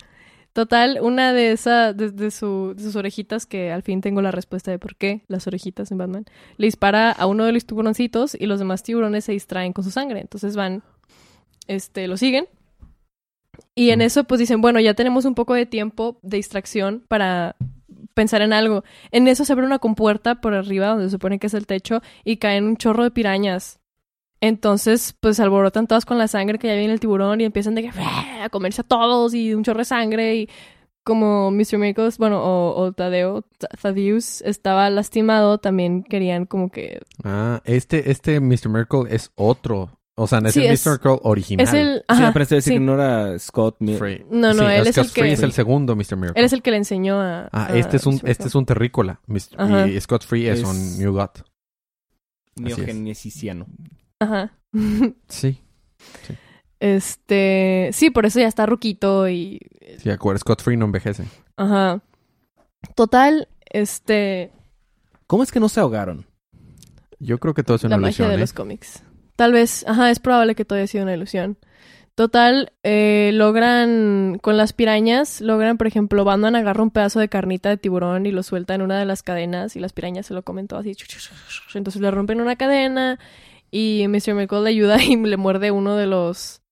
Total, 0.54 0.98
una 1.04 1.34
de 1.34 1.52
esas, 1.52 1.96
de, 1.96 2.10
de 2.10 2.32
su- 2.32 2.74
de 2.76 2.82
sus 2.82 2.96
orejitas, 2.96 3.46
que 3.46 3.72
al 3.72 3.84
fin 3.84 4.02
tengo 4.02 4.24
la 4.24 4.32
respuesta 4.32 4.72
de 4.72 4.80
por 4.80 4.96
qué 4.96 5.22
las 5.28 5.46
orejitas 5.46 5.92
en 5.92 6.00
Batman, 6.00 6.26
le 6.58 6.66
dispara 6.66 7.12
a 7.12 7.28
uno 7.28 7.46
de 7.46 7.52
los 7.52 7.66
tiburoncitos 7.68 8.36
y 8.40 8.48
los 8.48 8.58
demás 8.58 8.82
tiburones 8.82 9.26
se 9.26 9.34
distraen 9.34 9.72
con 9.72 9.84
su 9.84 9.92
sangre. 9.92 10.20
Entonces 10.20 10.56
van, 10.56 10.82
este, 11.68 12.08
lo 12.08 12.18
siguen. 12.18 12.48
Y 13.76 13.92
en 13.92 14.02
eso, 14.02 14.24
pues 14.24 14.40
dicen, 14.40 14.62
bueno, 14.62 14.80
ya 14.80 14.94
tenemos 14.94 15.26
un 15.26 15.36
poco 15.36 15.54
de 15.54 15.66
tiempo 15.66 16.20
de 16.24 16.38
distracción 16.38 17.04
para 17.08 17.56
pensar 18.14 18.42
en 18.42 18.54
algo. 18.54 18.84
En 19.12 19.28
eso 19.28 19.46
se 19.46 19.54
abre 19.54 19.66
una 19.66 19.80
compuerta 19.80 20.42
por 20.42 20.54
arriba, 20.54 20.88
donde 20.88 21.06
se 21.06 21.12
supone 21.12 21.38
que 21.40 21.48
es 21.48 21.54
el 21.54 21.68
techo, 21.68 22.02
y 22.24 22.38
caen 22.38 22.66
un 22.66 22.78
chorro 22.78 23.04
de 23.04 23.12
pirañas. 23.12 23.80
Entonces, 24.42 25.16
pues 25.20 25.40
alborotan 25.40 25.88
todas 25.88 26.06
con 26.06 26.18
la 26.18 26.28
sangre 26.28 26.60
que 26.60 26.68
ya 26.68 26.76
viene 26.76 26.94
el 26.94 27.00
tiburón 27.00 27.42
y 27.42 27.46
empiezan 27.46 27.74
de 27.76 27.84
que 27.84 27.92
a 28.42 28.50
comerse 28.50 28.82
a 28.82 28.84
todos 28.84 29.34
y 29.34 29.54
un 29.54 29.64
chorro 29.64 29.80
de 29.80 29.86
sangre 29.86 30.36
y 30.36 30.50
como 31.04 31.52
Mr. 31.52 31.78
Miracles, 31.78 32.18
bueno, 32.18 32.44
o, 32.44 32.76
o 32.80 32.92
Tadeo, 32.92 33.44
Ta- 33.58 33.70
Thaddeus 33.82 34.42
estaba 34.42 34.90
lastimado, 34.90 35.58
también 35.58 36.04
querían 36.04 36.46
como 36.46 36.70
que... 36.70 37.00
Ah, 37.24 37.62
este, 37.66 38.12
este 38.12 38.40
Mr. 38.42 38.68
Miracle 38.70 39.04
es 39.10 39.32
otro. 39.36 39.97
O 40.20 40.26
sea, 40.26 40.42
no 40.42 40.48
es 40.48 40.56
Sí, 40.56 40.66
el 40.66 40.74
es- 40.74 40.84
Mr. 40.86 40.90
Miracle 40.94 41.20
original. 41.24 41.68
Es 41.68 41.74
el... 41.74 41.98
sí, 42.00 42.04
Ajá, 42.08 42.34
pero 42.34 42.44
decir 42.46 42.62
sí. 42.64 42.72
que 42.72 42.80
no 42.80 42.96
era 42.96 43.38
Scott. 43.38 43.76
Mi- 43.80 43.98
Free. 43.98 44.26
No, 44.32 44.52
no, 44.54 44.64
Sí, 44.68 44.74
él 44.74 44.88
es 44.88 44.96
Scott 44.96 45.06
el 45.06 45.14
que- 45.14 45.22
Free 45.22 45.32
es 45.34 45.44
el 45.44 45.52
segundo 45.54 45.96
Mr. 45.96 46.16
Miracle. 46.18 46.40
Él 46.40 46.46
es 46.46 46.54
el 46.54 46.62
que 46.64 46.72
le 46.72 46.78
enseñó 46.78 47.22
a... 47.22 47.50
Ah, 47.52 47.68
a 47.68 47.78
este 47.78 47.98
es 47.98 48.06
un, 48.08 48.16
Mr. 48.16 48.30
Este 48.30 48.48
es 48.48 48.56
un 48.56 48.66
terrícola. 48.66 49.22
Mr. 49.28 49.88
Y 49.90 50.02
Scott 50.02 50.24
Free 50.26 50.48
es, 50.48 50.60
Es- 50.60 50.66
un 50.66 50.98
New 50.98 51.14
God. 51.14 51.30
Neogenesiciano. 52.56 53.68
Ajá. 54.20 54.54
Sí. 55.30 55.62
Este... 56.80 57.90
Sí, 57.94 58.10
por 58.10 58.26
eso 58.26 58.40
ya 58.40 58.48
está 58.48 58.66
ruquito 58.66 59.28
y... 59.30 59.60
Sí, 60.00 60.10
acuerdo. 60.10 60.40
Scott 60.40 60.62
Free 60.62 60.78
no 60.78 60.86
envejece. 60.86 61.26
Ajá. 61.56 62.02
Total, 62.96 63.48
este... 63.66 64.52
¿Cómo 65.28 65.44
es 65.44 65.52
que 65.52 65.60
no 65.60 65.70
se 65.70 65.80
ahogaron? 65.80 66.26
Yo 67.20 67.40
creo 67.40 67.54
que 67.54 67.64
todo 67.64 67.78
es 67.78 67.84
una 67.84 67.96
la 67.98 68.02
magia 68.02 68.10
ilusión. 68.10 68.30
de 68.30 68.36
¿eh? 68.36 68.40
los 68.40 68.54
cómics. 68.54 69.04
Tal 69.38 69.54
vez, 69.54 69.86
ajá, 69.88 70.10
es 70.10 70.20
probable 70.20 70.56
que 70.56 70.66
todo 70.66 70.80
haya 70.80 70.88
sido 70.88 71.04
una 71.04 71.14
ilusión. 71.14 71.58
Total, 72.16 72.74
eh, 72.82 73.30
logran, 73.36 74.40
con 74.42 74.58
las 74.58 74.74
pirañas, 74.74 75.40
logran, 75.42 75.78
por 75.78 75.86
ejemplo, 75.86 76.26
Batman 76.26 76.56
agarra 76.56 76.82
un 76.82 76.90
pedazo 76.90 77.20
de 77.20 77.30
carnita 77.30 77.70
de 77.70 77.78
tiburón 77.78 78.26
y 78.26 78.32
lo 78.32 78.42
suelta 78.42 78.74
en 78.74 78.82
una 78.82 78.98
de 78.98 79.06
las 79.06 79.22
cadenas 79.22 79.76
y 79.76 79.80
las 79.80 79.94
pirañas 79.94 80.26
se 80.26 80.34
lo 80.34 80.42
comen 80.42 80.68
todo 80.68 80.80
así. 80.80 80.94
Entonces 81.76 82.02
le 82.02 82.10
rompen 82.10 82.42
una 82.42 82.56
cadena 82.56 83.20
y 83.70 84.06
Mr. 84.08 84.34
Miracle 84.34 84.62
le 84.62 84.70
ayuda 84.72 84.98
y 85.04 85.16
le 85.16 85.38
muerde 85.38 85.70
uno 85.70 85.96
de 85.96 86.08
los, 86.08 86.64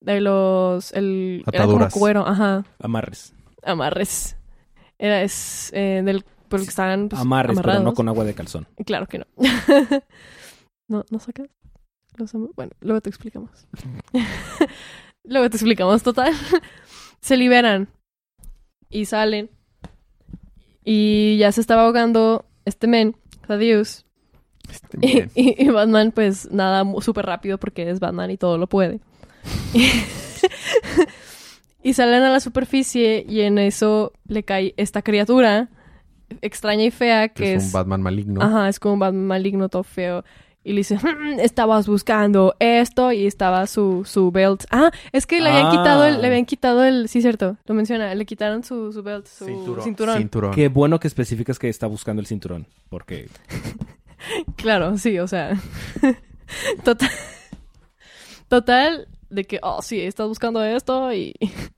de 0.00 0.20
los, 0.20 0.92
el, 0.92 1.42
era 1.52 1.64
como 1.64 1.78
Ataduras. 1.78 1.92
cuero, 1.92 2.28
ajá, 2.28 2.64
Amarres. 2.78 3.34
amarres. 3.64 4.36
Era, 4.98 5.22
es, 5.22 5.72
eh, 5.74 6.02
del, 6.04 6.24
por 6.48 6.60
el 6.60 6.66
que 6.66 6.70
estaban 6.70 7.08
pues, 7.08 7.20
Amarres, 7.20 7.58
pero 7.60 7.80
no 7.80 7.94
con 7.94 8.08
agua 8.08 8.24
de 8.24 8.34
calzón. 8.34 8.68
Claro 8.86 9.08
que 9.08 9.18
no. 9.18 9.26
no, 10.88 11.04
no 11.10 11.18
sacas. 11.18 11.48
Los 12.16 12.32
Bueno, 12.32 12.72
luego 12.80 13.00
te 13.00 13.10
explicamos. 13.10 13.50
luego 15.24 15.50
te 15.50 15.56
explicamos, 15.56 16.02
total. 16.02 16.32
se 17.20 17.36
liberan 17.36 17.88
y 18.88 19.04
salen. 19.06 19.50
Y 20.84 21.36
ya 21.38 21.50
se 21.52 21.60
estaba 21.60 21.82
ahogando 21.86 22.44
este 22.64 22.86
men, 22.86 23.16
Thaddeus. 23.46 24.04
Este, 24.70 24.98
Y, 25.00 25.12
bien. 25.14 25.30
y- 25.34 25.64
y 25.64 25.68
Batman, 25.70 26.12
pues 26.12 26.50
nada, 26.50 26.84
súper 27.00 27.26
rápido 27.26 27.58
porque 27.58 27.90
es 27.90 28.00
Batman 28.00 28.30
y 28.30 28.36
todo 28.36 28.58
lo 28.58 28.66
puede. 28.68 29.00
y 31.82 31.92
salen 31.94 32.22
a 32.22 32.30
la 32.30 32.40
superficie 32.40 33.24
y 33.28 33.40
en 33.42 33.58
eso 33.58 34.12
le 34.26 34.42
cae 34.42 34.74
esta 34.76 35.02
criatura 35.02 35.68
extraña 36.40 36.84
y 36.84 36.90
fea 36.90 37.28
que 37.28 37.54
es 37.54 37.62
es... 37.62 37.66
un 37.68 37.72
Batman 37.72 38.02
maligno. 38.02 38.40
Ajá, 38.42 38.68
es 38.68 38.78
como 38.80 38.94
un 38.94 39.00
Batman 39.00 39.26
maligno, 39.26 39.68
todo 39.68 39.82
feo. 39.84 40.24
Y 40.64 40.72
le 40.72 40.78
dice, 40.78 40.96
"Mm, 40.96 41.40
estabas 41.40 41.86
buscando 41.86 42.56
esto 42.58 43.12
y 43.12 43.26
estaba 43.26 43.66
su, 43.66 44.02
su 44.06 44.30
belt. 44.30 44.64
Ah, 44.70 44.90
es 45.12 45.26
que 45.26 45.40
le 45.42 45.50
habían 45.50 45.66
Ah. 45.66 45.70
quitado 45.70 46.04
el, 46.06 46.20
le 46.22 46.26
habían 46.26 46.46
quitado 46.46 46.84
el, 46.84 47.08
sí 47.08 47.20
cierto, 47.20 47.58
lo 47.66 47.74
menciona, 47.74 48.14
le 48.14 48.24
quitaron 48.24 48.64
su, 48.64 48.90
su 48.92 49.02
belt, 49.02 49.26
su 49.26 49.44
cinturón. 49.82 50.16
Cinturón. 50.18 50.54
Qué 50.54 50.68
bueno 50.68 50.98
que 50.98 51.06
especificas 51.08 51.58
que 51.58 51.68
está 51.68 51.86
buscando 51.86 52.20
el 52.20 52.26
cinturón. 52.26 52.66
Porque 52.88 53.28
Claro, 54.56 54.96
sí, 54.96 55.18
o 55.18 55.26
sea. 55.28 55.56
Total. 56.84 57.10
Total, 58.48 59.08
de 59.30 59.44
que, 59.44 59.58
oh, 59.62 59.82
sí, 59.82 60.00
estás 60.00 60.28
buscando 60.28 60.62
esto 60.64 61.12
y. 61.12 61.34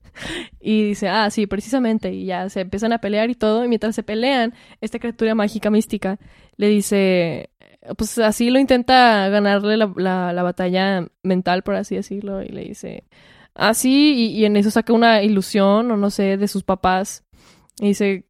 Y 0.61 0.83
dice, 0.89 1.11
ah, 1.11 1.29
sí, 1.29 1.47
precisamente. 1.47 2.11
Y 2.11 2.25
ya 2.25 2.49
se 2.49 2.61
empiezan 2.63 2.91
a 2.95 2.99
pelear 3.03 3.29
y 3.29 3.35
todo. 3.35 3.63
Y 3.67 3.69
mientras 3.69 3.95
se 3.95 4.03
pelean, 4.03 4.55
esta 4.81 4.99
criatura 4.99 5.35
mágica 5.35 5.69
mística 5.69 6.19
le 6.57 6.69
dice. 6.69 7.51
Pues 7.97 8.19
así 8.19 8.51
lo 8.51 8.59
intenta 8.59 9.29
ganarle 9.29 9.77
la, 9.77 9.93
la- 9.97 10.33
la 10.33 10.43
batalla 10.43 11.07
mental, 11.23 11.63
por 11.63 11.77
así 11.77 11.95
decirlo. 11.97 12.43
Y 12.43 12.49
le 12.49 12.63
dice. 12.65 13.05
Así, 13.55 14.13
y, 14.15 14.27
y 14.41 14.45
en 14.45 14.57
eso 14.57 14.71
saca 14.71 14.93
una 14.93 15.23
ilusión, 15.23 15.91
o 15.91 15.97
no 15.97 16.11
sé, 16.11 16.37
de 16.37 16.49
sus 16.49 16.63
papás. 16.63 17.25
Y 17.81 17.89
dice, 17.89 18.27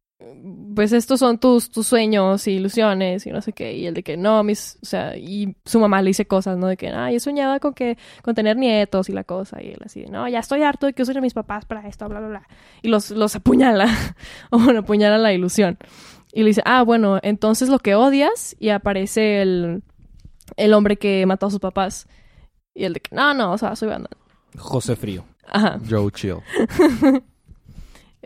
pues 0.75 0.93
estos 0.93 1.19
son 1.19 1.37
tus, 1.37 1.69
tus 1.69 1.87
sueños 1.87 2.47
y 2.47 2.51
ilusiones 2.53 3.25
y 3.27 3.31
no 3.31 3.41
sé 3.41 3.51
qué. 3.53 3.73
Y 3.75 3.87
el 3.87 3.93
de 3.93 4.03
que 4.03 4.15
no, 4.17 4.43
mis, 4.43 4.77
o 4.81 4.85
sea, 4.85 5.17
y 5.17 5.55
su 5.65 5.79
mamá 5.79 6.01
le 6.01 6.09
dice 6.09 6.27
cosas, 6.27 6.57
¿no? 6.57 6.67
De 6.67 6.77
que, 6.77 6.89
ay, 6.89 7.13
yo 7.15 7.19
soñaba 7.19 7.59
con 7.59 7.73
que, 7.73 7.97
con 8.23 8.35
tener 8.35 8.55
nietos 8.57 9.09
y 9.09 9.13
la 9.13 9.23
cosa. 9.25 9.61
Y 9.61 9.67
él 9.69 9.79
así, 9.85 10.05
no, 10.05 10.27
ya 10.29 10.39
estoy 10.39 10.63
harto 10.63 10.85
de 10.85 10.93
que 10.93 11.03
usen 11.03 11.17
a 11.17 11.21
mis 11.21 11.33
papás 11.33 11.65
para 11.65 11.87
esto, 11.87 12.07
bla, 12.07 12.19
bla, 12.19 12.29
bla. 12.29 12.47
Y 12.81 12.87
los, 12.87 13.11
los 13.11 13.35
apuñala, 13.35 13.87
o 14.49 14.59
bueno, 14.59 14.79
apuñala 14.79 15.17
la 15.17 15.33
ilusión. 15.33 15.77
Y 16.33 16.41
le 16.41 16.47
dice, 16.47 16.61
ah, 16.65 16.83
bueno, 16.83 17.19
entonces 17.23 17.69
lo 17.69 17.79
que 17.79 17.95
odias, 17.95 18.55
y 18.59 18.69
aparece 18.69 19.41
el, 19.41 19.83
el 20.55 20.73
hombre 20.73 20.97
que 20.97 21.25
mató 21.25 21.47
a 21.47 21.51
sus 21.51 21.59
papás. 21.59 22.07
Y 22.73 22.83
el 22.83 22.93
de 22.93 22.99
que, 22.99 23.15
no, 23.15 23.33
no, 23.33 23.53
o 23.53 23.57
sea, 23.57 23.75
soy 23.75 23.89
Batman. 23.89 24.11
José 24.57 24.95
Frío. 24.95 25.25
Ajá. 25.47 25.79
Joe 25.89 26.11
Chill. 26.11 26.37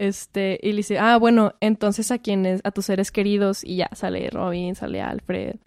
Este, 0.01 0.59
y 0.63 0.71
le 0.71 0.77
dice, 0.77 0.97
ah, 0.97 1.17
bueno, 1.17 1.53
entonces 1.59 2.09
a 2.09 2.17
quienes, 2.17 2.61
a 2.63 2.71
tus 2.71 2.85
seres 2.85 3.11
queridos, 3.11 3.63
y 3.63 3.75
ya 3.75 3.89
sale 3.93 4.31
Robin, 4.31 4.73
sale 4.73 4.99
Alfred, 4.99 5.57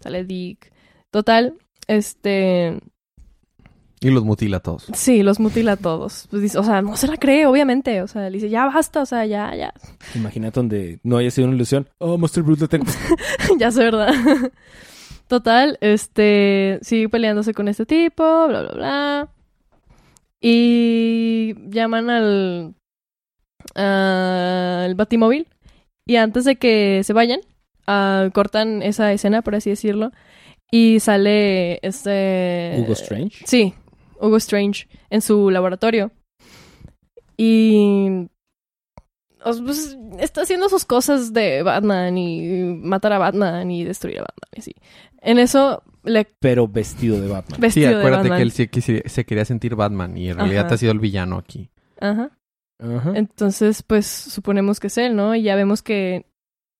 sale 0.00 0.24
Dick. 0.24 0.72
Total, 1.12 1.54
este, 1.86 2.80
Y 4.04 4.10
los 4.10 4.22
mutila 4.22 4.58
a 4.58 4.60
todos. 4.60 4.86
sí, 4.92 5.22
los 5.22 5.40
mutila 5.40 5.72
a 5.72 5.76
todos. 5.78 6.26
Pues 6.30 6.42
dice, 6.42 6.58
o 6.58 6.62
sea, 6.62 6.82
no 6.82 6.94
se 6.94 7.06
la 7.06 7.16
cree, 7.16 7.46
obviamente. 7.46 8.02
O 8.02 8.06
sea, 8.06 8.28
le 8.28 8.32
dice, 8.32 8.50
ya 8.50 8.66
basta, 8.66 9.00
o 9.00 9.06
sea, 9.06 9.24
ya, 9.24 9.56
ya, 9.56 9.72
Imagínate 10.14 10.60
donde 10.60 11.00
no 11.02 11.16
haya 11.16 11.30
sido 11.30 11.46
una 11.46 11.56
ilusión. 11.56 11.88
Oh, 11.96 12.18
Monster 12.18 12.42
Brute 12.42 12.60
lo 12.60 12.68
tengo. 12.68 12.84
ya 13.58 13.70
sé, 13.70 13.84
¿verdad? 13.84 14.12
Total, 15.26 15.78
este, 15.80 16.80
sigue 16.82 17.08
peleándose 17.08 17.54
con 17.54 17.66
este 17.66 17.86
tipo, 17.86 18.46
bla, 18.46 18.60
bla, 18.60 18.72
bla. 18.72 19.28
Y 20.38 21.54
llaman 21.70 22.10
al, 22.10 22.74
al 23.74 24.94
batimóvil. 24.96 25.48
Y 26.06 26.16
antes 26.16 26.44
de 26.44 26.56
que 26.56 27.00
se 27.04 27.14
vayan, 27.14 27.40
ah, 27.86 28.28
cortan 28.34 28.82
esa 28.82 29.14
escena, 29.14 29.40
por 29.40 29.54
así 29.54 29.70
decirlo. 29.70 30.12
Y 30.70 31.00
sale 31.00 31.78
este... 31.82 32.76
Hugo 32.80 32.92
Strange. 32.92 33.44
Sí, 33.46 33.72
Hugo 34.24 34.36
Strange 34.36 34.88
en 35.10 35.20
su 35.20 35.50
laboratorio. 35.50 36.10
Y 37.36 38.28
pues, 39.42 39.96
está 40.18 40.42
haciendo 40.42 40.68
sus 40.68 40.84
cosas 40.84 41.32
de 41.32 41.62
Batman 41.62 42.16
y 42.16 42.64
matar 42.64 43.12
a 43.12 43.18
Batman 43.18 43.70
y 43.70 43.84
destruir 43.84 44.18
a 44.18 44.22
Batman 44.22 44.50
y 44.54 44.60
así. 44.60 44.74
En 45.20 45.38
eso 45.38 45.82
le 46.02 46.26
Pero 46.40 46.68
vestido 46.68 47.20
de 47.20 47.28
Batman. 47.28 47.56
Sí, 47.56 47.60
vestido 47.60 47.90
de 47.90 47.96
acuérdate 47.96 48.28
Batman. 48.28 48.38
que 48.38 48.42
él 48.42 48.82
sí 48.82 49.02
se 49.06 49.24
quería 49.24 49.44
sentir 49.44 49.74
Batman 49.74 50.16
y 50.16 50.30
en 50.30 50.36
realidad 50.36 50.66
Ajá. 50.66 50.74
ha 50.74 50.78
sido 50.78 50.92
el 50.92 51.00
villano 51.00 51.36
aquí. 51.38 51.70
Ajá. 52.00 52.30
Ajá. 52.78 53.12
Entonces, 53.14 53.82
pues 53.82 54.06
suponemos 54.06 54.80
que 54.80 54.88
es 54.88 54.98
él, 54.98 55.16
¿no? 55.16 55.34
Y 55.34 55.42
ya 55.42 55.56
vemos 55.56 55.82
que 55.82 56.26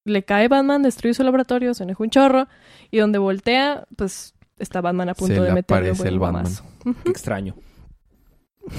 le 0.04 0.24
cae 0.24 0.48
Batman, 0.48 0.82
destruye 0.82 1.14
su 1.14 1.22
laboratorio, 1.22 1.72
se 1.74 1.84
enoja 1.84 2.02
un 2.02 2.10
chorro 2.10 2.48
y 2.90 2.98
donde 2.98 3.18
voltea, 3.18 3.86
pues 3.96 4.33
está 4.58 4.80
Batman 4.80 5.10
a 5.10 5.14
punto 5.14 5.34
Se 5.34 5.40
de 5.40 5.48
le 5.48 5.54
meterle 5.54 5.92
un 5.92 5.98
buen 5.98 6.08
el 6.08 6.18
Batman. 6.18 6.52
Qué 7.04 7.10
extraño. 7.10 7.54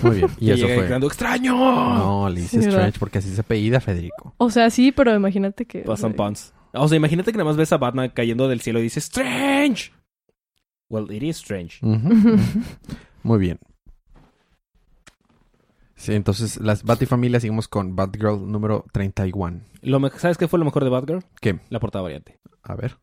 Muy 0.02 0.18
bien. 0.18 0.30
Y 0.40 0.52
eso 0.52 0.66
fue. 0.68 0.78
gritando, 0.78 1.08
¡extraño! 1.08 1.56
No, 1.56 2.30
le 2.30 2.42
dice. 2.42 2.60
Strange 2.60 3.00
porque 3.00 3.20
así 3.20 3.34
se 3.34 3.42
apellida 3.42 3.80
Federico. 3.80 4.34
O 4.38 4.50
sea, 4.50 4.70
sí, 4.70 4.92
pero 4.92 5.14
imagínate 5.14 5.66
que... 5.66 5.80
Pasan 5.80 6.14
pants. 6.14 6.54
O 6.74 6.88
sea, 6.88 6.98
imagínate 6.98 7.32
que 7.32 7.38
nada 7.38 7.50
más 7.50 7.58
ves 7.58 7.72
a 7.72 7.78
Batman 7.78 8.12
cayendo 8.14 8.48
del 8.48 8.62
cielo 8.62 8.80
y 8.80 8.84
dices 8.84 9.06
¡Strange! 9.06 9.92
Well, 10.90 11.12
it 11.12 11.24
is 11.24 11.38
strange. 11.38 11.80
Muy 13.24 13.40
bien. 13.40 13.60
Sí, 15.96 16.14
entonces 16.14 16.58
las 16.62 16.84
Batifamilia 16.84 17.40
seguimos 17.40 17.68
con 17.68 17.96
Batgirl 17.96 18.52
número 18.52 18.86
31. 18.92 19.62
Lo 19.82 20.10
¿Sabes 20.18 20.38
qué 20.38 20.48
fue 20.48 20.60
lo 20.60 20.66
mejor 20.66 20.84
de 20.84 20.90
Batgirl? 20.90 21.24
¿Qué? 21.42 21.60
La 21.70 21.80
portada 21.80 22.04
variante. 22.04 22.38
A 22.62 22.76
ver. 22.76 22.98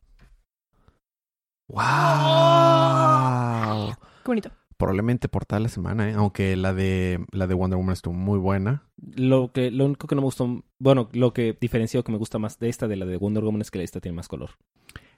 ¡Wow! 2.62 3.92
Qué 4.22 4.26
bonito. 4.28 4.50
Probablemente 4.76 5.28
portada 5.28 5.58
de 5.60 5.64
la 5.64 5.68
semana, 5.68 6.10
¿eh? 6.10 6.14
Aunque 6.14 6.56
la 6.56 6.72
de 6.74 7.24
la 7.30 7.46
de 7.46 7.54
Wonder 7.54 7.76
Woman 7.76 7.92
estuvo 7.92 8.14
muy 8.14 8.38
buena. 8.38 8.82
Lo 9.00 9.52
que 9.52 9.70
lo 9.70 9.84
único 9.86 10.06
que 10.08 10.14
no 10.16 10.22
me 10.22 10.26
gustó, 10.26 10.64
bueno, 10.78 11.08
lo 11.12 11.32
que 11.32 11.56
diferenció 11.60 12.02
que 12.02 12.10
me 12.12 12.18
gusta 12.18 12.38
más 12.38 12.58
de 12.58 12.68
esta 12.68 12.88
de 12.88 12.96
la 12.96 13.06
de 13.06 13.16
Wonder 13.16 13.44
Woman 13.44 13.60
es 13.62 13.70
que 13.70 13.78
la 13.78 13.82
de 13.82 13.86
esta 13.86 14.00
tiene 14.00 14.16
más 14.16 14.26
color. 14.28 14.50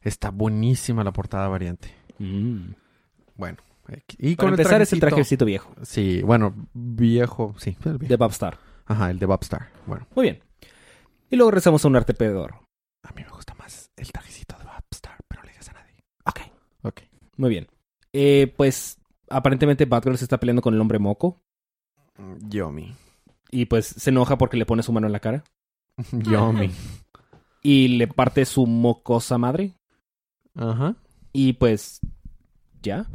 Está 0.02 0.30
buenísima 0.30 1.02
la 1.02 1.12
portada 1.12 1.48
variante. 1.48 1.94
Bueno. 2.18 3.56
eh, 3.88 4.02
Y 4.18 4.36
Para 4.36 4.50
con 4.50 4.54
empezar 4.60 4.82
es 4.82 4.92
el 4.92 5.00
trajecito- 5.00 5.44
viejo 5.46 5.74
Sí, 5.82 6.20
bueno, 6.22 6.54
viejo, 6.74 7.54
sí. 7.58 7.76
el 7.84 7.98
viejo. 7.98 8.10
de 8.10 8.16
Babstar. 8.16 8.58
Ajá, 8.86 9.10
el 9.10 9.18
de 9.18 9.24
Bobstar. 9.26 9.70
Bueno, 9.86 10.06
Muy 10.14 10.24
bien. 10.24 10.40
Y 11.30 11.36
luego 11.36 11.50
regresamos 11.52 11.82
a 11.84 11.88
un 11.88 11.96
arte 11.96 12.12
pedor. 12.12 12.54
a 13.02 13.12
mí 13.14 13.22
me 13.22 13.30
gusta 13.30 13.54
más 13.54 13.90
el 13.96 14.12
trajecito 14.12 14.56
de 14.58 14.64
Bobstar, 14.64 15.16
pero 15.26 15.40
no 15.42 15.46
le 15.46 15.52
digas 15.52 15.68
a 15.70 15.72
nadie. 15.72 16.04
Ok. 16.26 16.40
Ok. 16.82 17.00
Muy 17.36 17.50
bien. 17.50 17.66
Eh, 18.12 18.52
pues 18.56 18.98
aparentemente 19.28 19.86
Batgirl 19.86 20.18
se 20.18 20.24
está 20.24 20.38
peleando 20.38 20.62
con 20.62 20.74
el 20.74 20.80
hombre 20.80 20.98
moco 20.98 21.40
Yomi. 22.48 22.94
y 23.50 23.64
pues 23.66 23.86
se 23.86 24.10
enoja 24.10 24.38
porque 24.38 24.56
le 24.56 24.66
pone 24.66 24.82
su 24.82 24.92
mano 24.92 25.06
en 25.06 25.12
la 25.12 25.20
cara 25.20 25.42
Yomi. 26.12 26.70
y 27.62 27.88
le 27.88 28.06
parte 28.06 28.44
su 28.44 28.66
mocosa 28.66 29.38
madre 29.38 29.72
Ajá. 30.54 30.94
y 31.32 31.54
pues 31.54 32.00
ya. 32.82 33.06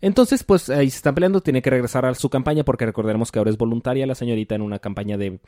Entonces, 0.00 0.42
pues 0.44 0.70
ahí 0.70 0.88
se 0.88 0.96
están 0.96 1.14
peleando, 1.14 1.42
tiene 1.42 1.60
que 1.60 1.68
regresar 1.68 2.06
a 2.06 2.14
su 2.14 2.30
campaña 2.30 2.64
porque 2.64 2.86
recordemos 2.86 3.30
que 3.30 3.38
ahora 3.38 3.50
es 3.50 3.58
voluntaria 3.58 4.06
la 4.06 4.14
señorita 4.14 4.54
en 4.54 4.62
una 4.62 4.78
campaña 4.78 5.18
de, 5.18 5.40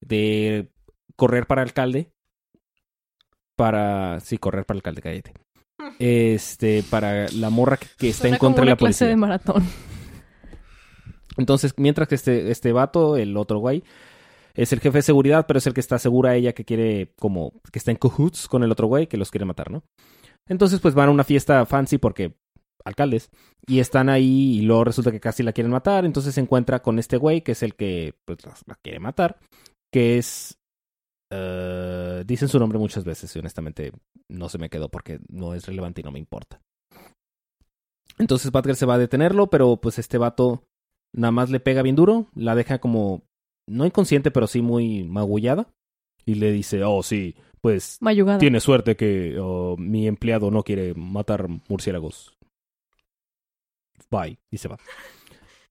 de 0.00 0.70
correr 1.16 1.46
para 1.48 1.62
alcalde. 1.62 2.12
Para... 3.56 4.20
Sí, 4.20 4.38
correr 4.38 4.64
para 4.64 4.76
alcalde, 4.78 5.02
cállate. 5.02 5.34
Este, 5.98 6.82
para 6.90 7.28
la 7.28 7.50
morra 7.50 7.76
que, 7.76 7.86
que 7.96 8.08
está 8.08 8.22
Suena 8.22 8.36
en 8.36 8.40
contra 8.40 8.62
como 8.62 8.64
de 8.64 8.70
la 8.70 8.76
clase 8.76 9.04
policía. 9.04 9.08
de 9.08 9.16
maratón. 9.16 9.64
Entonces, 11.36 11.74
mientras 11.76 12.08
que 12.08 12.16
este, 12.16 12.50
este 12.50 12.72
vato, 12.72 13.16
el 13.16 13.36
otro 13.36 13.58
güey, 13.58 13.84
es 14.54 14.72
el 14.72 14.80
jefe 14.80 14.98
de 14.98 15.02
seguridad, 15.02 15.46
pero 15.46 15.58
es 15.58 15.66
el 15.66 15.74
que 15.74 15.80
está 15.80 15.98
segura 15.98 16.34
ella 16.34 16.52
que 16.52 16.64
quiere, 16.64 17.14
como, 17.18 17.52
que 17.70 17.78
está 17.78 17.92
en 17.92 17.96
cahoots 17.96 18.48
con 18.48 18.64
el 18.64 18.72
otro 18.72 18.88
güey 18.88 19.06
que 19.06 19.16
los 19.16 19.30
quiere 19.30 19.44
matar, 19.44 19.70
¿no? 19.70 19.84
Entonces, 20.48 20.80
pues 20.80 20.94
van 20.94 21.08
a 21.08 21.12
una 21.12 21.24
fiesta 21.24 21.64
fancy 21.64 21.98
porque 21.98 22.34
alcaldes 22.84 23.30
y 23.66 23.80
están 23.80 24.08
ahí 24.08 24.58
y 24.58 24.62
luego 24.62 24.84
resulta 24.84 25.12
que 25.12 25.20
casi 25.20 25.42
la 25.42 25.52
quieren 25.52 25.70
matar. 25.70 26.04
Entonces 26.04 26.34
se 26.34 26.40
encuentra 26.40 26.80
con 26.80 26.98
este 26.98 27.16
güey 27.16 27.42
que 27.42 27.52
es 27.52 27.62
el 27.62 27.74
que 27.74 28.14
pues, 28.24 28.38
la 28.66 28.74
quiere 28.82 28.98
matar, 28.98 29.38
que 29.92 30.18
es. 30.18 30.57
Eh, 31.30 32.24
dicen 32.26 32.48
su 32.48 32.58
nombre 32.58 32.78
muchas 32.78 33.04
veces 33.04 33.34
y 33.34 33.38
honestamente 33.38 33.92
no 34.28 34.48
se 34.48 34.58
me 34.58 34.70
quedó 34.70 34.88
porque 34.88 35.20
no 35.28 35.54
es 35.54 35.66
relevante 35.66 36.00
y 36.00 36.04
no 36.04 36.12
me 36.12 36.18
importa. 36.18 36.60
Entonces 38.18 38.50
Batgirl 38.50 38.76
se 38.76 38.86
va 38.86 38.94
a 38.94 38.98
detenerlo, 38.98 39.48
pero 39.48 39.76
pues 39.76 39.98
este 39.98 40.18
vato 40.18 40.64
nada 41.12 41.32
más 41.32 41.50
le 41.50 41.60
pega 41.60 41.82
bien 41.82 41.96
duro, 41.96 42.26
la 42.34 42.54
deja 42.54 42.78
como 42.78 43.22
no 43.66 43.86
inconsciente, 43.86 44.30
pero 44.30 44.46
sí 44.46 44.62
muy 44.62 45.04
magullada 45.04 45.72
y 46.24 46.34
le 46.34 46.50
dice, 46.52 46.82
"Oh, 46.84 47.02
sí, 47.02 47.36
pues 47.60 47.98
Mayugada. 48.00 48.38
tiene 48.38 48.60
suerte 48.60 48.96
que 48.96 49.38
oh, 49.40 49.76
mi 49.78 50.06
empleado 50.06 50.50
no 50.50 50.62
quiere 50.62 50.94
matar 50.94 51.48
murciélagos." 51.68 52.34
bye, 54.10 54.38
y 54.50 54.56
se 54.58 54.68
va. 54.68 54.78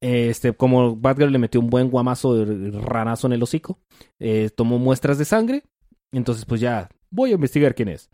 Este, 0.02 0.54
como 0.54 0.96
Batgirl 0.96 1.32
le 1.32 1.40
metió 1.40 1.60
un 1.60 1.70
buen 1.70 1.90
guamazo 1.90 2.36
de 2.36 2.72
ranazo 2.80 3.28
en 3.28 3.34
el 3.34 3.42
hocico, 3.44 3.80
eh, 4.20 4.50
tomó 4.56 4.78
muestras 4.78 5.18
de 5.18 5.26
sangre, 5.26 5.64
entonces 6.12 6.46
pues 6.46 6.62
ya 6.62 6.90
voy 7.10 7.32
a 7.32 7.36
investigar 7.36 7.74
quién 7.74 7.90
es. 7.90 8.10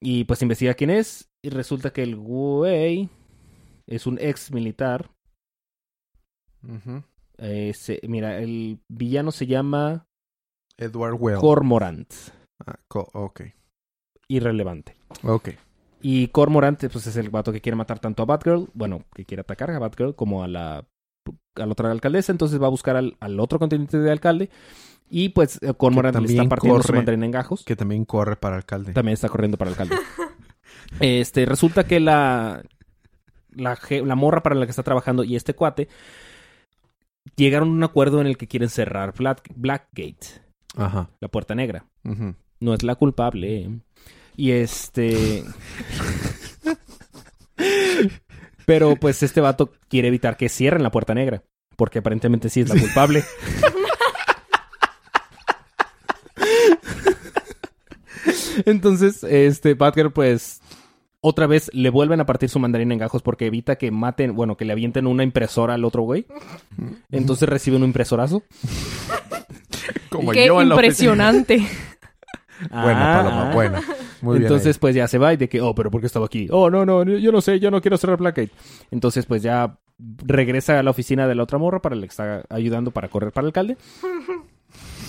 Y 0.00 0.24
pues 0.24 0.42
investiga 0.42 0.74
quién 0.74 0.90
es, 0.90 1.30
y 1.44 1.50
resulta 1.50 1.92
que 1.92 2.02
el 2.02 2.16
güey 2.16 3.08
es 3.86 4.06
un 4.06 4.18
ex 4.20 4.50
militar. 4.52 5.10
Eh, 7.38 7.72
se- 7.74 8.00
mira, 8.08 8.38
el 8.38 8.80
villano 8.88 9.30
se 9.32 9.46
llama 9.46 10.06
Edward 10.76 11.16
Well. 11.18 11.38
Cormorant. 11.38 12.12
Ah, 12.64 12.78
co- 12.88 13.08
ok. 13.12 13.42
Irrelevante. 14.28 14.96
Ok. 15.24 15.50
Y 16.00 16.28
Cormorant, 16.28 16.80
pues 16.90 17.06
es 17.06 17.16
el 17.16 17.30
vato 17.30 17.52
que 17.52 17.60
quiere 17.60 17.76
matar 17.76 17.98
tanto 18.00 18.22
a 18.22 18.26
Batgirl, 18.26 18.68
bueno, 18.74 19.04
que 19.14 19.24
quiere 19.24 19.42
atacar 19.42 19.70
a 19.70 19.78
Batgirl 19.78 20.14
como 20.16 20.42
a 20.42 20.48
la, 20.48 20.84
a 21.54 21.66
la 21.66 21.72
otra 21.72 21.90
alcaldesa, 21.90 22.32
entonces 22.32 22.60
va 22.60 22.66
a 22.66 22.70
buscar 22.70 22.96
al, 22.96 23.16
al 23.20 23.38
otro 23.40 23.58
contendiente 23.58 23.98
de 23.98 24.10
alcalde. 24.10 24.50
Y 25.10 25.28
pues 25.30 25.58
eh, 25.62 25.74
Cormorant 25.76 26.16
le 26.16 26.26
está 26.26 26.48
partiendo 26.48 26.82
su 26.82 26.92
mandarín 26.94 27.22
en 27.24 27.30
gajos. 27.30 27.64
Que 27.64 27.76
también 27.76 28.06
corre 28.06 28.36
para 28.36 28.56
alcalde. 28.56 28.92
También 28.94 29.12
está 29.14 29.28
corriendo 29.28 29.58
para 29.58 29.70
alcalde. 29.70 29.96
este, 31.00 31.44
resulta 31.44 31.84
que 31.84 32.00
la, 32.00 32.62
la, 33.50 33.78
la 34.04 34.14
morra 34.14 34.42
para 34.42 34.54
la 34.54 34.64
que 34.64 34.70
está 34.70 34.82
trabajando 34.82 35.22
y 35.22 35.36
este 35.36 35.54
cuate 35.54 35.88
llegaron 37.36 37.68
a 37.68 37.72
un 37.72 37.84
acuerdo 37.84 38.20
en 38.20 38.26
el 38.26 38.36
que 38.36 38.48
quieren 38.48 38.68
cerrar 38.70 39.12
Black, 39.14 39.52
Blackgate, 39.54 40.42
Ajá. 40.76 41.10
la 41.20 41.28
puerta 41.28 41.54
negra. 41.54 41.86
No 42.60 42.72
es 42.74 42.82
la 42.82 42.94
culpable. 42.94 43.70
Y 44.36 44.52
este. 44.52 45.44
Pero 48.66 48.96
pues 48.96 49.22
este 49.22 49.40
vato 49.40 49.72
quiere 49.88 50.08
evitar 50.08 50.36
que 50.36 50.48
cierren 50.48 50.82
la 50.82 50.90
puerta 50.90 51.14
negra. 51.14 51.42
Porque 51.76 52.00
aparentemente 52.00 52.48
sí 52.48 52.60
es 52.60 52.68
la 52.68 52.78
culpable. 52.78 53.24
Entonces, 58.66 59.24
este 59.24 59.74
Batgirl, 59.74 60.12
pues. 60.12 60.60
Otra 61.24 61.46
vez 61.46 61.70
le 61.72 61.88
vuelven 61.88 62.20
a 62.20 62.26
partir 62.26 62.48
su 62.48 62.58
mandarín 62.58 62.90
en 62.90 62.98
gajos 62.98 63.22
porque 63.22 63.46
evita 63.46 63.76
que 63.76 63.92
maten, 63.92 64.34
bueno, 64.34 64.56
que 64.56 64.64
le 64.64 64.72
avienten 64.72 65.06
una 65.06 65.22
impresora 65.22 65.74
al 65.74 65.84
otro 65.84 66.02
güey. 66.02 66.26
Entonces 67.12 67.48
recibe 67.48 67.76
un 67.76 67.84
impresorazo. 67.84 68.42
Como 70.10 70.32
Qué 70.32 70.48
yo 70.48 70.60
en 70.60 70.68
la 70.68 70.74
impresionante. 70.74 71.64
Buena, 72.70 73.20
Ah, 73.20 73.22
Paloma, 73.22 73.50
ah. 73.50 73.54
buena. 73.54 73.82
Muy 74.20 74.38
bien 74.38 74.44
Entonces, 74.44 74.78
pues 74.78 74.94
ya 74.94 75.08
se 75.08 75.18
va 75.18 75.32
y 75.32 75.36
de 75.36 75.48
que, 75.48 75.60
oh, 75.60 75.74
pero 75.74 75.90
¿por 75.90 76.00
qué 76.00 76.06
estaba 76.06 76.26
aquí? 76.26 76.48
Oh, 76.50 76.70
no, 76.70 76.84
no, 76.86 77.02
yo 77.04 77.32
no 77.32 77.40
sé, 77.40 77.58
yo 77.58 77.70
no 77.70 77.80
quiero 77.80 77.96
cerrar 77.96 78.18
Blackgate. 78.18 78.52
Entonces, 78.90 79.26
pues 79.26 79.42
ya 79.42 79.78
regresa 79.98 80.78
a 80.78 80.82
la 80.82 80.90
oficina 80.90 81.26
de 81.26 81.34
la 81.34 81.42
otra 81.42 81.58
morra 81.58 81.80
para 81.80 81.96
la 81.96 82.02
que 82.02 82.08
está 82.08 82.42
ayudando 82.48 82.90
para 82.90 83.08
correr 83.08 83.32
para 83.32 83.42
el 83.44 83.48
alcalde. 83.48 83.76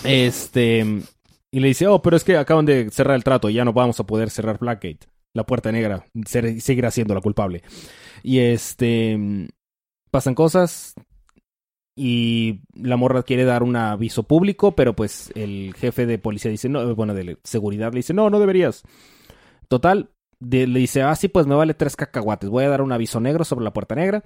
Este, 0.04 0.86
y 1.52 1.60
le 1.62 1.68
dice, 1.70 1.88
oh, 1.88 2.02
pero 2.02 2.18
es 2.18 2.26
que 2.26 2.36
acaban 2.36 2.66
de 2.66 2.90
cerrar 2.92 3.16
el 3.16 3.24
trato 3.24 3.50
y 3.50 3.54
ya 3.54 3.64
no 3.64 3.72
vamos 3.72 3.98
a 4.02 4.04
poder 4.06 4.30
cerrar 4.30 4.60
Blackgate. 4.60 5.08
La 5.34 5.46
puerta 5.46 5.72
negra 5.72 6.06
seguirá 6.26 6.92
siendo 6.92 7.14
la 7.14 7.22
culpable. 7.22 7.64
Y 8.22 8.40
este, 8.40 9.48
pasan 10.12 10.36
cosas 10.36 10.94
y 11.96 12.62
la 12.74 12.98
morra 12.98 13.24
quiere 13.24 13.44
dar 13.46 13.64
un 13.64 13.76
aviso 13.76 14.24
público, 14.24 14.76
pero 14.76 14.96
pues 14.96 15.32
el 15.36 15.74
jefe 15.76 16.06
de 16.06 16.18
policía 16.18 16.50
dice, 16.52 16.70
no, 16.70 16.96
bueno, 16.96 17.14
de 17.14 17.38
seguridad 17.44 17.92
le 17.94 18.00
dice, 18.00 18.14
no, 18.14 18.30
no 18.30 18.40
deberías. 18.40 18.84
Total, 19.68 20.10
de- 20.40 20.68
le 20.68 20.80
dice, 20.80 21.02
ah, 21.04 21.16
sí, 21.16 21.28
pues 21.28 21.46
me 21.48 21.56
vale 21.56 21.74
tres 21.74 21.96
cacahuates, 21.96 22.50
voy 22.50 22.64
a 22.66 22.70
dar 22.70 22.82
un 22.82 22.92
aviso 22.92 23.20
negro 23.20 23.44
sobre 23.44 23.64
la 23.64 23.74
puerta 23.74 23.96
negra. 23.96 24.24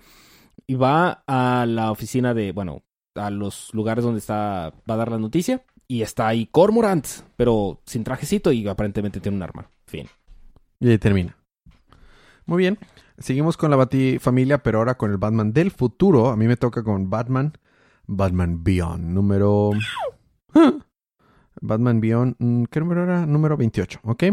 Y 0.65 0.75
va 0.75 1.23
a 1.27 1.65
la 1.67 1.91
oficina 1.91 2.33
de, 2.33 2.51
bueno, 2.51 2.83
a 3.15 3.29
los 3.29 3.73
lugares 3.73 4.03
donde 4.03 4.19
está, 4.19 4.73
va 4.89 4.93
a 4.95 4.97
dar 4.97 5.11
la 5.11 5.19
noticia. 5.19 5.63
Y 5.87 6.01
está 6.01 6.27
ahí 6.27 6.47
Cormorant, 6.47 7.05
pero 7.37 7.81
sin 7.85 8.03
trajecito 8.03 8.51
y 8.51 8.67
aparentemente 8.67 9.21
tiene 9.21 9.37
un 9.37 9.43
arma. 9.43 9.69
Fin. 9.85 10.07
Y 10.79 10.89
ahí 10.89 10.97
termina. 10.97 11.37
Muy 12.45 12.57
bien. 12.57 12.77
Seguimos 13.17 13.57
con 13.57 13.71
la 13.71 13.77
Batifamilia, 13.77 14.61
pero 14.61 14.77
ahora 14.79 14.95
con 14.97 15.11
el 15.11 15.17
Batman 15.17 15.51
del 15.53 15.71
futuro. 15.71 16.29
A 16.29 16.35
mí 16.35 16.47
me 16.47 16.57
toca 16.57 16.83
con 16.83 17.09
Batman. 17.09 17.53
Batman 18.05 18.63
Beyond, 18.63 19.03
número... 19.05 19.71
Batman 21.61 21.99
Beyond, 21.99 22.35
mm, 22.37 22.63
¿qué 22.65 22.79
número 22.79 23.03
era? 23.03 23.25
Número 23.25 23.57
28, 23.57 23.99
¿ok? 24.03 24.23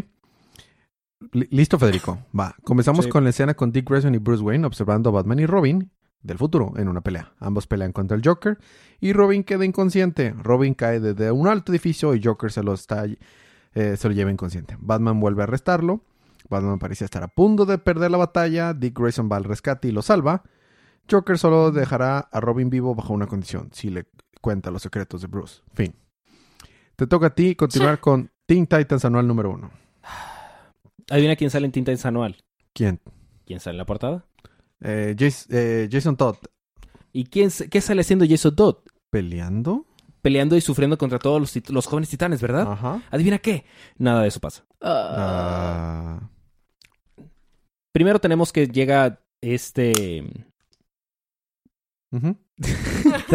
Li- 1.33 1.49
Listo, 1.51 1.79
Federico. 1.79 2.19
Va. 2.39 2.55
Comenzamos 2.65 3.07
Sí. 3.07 3.11
con 3.11 3.25
la 3.25 3.31
escena 3.31 3.55
con 3.55 3.73
Dick 3.73 3.89
Grayson 3.89 4.15
y 4.15 4.19
Bruce 4.19 4.43
Wayne 4.43 4.67
observando 4.67 5.09
a 5.09 5.13
Batman 5.13 5.39
y 5.41 5.47
Robin 5.47 5.91
del 6.23 6.39
futuro 6.39 6.75
en 6.77 6.89
una 6.89 7.01
pelea. 7.01 7.33
Ambos 7.39 7.67
pelean 7.67 7.93
contra 7.93 8.17
el 8.17 8.23
Joker 8.25 8.59
y 9.01 9.13
Robin 9.15 9.43
queda 9.43 9.65
inconsciente. 9.65 10.35
Robin 10.43 10.75
cae 10.75 11.01
desde 11.01 11.31
un 11.33 11.49
alto 11.49 11.73
edificio 11.73 12.15
y 12.15 12.23
Joker 12.23 12.53
se 12.53 12.63
lo 12.63 12.75
está 12.75 13.07
eh, 13.07 13.97
se 13.97 14.09
lo 14.09 14.15
lleva 14.15 14.31
inconsciente. 14.31 14.77
Batman 14.79 15.19
vuelve 15.19 15.43
a 15.43 15.45
arrestarlo. 15.45 16.03
Batman 16.49 16.79
parece 16.79 17.05
estar 17.05 17.23
a 17.23 17.29
punto 17.29 17.67
de 17.67 17.79
perder 17.79 18.11
la 18.11 18.19
batalla. 18.19 18.75
Dick 18.75 18.99
Grayson 18.99 19.29
va 19.31 19.37
al 19.37 19.45
rescate 19.45 19.89
y 19.89 19.93
lo 19.93 20.03
salva. 20.03 20.43
Joker 21.11 21.39
solo 21.39 21.71
dejará 21.71 22.19
a 22.19 22.41
Robin 22.41 22.71
vivo 22.71 22.95
bajo 22.95 23.13
una 23.13 23.27
condición, 23.27 23.71
si 23.73 23.91
le 23.91 24.07
cuenta 24.41 24.71
los 24.71 24.83
secretos 24.83 25.21
de 25.21 25.27
Bruce. 25.27 25.63
Fin. 25.75 25.95
Te 26.97 27.07
toca 27.07 27.27
a 27.27 27.35
ti 27.35 27.55
continuar 27.55 28.01
con 28.01 28.31
Teen 28.47 28.67
Titans 28.67 29.05
anual 29.05 29.27
número 29.27 29.51
uno. 29.51 29.71
Adivina 31.11 31.37
quién 31.37 31.51
sale 31.51 31.67
en 31.67 31.73
Tinta 31.73 31.93
Anual. 32.05 32.37
¿Quién? 32.73 33.01
¿Quién 33.45 33.61
sale 33.61 33.75
en 33.75 33.79
la 33.79 33.87
portada? 33.87 34.25
Eh, 34.81 35.15
eh, 35.21 35.89
Jason 35.91 36.17
Todd. 36.17 36.37
¿Y 37.13 37.25
quién, 37.25 37.51
qué 37.71 37.81
sale 37.81 38.01
haciendo 38.01 38.25
Jason 38.29 38.57
Todd? 38.57 38.77
¿Peleando? 39.11 39.87
Peleando 40.23 40.57
y 40.57 40.61
sufriendo 40.61 40.97
contra 40.97 41.19
todos 41.19 41.55
los, 41.69 41.87
jóvenes 41.87 42.09
titanes, 42.09 42.41
¿verdad? 42.41 42.73
Ajá. 42.73 43.03
¿Adivina 43.11 43.39
qué? 43.39 43.67
Nada 43.99 44.23
de 44.23 44.29
eso 44.29 44.41
pasa. 44.41 44.65
Ah, 44.81 46.21
Primero 47.95 48.19
tenemos 48.19 48.53
que 48.53 48.67
llega 48.67 49.21
este. 49.41 50.25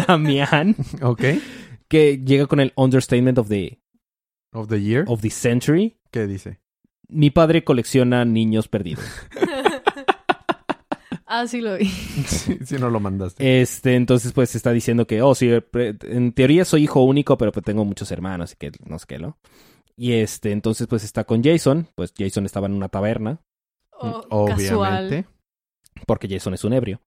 Damián, 0.06 0.76
Ok. 1.02 1.22
que 1.88 2.18
llega 2.18 2.46
con 2.46 2.60
el 2.60 2.72
understatement 2.76 3.38
of 3.38 3.48
the, 3.48 3.80
Of 4.52 4.68
the 4.68 4.80
year. 4.82 5.04
of 5.08 5.22
the 5.22 5.30
century. 5.30 5.96
¿Qué 6.10 6.26
dice? 6.26 6.60
Mi 7.08 7.30
padre 7.30 7.64
colecciona 7.64 8.24
niños 8.26 8.68
perdidos. 8.68 9.04
ah, 11.26 11.46
sí 11.46 11.62
lo 11.62 11.76
vi. 11.78 11.86
si 11.86 12.76
no 12.78 12.90
lo 12.90 13.00
mandaste. 13.00 13.62
Este, 13.62 13.94
entonces, 13.94 14.32
pues 14.34 14.54
está 14.54 14.72
diciendo 14.72 15.06
que, 15.06 15.22
oh, 15.22 15.34
sí, 15.34 15.48
pre- 15.70 15.96
en 16.02 16.32
teoría 16.32 16.66
soy 16.66 16.82
hijo 16.84 17.02
único, 17.02 17.38
pero 17.38 17.50
pues 17.50 17.64
tengo 17.64 17.84
muchos 17.86 18.10
hermanos 18.12 18.52
y 18.52 18.56
que 18.56 18.72
no 18.86 18.98
sé 18.98 19.06
qué, 19.08 19.18
¿no? 19.18 19.38
Y 19.96 20.12
este, 20.12 20.52
entonces, 20.52 20.86
pues 20.86 21.02
está 21.02 21.24
con 21.24 21.42
Jason. 21.42 21.88
Pues 21.94 22.12
Jason 22.16 22.44
estaba 22.46 22.66
en 22.66 22.74
una 22.74 22.88
taberna, 22.88 23.40
Oh, 24.00 24.24
Obviamente. 24.30 24.64
Casual. 24.68 25.26
porque 26.06 26.28
Jason 26.28 26.54
es 26.54 26.64
un 26.64 26.72
ebrio. 26.72 27.00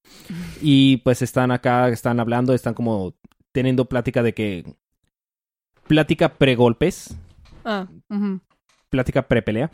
Y 0.61 0.97
pues 0.97 1.21
están 1.21 1.51
acá, 1.51 1.89
están 1.89 2.19
hablando, 2.19 2.53
están 2.53 2.73
como 2.73 3.15
teniendo 3.51 3.85
plática 3.85 4.21
de 4.23 4.33
que. 4.33 4.75
Plática 5.87 6.35
pre-golpes, 6.35 7.15
Ah, 7.65 7.87
plática 8.89 9.27
pre-pelea. 9.27 9.69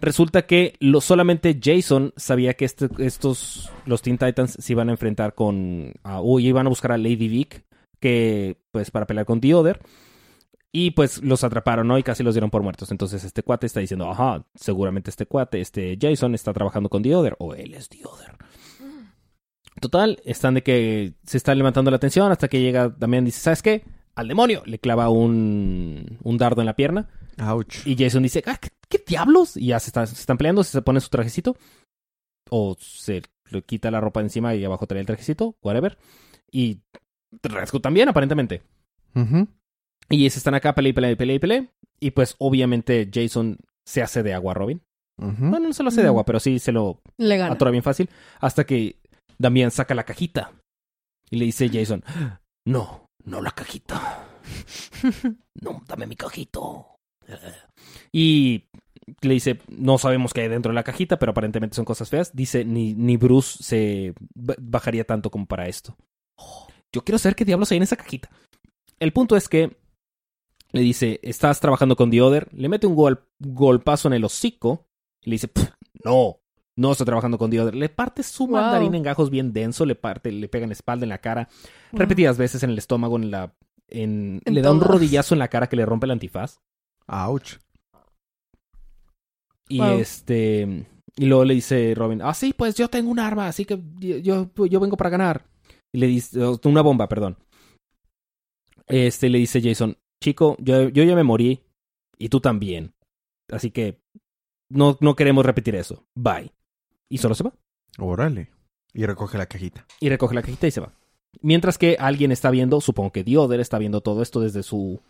Resulta 0.00 0.46
que 0.46 0.74
lo, 0.78 1.00
solamente 1.00 1.58
Jason 1.60 2.12
sabía 2.16 2.54
que 2.54 2.64
este- 2.64 2.88
estos, 2.98 3.72
los 3.84 4.00
Teen 4.02 4.18
Titans 4.18 4.52
se 4.60 4.72
iban 4.72 4.88
a 4.88 4.92
enfrentar 4.92 5.34
con, 5.34 5.92
o 6.04 6.38
iban 6.38 6.66
a 6.66 6.68
buscar 6.68 6.92
a 6.92 6.98
Lady 6.98 7.26
Vic, 7.28 7.64
que, 8.00 8.60
pues, 8.70 8.92
para 8.92 9.06
pelear 9.06 9.26
con 9.26 9.40
The 9.40 9.54
Other. 9.54 9.80
Y 10.70 10.90
pues 10.90 11.22
los 11.22 11.44
atraparon, 11.44 11.88
¿no? 11.88 11.96
Y 11.98 12.02
casi 12.02 12.22
los 12.22 12.34
dieron 12.34 12.50
por 12.50 12.62
muertos. 12.62 12.90
Entonces 12.90 13.24
este 13.24 13.42
cuate 13.42 13.66
está 13.66 13.80
diciendo, 13.80 14.10
ajá, 14.10 14.44
seguramente 14.54 15.08
este 15.10 15.26
cuate, 15.26 15.60
este 15.60 15.96
Jason 16.00 16.34
está 16.34 16.52
trabajando 16.52 16.88
con 16.90 17.02
The 17.02 17.14
Other, 17.16 17.36
o 17.38 17.54
él 17.54 17.74
es 17.74 17.88
The 17.88 18.00
Other. 18.04 18.36
Total, 19.80 20.20
están 20.24 20.54
de 20.54 20.62
que 20.62 21.14
se 21.22 21.36
está 21.36 21.54
levantando 21.54 21.90
la 21.90 21.96
atención 21.96 22.30
hasta 22.32 22.48
que 22.48 22.60
llega 22.60 22.88
Damián 22.88 23.24
y 23.24 23.26
dice, 23.26 23.40
¿sabes 23.40 23.62
qué? 23.62 23.84
Al 24.16 24.26
demonio. 24.28 24.62
Le 24.66 24.78
clava 24.80 25.08
un, 25.08 26.18
un 26.22 26.36
dardo 26.38 26.60
en 26.62 26.66
la 26.66 26.74
pierna. 26.74 27.08
Ouch. 27.40 27.86
Y 27.86 27.96
Jason 27.96 28.24
dice, 28.24 28.42
ah, 28.46 28.58
¿qué, 28.60 28.70
qué 28.88 29.02
diablos? 29.06 29.56
Y 29.56 29.66
ya 29.68 29.78
se, 29.78 29.90
está- 29.90 30.06
se 30.06 30.14
están 30.14 30.36
peleando, 30.36 30.64
se 30.64 30.82
pone 30.82 31.00
su 31.00 31.08
trajecito. 31.08 31.56
O 32.50 32.76
se 32.80 33.22
le 33.50 33.62
quita 33.62 33.90
la 33.92 34.00
ropa 34.00 34.20
encima 34.20 34.54
y 34.54 34.64
abajo 34.64 34.86
trae 34.86 35.00
el 35.00 35.06
trajecito, 35.06 35.56
whatever. 35.62 35.96
Y 36.50 36.80
Rescue 37.42 37.78
también, 37.80 38.08
aparentemente. 38.08 38.62
Ujú. 39.14 39.46
Y 40.10 40.28
se 40.30 40.38
están 40.38 40.54
acá, 40.54 40.74
pelea 40.74 40.90
y 40.90 40.92
pelea 40.94 41.10
y 41.12 41.16
pelea 41.16 41.36
y 41.36 41.38
pelea. 41.38 41.66
Y 42.00 42.10
pues 42.12 42.34
obviamente 42.38 43.08
Jason 43.12 43.58
se 43.86 44.02
hace 44.02 44.22
de 44.22 44.34
agua 44.34 44.52
a 44.52 44.54
Robin. 44.54 44.82
Bueno, 45.20 45.58
no 45.60 45.72
se 45.72 45.82
lo 45.82 45.88
hace 45.88 46.00
de 46.02 46.06
agua, 46.06 46.24
pero 46.24 46.38
sí 46.38 46.58
se 46.60 46.70
lo 46.70 47.00
Le 47.18 47.36
gana. 47.36 47.54
atora 47.54 47.72
bien 47.72 47.82
fácil. 47.82 48.08
Hasta 48.40 48.64
que 48.64 48.96
Damián 49.36 49.70
saca 49.72 49.94
la 49.94 50.04
cajita. 50.04 50.52
Y 51.30 51.36
le 51.38 51.44
dice 51.46 51.68
Jason, 51.68 52.04
no, 52.66 53.06
no 53.24 53.40
la 53.42 53.50
cajita. 53.50 54.24
No, 55.60 55.82
dame 55.88 56.06
mi 56.06 56.14
cajito. 56.14 56.86
Y 58.12 58.64
le 59.22 59.34
dice, 59.34 59.60
no 59.68 59.98
sabemos 59.98 60.32
qué 60.32 60.42
hay 60.42 60.48
dentro 60.48 60.70
de 60.70 60.74
la 60.76 60.84
cajita, 60.84 61.18
pero 61.18 61.32
aparentemente 61.32 61.74
son 61.76 61.84
cosas 61.84 62.08
feas. 62.08 62.34
Dice, 62.34 62.64
ni, 62.64 62.94
ni 62.94 63.16
Bruce 63.16 63.62
se 63.62 64.14
ba- 64.34 64.54
bajaría 64.58 65.04
tanto 65.04 65.30
como 65.30 65.46
para 65.46 65.66
esto. 65.66 65.96
Yo 66.94 67.02
quiero 67.04 67.18
saber 67.18 67.34
qué 67.36 67.44
diablos 67.44 67.70
hay 67.72 67.78
en 67.78 67.82
esa 67.82 67.96
cajita. 67.96 68.30
El 69.00 69.12
punto 69.12 69.36
es 69.36 69.48
que 69.48 69.76
le 70.72 70.80
dice, 70.82 71.18
estás 71.22 71.60
trabajando 71.60 71.96
con 71.96 72.10
The 72.10 72.20
Other, 72.22 72.48
le 72.52 72.68
mete 72.68 72.86
un 72.86 72.94
gol, 72.94 73.24
golpazo 73.38 74.08
en 74.08 74.14
el 74.14 74.24
hocico 74.24 74.86
y 75.22 75.30
le 75.30 75.34
dice, 75.34 75.48
"Pff, 75.48 75.70
no, 76.04 76.40
no 76.76 76.92
estoy 76.92 77.06
trabajando 77.06 77.38
con 77.38 77.50
The 77.50 77.60
Other. 77.60 77.74
Le 77.74 77.88
parte 77.88 78.22
su 78.22 78.46
Wow. 78.46 78.56
mandarín 78.60 78.94
en 78.94 79.02
gajos 79.02 79.30
bien 79.30 79.52
denso, 79.52 79.84
le 79.86 79.94
parte, 79.94 80.30
le 80.30 80.48
pega 80.48 80.64
en 80.64 80.70
la 80.70 80.74
espalda, 80.74 81.04
en 81.04 81.08
la 81.10 81.18
cara, 81.18 81.48
Wow. 81.92 82.00
repetidas 82.00 82.36
veces 82.38 82.62
en 82.62 82.70
el 82.70 82.78
estómago, 82.78 83.16
en 83.16 83.30
la... 83.30 83.54
En, 83.90 84.42
En 84.44 84.54
le 84.54 84.60
da 84.60 84.70
un 84.70 84.80
rodillazo 84.82 85.34
en 85.34 85.38
la 85.38 85.48
cara 85.48 85.66
que 85.68 85.76
le 85.76 85.86
rompe 85.86 86.04
el 86.04 86.10
antifaz. 86.10 86.60
Ouch. 87.06 87.54
Y 89.68 89.78
Wow. 89.78 89.98
este. 89.98 90.86
Y 91.16 91.26
luego 91.26 91.44
le 91.44 91.54
dice 91.54 91.94
Robin, 91.96 92.20
ah, 92.22 92.32
sí, 92.34 92.54
pues 92.56 92.74
yo 92.76 92.88
tengo 92.88 93.10
un 93.10 93.18
arma, 93.18 93.48
así 93.48 93.64
que 93.64 93.80
yo, 93.98 94.50
yo 94.54 94.80
vengo 94.80 94.96
para 94.96 95.10
ganar. 95.10 95.46
Y 95.92 95.98
le 95.98 96.06
dice, 96.06 96.38
una 96.64 96.82
bomba, 96.82 97.08
perdón. 97.08 97.38
Este 98.86 99.28
le 99.28 99.38
dice 99.38 99.60
Jason, 99.62 99.96
chico, 100.22 100.56
yo, 100.60 100.88
yo 100.88 101.04
ya 101.04 101.14
me 101.14 101.22
morí 101.24 101.60
y 102.18 102.28
tú 102.28 102.40
también. 102.40 102.92
Así 103.50 103.70
que 103.70 103.98
no, 104.68 104.96
no 105.00 105.14
queremos 105.16 105.44
repetir 105.46 105.74
eso. 105.74 106.04
Bye. 106.14 106.52
Y 107.08 107.18
solo 107.18 107.34
se 107.34 107.44
va. 107.44 107.52
Órale. 107.98 108.50
Y 108.92 109.06
recoge 109.06 109.38
la 109.38 109.46
cajita. 109.46 109.86
Y 110.00 110.08
recoge 110.08 110.34
la 110.34 110.42
cajita 110.42 110.66
y 110.66 110.70
se 110.70 110.80
va. 110.80 110.92
Mientras 111.40 111.78
que 111.78 111.96
alguien 111.98 112.32
está 112.32 112.50
viendo, 112.50 112.80
supongo 112.80 113.12
que 113.12 113.24
Dioder 113.24 113.60
está 113.60 113.78
viendo 113.78 114.00
todo 114.00 114.22
esto 114.22 114.40
desde 114.40 114.62
su 114.62 115.00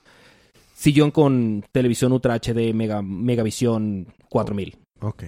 sillón 0.74 1.10
con 1.10 1.64
televisión 1.72 2.12
Ultra 2.12 2.34
HD 2.34 2.72
Mega, 2.74 3.02
Megavisión 3.02 4.06
4000. 4.28 4.76
Ok. 5.00 5.24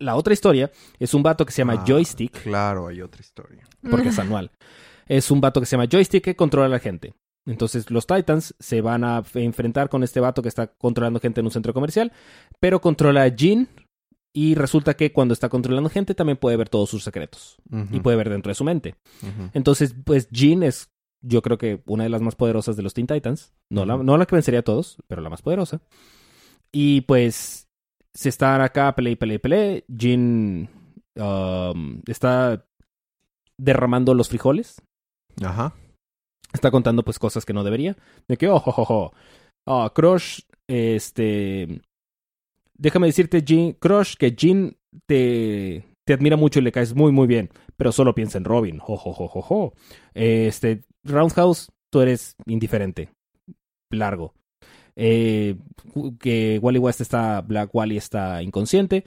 La 0.00 0.14
otra 0.16 0.32
historia 0.32 0.70
es 0.98 1.12
un 1.12 1.22
vato 1.24 1.44
que 1.44 1.52
se 1.52 1.58
llama 1.58 1.74
Ah, 1.74 1.84
Joystick, 1.86 2.42
Claro, 2.42 2.86
hay 2.86 3.00
otra 3.02 3.20
historia. 3.20 3.64
porque 3.90 4.08
es 4.08 4.18
anual. 4.18 4.50
Es 5.06 5.30
un 5.30 5.40
vato 5.40 5.60
que 5.60 5.66
se 5.66 5.76
llama 5.76 5.88
Joystick 5.90 6.22
que 6.22 6.36
controla 6.36 6.66
a 6.66 6.70
la 6.70 6.78
gente. 6.78 7.14
Entonces 7.48 7.90
los 7.90 8.06
Titans 8.06 8.54
se 8.58 8.82
van 8.82 9.04
a 9.04 9.22
enfrentar 9.34 9.88
con 9.88 10.02
este 10.02 10.20
vato 10.20 10.42
que 10.42 10.48
está 10.48 10.66
controlando 10.66 11.18
gente 11.18 11.40
en 11.40 11.46
un 11.46 11.52
centro 11.52 11.72
comercial, 11.72 12.12
pero 12.60 12.80
controla 12.80 13.22
a 13.22 13.28
Jean 13.28 13.68
y 14.34 14.54
resulta 14.54 14.94
que 14.94 15.12
cuando 15.12 15.32
está 15.32 15.48
controlando 15.48 15.88
gente 15.88 16.14
también 16.14 16.36
puede 16.36 16.58
ver 16.58 16.68
todos 16.68 16.90
sus 16.90 17.02
secretos 17.02 17.56
y 17.90 18.00
puede 18.00 18.16
ver 18.18 18.28
dentro 18.28 18.50
de 18.50 18.54
su 18.54 18.64
mente. 18.64 18.96
Entonces, 19.54 19.94
pues 20.04 20.28
Jean 20.30 20.62
es, 20.62 20.90
yo 21.22 21.40
creo 21.40 21.56
que 21.56 21.82
una 21.86 22.04
de 22.04 22.10
las 22.10 22.20
más 22.20 22.36
poderosas 22.36 22.76
de 22.76 22.82
los 22.82 22.92
Teen 22.92 23.06
Titans. 23.06 23.52
No, 23.70 23.86
la, 23.86 23.96
no 23.96 24.16
la 24.18 24.26
que 24.26 24.36
vencería 24.36 24.60
a 24.60 24.64
todos, 24.64 24.98
pero 25.06 25.22
la 25.22 25.30
más 25.30 25.42
poderosa. 25.42 25.80
Y 26.70 27.00
pues 27.02 27.68
se 28.14 28.28
están 28.28 28.60
acá, 28.60 28.94
pele 28.94 29.12
y 29.12 29.16
pele 29.16 29.34
y 29.34 29.38
pele. 29.38 29.84
Jean 29.88 30.68
um, 31.16 32.02
está 32.06 32.66
derramando 33.56 34.12
los 34.12 34.28
frijoles. 34.28 34.82
Ajá. 35.42 35.74
Está 36.52 36.70
contando 36.70 37.02
pues 37.02 37.18
cosas 37.18 37.44
que 37.44 37.52
no 37.52 37.64
debería. 37.64 37.96
De 38.26 38.36
que, 38.36 38.48
oh, 38.48 38.62
oh, 38.64 38.86
oh, 38.88 39.12
oh. 39.66 39.90
Crush, 39.90 40.40
este... 40.68 41.80
Déjame 42.76 43.08
decirte, 43.08 43.42
Jean, 43.42 43.72
Crush, 43.72 44.14
que 44.16 44.32
Jean 44.32 44.76
te, 45.06 45.84
te 46.06 46.12
admira 46.12 46.36
mucho 46.36 46.60
y 46.60 46.62
le 46.62 46.72
caes 46.72 46.94
muy, 46.94 47.10
muy 47.10 47.26
bien. 47.26 47.50
Pero 47.76 47.92
solo 47.92 48.14
piensa 48.14 48.38
en 48.38 48.44
Robin. 48.44 48.78
Jo, 48.78 48.96
jo, 48.96 49.12
jo, 49.12 49.42
jo. 49.42 49.72
Este, 50.14 50.82
Roundhouse, 51.04 51.70
tú 51.90 52.00
eres 52.00 52.36
indiferente. 52.46 53.10
Largo. 53.90 54.34
Eh, 54.96 55.56
que 56.18 56.58
Wally 56.60 56.78
West 56.78 57.00
está, 57.00 57.40
Black 57.40 57.74
Wally 57.74 57.96
está 57.96 58.42
inconsciente. 58.42 59.04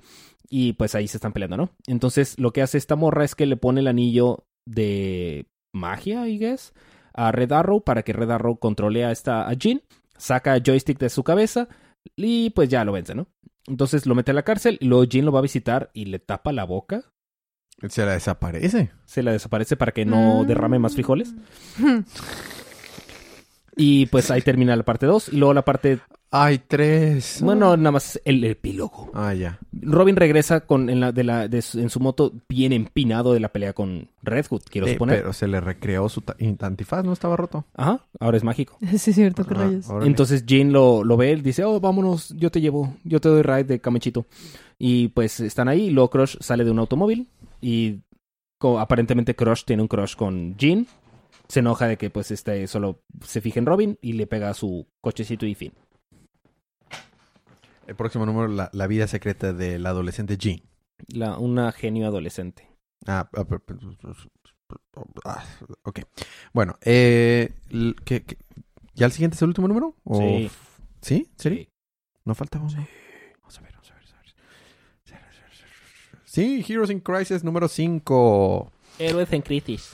Y 0.49 0.73
pues 0.73 0.95
ahí 0.95 1.07
se 1.07 1.17
están 1.17 1.31
peleando, 1.31 1.57
¿no? 1.57 1.69
Entonces 1.87 2.37
lo 2.37 2.51
que 2.51 2.61
hace 2.61 2.77
esta 2.77 2.97
morra 2.97 3.23
es 3.23 3.35
que 3.35 3.45
le 3.45 3.55
pone 3.55 3.79
el 3.79 3.87
anillo 3.87 4.43
de 4.67 5.47
magia, 5.73 6.27
I 6.27 6.37
guess, 6.37 6.73
a 7.13 7.31
Red 7.31 7.51
Arrow 7.51 7.81
para 7.83 8.03
que 8.03 8.13
Red 8.13 8.31
Arrow 8.31 8.57
controle 8.57 9.03
a 9.05 9.11
esta 9.11 9.47
a 9.47 9.53
Jean, 9.53 9.81
saca 10.17 10.53
a 10.53 10.59
Joystick 10.63 10.99
de 10.99 11.09
su 11.09 11.23
cabeza 11.23 11.67
y 12.15 12.49
pues 12.51 12.69
ya 12.69 12.83
lo 12.85 12.91
vence, 12.93 13.13
¿no? 13.15 13.27
Entonces 13.67 14.05
lo 14.05 14.15
mete 14.15 14.31
a 14.31 14.33
la 14.33 14.43
cárcel 14.43 14.77
y 14.81 14.85
luego 14.85 15.03
Jean 15.05 15.25
lo 15.25 15.31
va 15.31 15.39
a 15.39 15.43
visitar 15.43 15.91
y 15.93 16.05
le 16.05 16.19
tapa 16.19 16.51
la 16.51 16.63
boca, 16.63 17.03
Se 17.89 18.05
la 18.05 18.13
desaparece. 18.13 18.91
se 19.05 19.23
la 19.23 19.31
desaparece 19.31 19.75
para 19.77 19.91
que 19.91 20.05
no 20.05 20.43
Mm. 20.43 20.47
derrame 20.47 20.79
más 20.79 20.93
frijoles 20.93 21.33
y 23.75 24.05
pues 24.07 24.29
ahí 24.31 24.41
termina 24.41 24.75
la 24.75 24.83
parte 24.83 25.05
2 25.05 25.29
y 25.29 25.37
luego 25.37 25.53
la 25.53 25.63
parte, 25.65 25.99
Hay 26.33 26.59
tres. 26.59 27.41
bueno, 27.43 27.75
nada 27.75 27.91
más 27.91 28.19
el 28.23 28.41
epílogo. 28.45 29.11
Ah, 29.13 29.33
ya. 29.33 29.59
Robin 29.73 30.15
regresa 30.15 30.61
con 30.61 30.89
en 30.89 31.01
la 31.01 31.11
de 31.11 31.25
la 31.25 31.49
de 31.49 31.61
su- 31.61 31.77
en 31.79 31.89
su 31.89 31.99
moto 31.99 32.31
bien 32.47 32.71
empinado 32.71 33.33
de 33.33 33.41
la 33.41 33.49
pelea 33.51 33.73
con 33.73 34.07
Red 34.23 34.45
Hood, 34.49 34.61
quiero 34.69 34.87
Eh, 34.87 34.93
suponer. 34.93 35.17
pero 35.19 35.33
se 35.33 35.47
le 35.49 35.59
recreó 35.59 36.07
su 36.07 36.23
antifaz, 36.61 37.03
¿no 37.03 37.11
estaba 37.11 37.35
roto? 37.35 37.65
Ajá, 37.75 38.05
ahora 38.19 38.37
es 38.37 38.43
mágico. 38.45 38.77
Sí, 38.97 39.09
es 39.11 39.15
cierto, 39.15 39.43
qué 39.45 39.55
Ah, 39.55 39.57
rayos. 39.57 39.87
Entonces 40.03 40.45
Jean 40.45 40.71
lo, 40.71 41.03
lo 41.03 41.17
ve, 41.17 41.31
él 41.33 41.43
dice, 41.43 41.65
oh, 41.65 41.81
vámonos, 41.81 42.29
yo 42.37 42.49
te 42.49 42.61
llevo, 42.61 42.95
yo 43.03 43.19
te 43.19 43.27
doy 43.27 43.41
ride 43.41 43.65
de 43.65 43.81
camechito. 43.81 44.25
Y 44.79 45.09
pues 45.09 45.41
están 45.41 45.67
ahí, 45.67 45.87
y 45.87 45.89
luego 45.89 46.09
Crush 46.11 46.37
sale 46.39 46.63
de 46.63 46.71
un 46.71 46.79
automóvil 46.79 47.27
y 47.59 47.99
aparentemente 48.79 49.35
Crush 49.35 49.63
tiene 49.65 49.81
un 49.81 49.87
crush 49.87 50.15
con 50.15 50.55
Jean. 50.57 50.87
Se 51.47 51.59
enoja 51.59 51.87
de 51.87 51.97
que 51.97 52.09
pues 52.09 52.31
este 52.31 52.65
solo 52.67 53.01
se 53.25 53.41
fija 53.41 53.59
en 53.59 53.65
Robin 53.65 53.97
y 54.01 54.13
le 54.13 54.27
pega 54.27 54.49
a 54.49 54.53
su 54.53 54.87
cochecito 55.01 55.45
y 55.45 55.55
fin. 55.55 55.73
El 57.91 57.97
próximo 57.97 58.25
número, 58.25 58.47
la, 58.47 58.69
la 58.71 58.87
vida 58.87 59.05
secreta 59.05 59.51
del 59.51 59.85
adolescente 59.85 60.37
Jean. 60.37 60.61
La, 61.09 61.37
una 61.37 61.73
genio 61.73 62.07
adolescente. 62.07 62.69
Ah, 63.05 63.29
ah, 63.35 63.45
ah, 65.25 65.43
ok. 65.83 65.99
Bueno, 66.53 66.77
eh, 66.83 67.53
l- 67.69 67.93
¿qué- 68.05 68.23
qué? 68.23 68.37
¿ya 68.95 69.07
el 69.07 69.11
siguiente 69.11 69.35
es 69.35 69.41
el 69.41 69.49
último 69.49 69.67
número? 69.67 69.97
¿O- 70.05 70.17
Sí. 70.21 70.49
¿Sí? 71.01 71.27
Sí. 71.35 71.67
¿No 72.23 72.33
falta 72.33 72.59
uno? 72.59 72.67
Vamos 72.69 72.77
a 73.57 73.61
ver, 73.61 73.73
vamos 73.73 73.91
a 73.91 73.95
ver. 73.95 74.05
vamos 74.13 75.11
a 75.11 75.11
ver. 75.17 76.21
Sí, 76.23 76.65
Heroes 76.65 76.91
in 76.91 77.01
Crisis 77.01 77.43
número 77.43 77.67
5. 77.67 78.71
Héroes 78.99 79.33
en 79.33 79.41
crisis. 79.41 79.93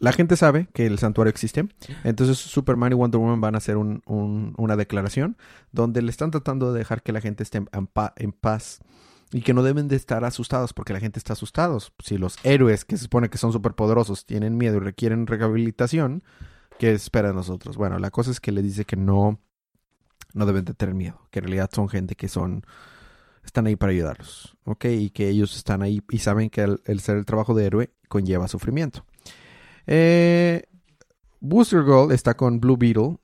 La 0.00 0.12
gente 0.12 0.36
sabe 0.36 0.68
que 0.72 0.86
el 0.86 0.98
santuario 0.98 1.30
existe. 1.30 1.68
Entonces 2.04 2.38
Superman 2.38 2.92
y 2.92 2.94
Wonder 2.94 3.20
Woman 3.20 3.40
van 3.40 3.54
a 3.54 3.58
hacer 3.58 3.76
un- 3.76 4.02
un- 4.06 4.54
una 4.56 4.76
declaración 4.76 5.36
donde 5.72 6.00
le 6.02 6.10
están 6.10 6.30
tratando 6.30 6.72
de 6.72 6.78
dejar 6.78 7.02
que 7.02 7.12
la 7.12 7.20
gente 7.20 7.42
esté 7.42 7.58
en, 7.58 7.86
pa- 7.86 8.14
en 8.16 8.32
paz 8.32 8.80
y 9.32 9.42
que 9.42 9.52
no 9.54 9.62
deben 9.62 9.88
de 9.88 9.96
estar 9.96 10.24
asustados 10.24 10.72
porque 10.72 10.92
la 10.94 11.00
gente 11.00 11.18
está 11.18 11.34
asustados. 11.34 11.92
Si 12.02 12.16
los 12.18 12.38
héroes 12.44 12.84
que 12.84 12.96
se 12.96 13.04
supone 13.04 13.28
que 13.28 13.38
son 13.38 13.52
superpoderosos 13.52 14.24
tienen 14.26 14.56
miedo 14.56 14.78
y 14.78 14.80
requieren 14.80 15.26
rehabilitación, 15.26 16.24
¿qué 16.78 16.92
espera 16.92 17.28
de 17.28 17.34
nosotros? 17.34 17.76
Bueno, 17.76 17.98
la 17.98 18.10
cosa 18.10 18.30
es 18.30 18.40
que 18.40 18.52
le 18.52 18.62
dice 18.62 18.86
que 18.86 18.96
no, 18.96 19.38
no 20.32 20.46
deben 20.46 20.64
de 20.64 20.74
tener 20.74 20.94
miedo, 20.94 21.20
que 21.30 21.40
en 21.40 21.44
realidad 21.44 21.68
son 21.72 21.88
gente 21.88 22.14
que 22.16 22.28
son 22.28 22.64
están 23.44 23.66
ahí 23.66 23.76
para 23.76 23.92
ayudarlos, 23.92 24.56
¿ok? 24.64 24.84
Y 24.86 25.10
que 25.10 25.28
ellos 25.28 25.56
están 25.56 25.82
ahí 25.82 26.02
y 26.10 26.18
saben 26.18 26.50
que 26.50 26.62
el, 26.62 26.80
el 26.84 27.00
ser 27.00 27.16
el 27.16 27.24
trabajo 27.24 27.54
de 27.54 27.66
héroe 27.66 27.90
conlleva 28.08 28.48
sufrimiento. 28.48 29.04
Eh, 29.86 30.62
Booster 31.40 31.82
Gold 31.82 32.12
está 32.12 32.34
con 32.34 32.60
Blue 32.60 32.76
Beetle 32.76 33.16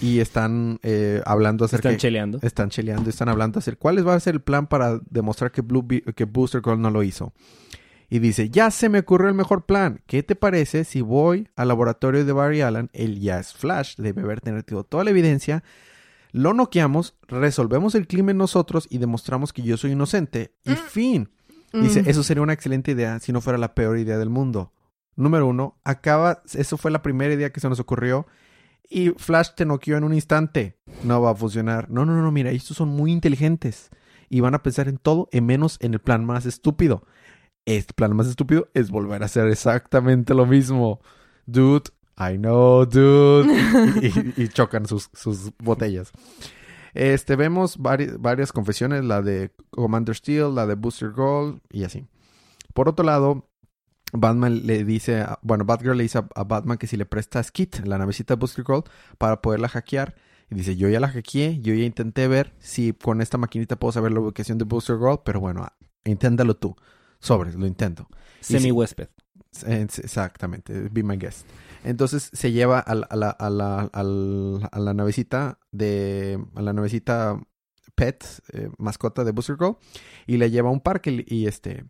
y 0.00 0.20
están 0.20 0.78
eh, 0.82 1.22
hablando 1.24 1.64
acerca 1.64 1.90
Están 1.90 1.98
cheleando. 2.00 2.38
están 2.42 2.70
cheleando, 2.70 3.10
están 3.10 3.28
hablando 3.28 3.58
acerca 3.58 3.80
cuál 3.80 4.06
va 4.06 4.14
a 4.14 4.20
ser 4.20 4.34
el 4.34 4.40
plan 4.42 4.66
para 4.66 5.00
demostrar 5.10 5.50
que 5.52 5.60
Blue 5.62 5.82
Be- 5.84 6.02
que 6.14 6.24
Booster 6.24 6.60
Gold 6.60 6.80
no 6.80 6.90
lo 6.90 7.02
hizo. 7.02 7.32
Y 8.10 8.18
dice, 8.20 8.48
ya 8.50 8.70
se 8.70 8.88
me 8.88 9.00
ocurrió 9.00 9.28
el 9.28 9.34
mejor 9.34 9.64
plan. 9.66 10.00
¿Qué 10.06 10.22
te 10.22 10.36
parece 10.36 10.84
si 10.84 11.00
voy 11.00 11.48
al 11.56 11.68
laboratorio 11.68 12.24
de 12.24 12.32
Barry 12.32 12.60
Allen? 12.60 12.90
Él 12.92 13.18
ya 13.18 13.40
es 13.40 13.52
Flash, 13.54 13.96
debe 13.96 14.22
haber 14.22 14.40
tenido 14.40 14.84
toda 14.84 15.04
la 15.04 15.10
evidencia. 15.10 15.64
Lo 16.30 16.52
noqueamos, 16.52 17.14
resolvemos 17.28 17.94
el 17.94 18.06
crimen 18.06 18.36
nosotros 18.36 18.86
y 18.90 18.98
demostramos 18.98 19.52
que 19.52 19.62
yo 19.62 19.76
soy 19.76 19.92
inocente. 19.92 20.52
Y 20.64 20.72
Mm. 20.72 20.76
fin. 20.76 21.28
Dice, 21.72 22.02
Mm. 22.02 22.08
eso 22.08 22.22
sería 22.22 22.42
una 22.42 22.52
excelente 22.52 22.92
idea 22.92 23.18
si 23.20 23.32
no 23.32 23.40
fuera 23.40 23.58
la 23.58 23.74
peor 23.74 23.98
idea 23.98 24.18
del 24.18 24.30
mundo. 24.30 24.72
Número 25.16 25.46
uno, 25.46 25.76
acaba, 25.84 26.42
eso 26.54 26.76
fue 26.76 26.90
la 26.90 27.02
primera 27.02 27.32
idea 27.34 27.50
que 27.50 27.60
se 27.60 27.68
nos 27.68 27.78
ocurrió 27.80 28.26
y 28.90 29.10
Flash 29.10 29.50
te 29.56 29.64
noqueó 29.64 29.96
en 29.96 30.04
un 30.04 30.12
instante. 30.14 30.76
No 31.04 31.20
va 31.22 31.30
a 31.30 31.34
funcionar. 31.34 31.88
No, 31.90 32.04
no, 32.04 32.20
no, 32.20 32.30
mira, 32.32 32.50
estos 32.50 32.76
son 32.76 32.88
muy 32.88 33.12
inteligentes 33.12 33.90
y 34.28 34.40
van 34.40 34.54
a 34.54 34.62
pensar 34.62 34.88
en 34.88 34.98
todo 34.98 35.28
y 35.32 35.40
menos 35.40 35.78
en 35.80 35.94
el 35.94 36.00
plan 36.00 36.24
más 36.24 36.46
estúpido. 36.46 37.04
Este 37.66 37.94
plan 37.94 38.14
más 38.14 38.26
estúpido 38.26 38.68
es 38.74 38.90
volver 38.90 39.22
a 39.22 39.26
hacer 39.26 39.46
exactamente 39.48 40.34
lo 40.34 40.46
mismo. 40.46 41.00
Dude, 41.46 41.90
I 42.18 42.36
know, 42.36 42.84
dude. 42.84 43.52
y, 44.02 44.06
y- 44.40 44.44
y 44.44 44.48
chocan 44.48 44.86
sus, 44.86 45.08
sus 45.14 45.50
botellas. 45.58 46.10
Este, 46.92 47.36
vemos 47.36 47.78
vari- 47.78 48.16
varias 48.18 48.52
confesiones, 48.52 49.04
la 49.04 49.22
de 49.22 49.50
Commander 49.70 50.14
Steel, 50.14 50.54
la 50.54 50.66
de 50.66 50.74
Booster 50.74 51.10
Gold 51.10 51.60
y 51.70 51.84
así. 51.84 52.06
Por 52.72 52.88
otro 52.88 53.04
lado, 53.04 53.48
Batman 54.16 54.66
le 54.66 54.84
dice, 54.84 55.20
a- 55.20 55.38
bueno, 55.42 55.64
Batgirl 55.64 55.96
le 55.96 56.04
dice 56.04 56.18
a, 56.18 56.28
a 56.34 56.44
Batman 56.44 56.78
que 56.78 56.86
si 56.86 56.96
le 56.96 57.04
presta 57.06 57.40
a 57.40 57.42
Skit, 57.42 57.84
la 57.84 57.98
navecita 57.98 58.34
de 58.34 58.38
Booster 58.40 58.64
Gold, 58.64 58.84
para 59.18 59.42
poderla 59.42 59.68
hackear, 59.68 60.14
Y 60.50 60.54
dice, 60.56 60.76
yo 60.76 60.88
ya 60.88 61.00
la 61.00 61.08
hackeé, 61.08 61.60
yo 61.60 61.72
ya 61.74 61.84
intenté 61.84 62.28
ver 62.28 62.54
si 62.58 62.92
con 62.92 63.20
esta 63.20 63.38
maquinita 63.38 63.76
puedo 63.76 63.92
saber 63.92 64.12
la 64.12 64.20
ubicación 64.20 64.58
de 64.58 64.64
Booster 64.64 64.96
Gold, 64.96 65.20
pero 65.24 65.40
bueno, 65.40 65.66
inténtalo 66.04 66.54
tú. 66.56 66.76
Sobres, 67.18 67.54
lo 67.54 67.66
intento. 67.66 68.06
Semi-huésped. 68.40 69.08
Eh, 69.66 69.86
Exactamente, 70.02 70.88
be 70.90 71.02
my 71.02 71.16
guest. 71.16 71.46
Entonces 71.84 72.30
se 72.32 72.52
lleva 72.52 72.78
a 72.80 72.94
la, 72.94 73.06
a 73.06 73.16
la, 73.16 73.30
a 73.30 73.50
la, 73.50 73.90
a 73.90 74.78
la 74.80 74.94
navecita 74.94 75.58
de. 75.72 76.38
a 76.54 76.62
la 76.62 76.72
navecita 76.72 77.40
pet, 77.94 78.24
eh, 78.52 78.68
mascota 78.78 79.24
de 79.24 79.32
Booster 79.32 79.56
Gold, 79.56 79.76
y 80.26 80.36
le 80.36 80.50
lleva 80.50 80.68
a 80.68 80.72
un 80.72 80.80
parque 80.80 81.24
y 81.26 81.46
este. 81.46 81.84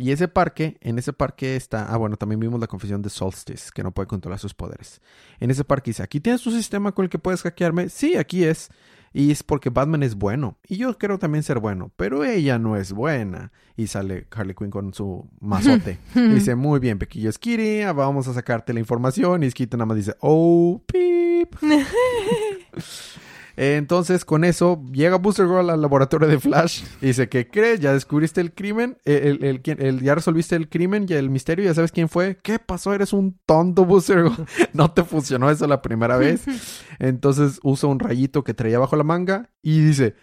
Y 0.00 0.12
ese 0.12 0.28
parque, 0.28 0.78
en 0.80 0.98
ese 0.98 1.12
parque 1.12 1.56
está. 1.56 1.92
Ah, 1.92 1.98
bueno, 1.98 2.16
también 2.16 2.40
vimos 2.40 2.58
la 2.58 2.66
confesión 2.66 3.02
de 3.02 3.10
Solstice, 3.10 3.70
que 3.74 3.82
no 3.82 3.92
puede 3.92 4.06
controlar 4.06 4.38
sus 4.38 4.54
poderes. 4.54 5.02
En 5.40 5.50
ese 5.50 5.62
parque 5.62 5.90
dice: 5.90 6.02
¿Aquí 6.02 6.20
tienes 6.20 6.40
tu 6.40 6.50
sistema 6.50 6.92
con 6.92 7.04
el 7.04 7.10
que 7.10 7.18
puedes 7.18 7.42
hackearme? 7.42 7.90
Sí, 7.90 8.16
aquí 8.16 8.44
es. 8.44 8.70
Y 9.12 9.30
es 9.30 9.42
porque 9.42 9.68
Batman 9.68 10.02
es 10.02 10.14
bueno. 10.14 10.56
Y 10.66 10.78
yo 10.78 10.96
quiero 10.96 11.18
también 11.18 11.42
ser 11.42 11.58
bueno. 11.58 11.92
Pero 11.96 12.24
ella 12.24 12.58
no 12.58 12.76
es 12.76 12.92
buena. 12.92 13.52
Y 13.76 13.88
sale 13.88 14.26
Harley 14.34 14.54
Quinn 14.54 14.70
con 14.70 14.94
su 14.94 15.28
mazote. 15.38 15.98
Y 16.14 16.28
dice, 16.28 16.54
muy 16.54 16.80
bien, 16.80 16.98
Pequillo 16.98 17.30
Skitty, 17.30 17.82
ah, 17.82 17.92
vamos 17.92 18.26
a 18.26 18.32
sacarte 18.32 18.72
la 18.72 18.80
información. 18.80 19.42
Y 19.42 19.50
Skitty 19.50 19.76
nada 19.76 19.84
más 19.84 19.98
dice, 19.98 20.16
oh, 20.20 20.82
pip. 20.86 21.56
Entonces, 23.56 24.24
con 24.24 24.44
eso, 24.44 24.82
llega 24.92 25.16
Booster 25.16 25.46
Girl 25.46 25.70
al 25.70 25.80
laboratorio 25.82 26.28
de 26.28 26.38
Flash 26.40 26.82
y 27.00 27.06
dice, 27.06 27.28
¿qué 27.28 27.48
crees? 27.48 27.80
¿Ya 27.80 27.92
descubriste 27.92 28.40
el 28.40 28.52
crimen? 28.54 28.96
Eh, 29.04 29.36
El, 29.40 29.60
el- 29.64 30.00
¿Ya 30.02 30.14
resolviste 30.14 30.56
el 30.56 30.68
crimen 30.68 31.06
y 31.08 31.12
el 31.14 31.30
misterio? 31.30 31.64
¿Ya 31.64 31.74
sabes 31.74 31.92
quién 31.92 32.08
fue? 32.08 32.38
¿Qué 32.42 32.58
pasó? 32.58 32.94
Eres 32.94 33.12
un 33.12 33.38
tonto, 33.46 33.84
Booster 33.84 34.22
Girl. 34.24 34.46
no 34.72 34.90
te 34.92 35.04
funcionó 35.04 35.50
eso 35.50 35.66
la 35.66 35.82
primera 35.82 36.16
vez. 36.16 36.42
Entonces, 36.98 37.60
usa 37.62 37.88
un 37.88 37.98
rayito 37.98 38.44
que 38.44 38.54
traía 38.54 38.78
bajo 38.78 38.96
la 38.96 39.04
manga 39.04 39.50
y 39.62 39.80
dice, 39.80 40.14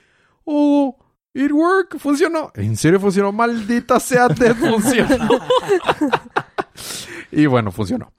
oh, 0.45 0.97
it 1.33 1.51
worked, 1.51 1.99
funcionó. 1.99 2.51
¿En 2.55 2.75
serio 2.77 2.99
funcionó? 2.99 3.31
Maldita 3.31 3.99
sea, 3.99 4.27
te 4.29 4.53
funcionó. 4.55 5.39
y 7.31 7.45
bueno, 7.45 7.71
funcionó. 7.71 8.11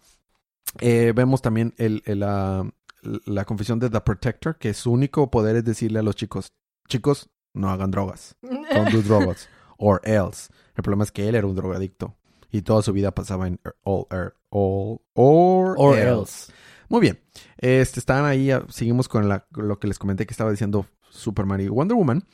Eh, 0.80 1.12
vemos 1.14 1.42
también 1.42 1.74
el, 1.78 2.02
el, 2.04 2.22
ah, 2.22 2.64
la 3.03 3.44
confesión 3.44 3.78
de 3.78 3.90
The 3.90 4.01
Protector, 4.01 4.57
que 4.59 4.74
su 4.74 4.90
único 4.92 5.30
poder 5.30 5.57
es 5.57 5.64
decirle 5.64 5.99
a 5.99 6.03
los 6.03 6.16
chicos, 6.16 6.53
chicos, 6.88 7.30
no 7.55 7.70
hagan 7.70 7.90
drogas. 7.90 8.36
Don't 8.42 8.90
do 8.90 9.03
drugs. 9.03 9.49
Or 9.78 10.01
else. 10.05 10.51
El 10.76 10.82
problema 10.82 11.05
es 11.05 11.12
que 11.12 11.28
él 11.28 11.34
era 11.34 11.46
un 11.46 11.55
drogadicto. 11.55 12.16
Y 12.51 12.62
toda 12.62 12.82
su 12.82 12.92
vida 12.92 13.12
pasaba 13.14 13.46
en 13.46 13.61
all, 13.84 14.07
er- 14.11 14.34
all, 14.51 15.01
or, 15.14 15.74
Or 15.78 15.96
else. 15.99 16.09
else. 16.09 16.53
Muy 16.88 17.01
bien. 17.01 17.20
Este, 17.59 18.01
están 18.01 18.24
ahí, 18.24 18.51
ah, 18.51 18.64
seguimos 18.70 19.09
con 19.09 19.28
la- 19.28 19.46
lo 19.51 19.78
que 19.78 19.86
les 19.86 19.99
comenté 19.99 20.24
que 20.26 20.32
estaba 20.32 20.51
diciendo 20.51 20.86
Superman 21.11 21.61
y 21.61 21.68
Wonder 21.68 21.96
Woman. 21.96 22.24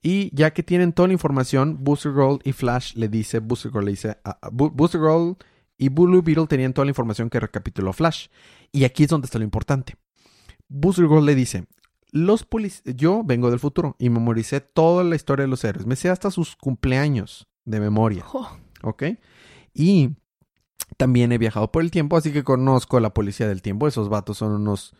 Y 0.00 0.34
ya 0.34 0.52
que 0.52 0.62
tienen 0.62 0.92
toda 0.92 1.08
la 1.08 1.14
información, 1.14 1.78
Booster 1.82 2.12
Gold 2.12 2.40
y 2.44 2.52
Flash 2.52 2.94
le 2.94 3.08
dice, 3.08 3.40
Booster 3.40 3.72
Gold 3.72 3.84
le 3.86 3.90
dice, 3.90 4.10
a- 4.24 4.38
a- 4.40 4.50
Bu- 4.50 4.70
Booster 4.72 5.00
Gold 5.00 5.36
y 5.76 5.88
Blue 5.88 6.22
Beetle 6.22 6.46
tenían 6.46 6.72
toda 6.72 6.84
la 6.84 6.90
información 6.92 7.28
que 7.28 7.40
recapituló 7.40 7.92
Flash. 7.92 8.28
Y 8.72 8.84
aquí 8.84 9.04
es 9.04 9.08
donde 9.08 9.26
está 9.26 9.38
lo 9.38 9.44
importante. 9.44 9.96
Booster 10.68 11.06
Gold 11.06 11.26
le 11.26 11.34
dice, 11.34 11.66
los 12.10 12.48
polic- 12.48 12.82
yo 12.94 13.22
vengo 13.24 13.50
del 13.50 13.58
futuro 13.60 13.96
y 13.98 14.10
memoricé 14.10 14.60
toda 14.60 15.04
la 15.04 15.16
historia 15.16 15.44
de 15.44 15.48
los 15.48 15.64
héroes. 15.64 15.86
Me 15.86 15.96
sé 15.96 16.10
hasta 16.10 16.30
sus 16.30 16.56
cumpleaños 16.56 17.48
de 17.64 17.80
memoria. 17.80 18.24
Oh, 18.32 18.50
¿Ok? 18.82 19.04
Y 19.74 20.16
también 20.96 21.32
he 21.32 21.38
viajado 21.38 21.70
por 21.72 21.82
el 21.82 21.90
tiempo, 21.90 22.16
así 22.16 22.32
que 22.32 22.44
conozco 22.44 22.96
a 22.96 23.00
la 23.00 23.14
policía 23.14 23.48
del 23.48 23.62
tiempo. 23.62 23.88
Esos 23.88 24.08
vatos 24.08 24.38
son 24.38 24.52
unos, 24.52 24.94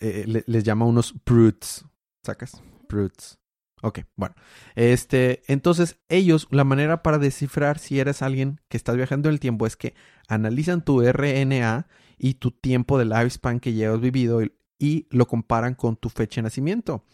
eh, 0.00 0.24
le- 0.26 0.44
les 0.46 0.64
llama 0.64 0.84
unos 0.86 1.14
brutes. 1.24 1.84
¿Sacas? 2.22 2.60
Brutes. 2.88 3.38
Ok, 3.82 4.00
bueno. 4.16 4.34
Este, 4.76 5.42
entonces 5.46 5.98
ellos, 6.08 6.48
la 6.50 6.64
manera 6.64 7.02
para 7.02 7.18
descifrar 7.18 7.78
si 7.78 8.00
eres 8.00 8.22
alguien 8.22 8.60
que 8.68 8.76
estás 8.78 8.96
viajando 8.96 9.28
en 9.28 9.34
el 9.34 9.40
tiempo 9.40 9.66
es 9.66 9.76
que 9.76 9.94
analizan 10.26 10.82
tu 10.84 11.02
RNA 11.02 11.86
y 12.18 12.34
tu 12.34 12.50
tiempo 12.50 12.98
de 12.98 13.04
lifespan 13.04 13.60
que 13.60 13.72
llevas 13.72 14.00
vivido 14.00 14.42
y, 14.42 14.52
y 14.78 15.06
lo 15.10 15.26
comparan 15.26 15.74
con 15.74 15.96
tu 15.96 16.08
fecha 16.08 16.40
de 16.40 16.44
nacimiento. 16.44 17.04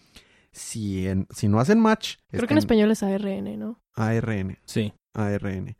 Si, 0.52 1.06
en- 1.06 1.26
si 1.30 1.48
no 1.48 1.60
hacen 1.60 1.78
match, 1.80 2.16
Creo 2.28 2.46
que 2.46 2.54
en 2.54 2.58
español 2.58 2.90
es 2.90 3.02
ARN, 3.02 3.58
¿no? 3.58 3.80
ARN. 3.94 4.58
Sí. 4.64 4.92
ARN. 5.14 5.76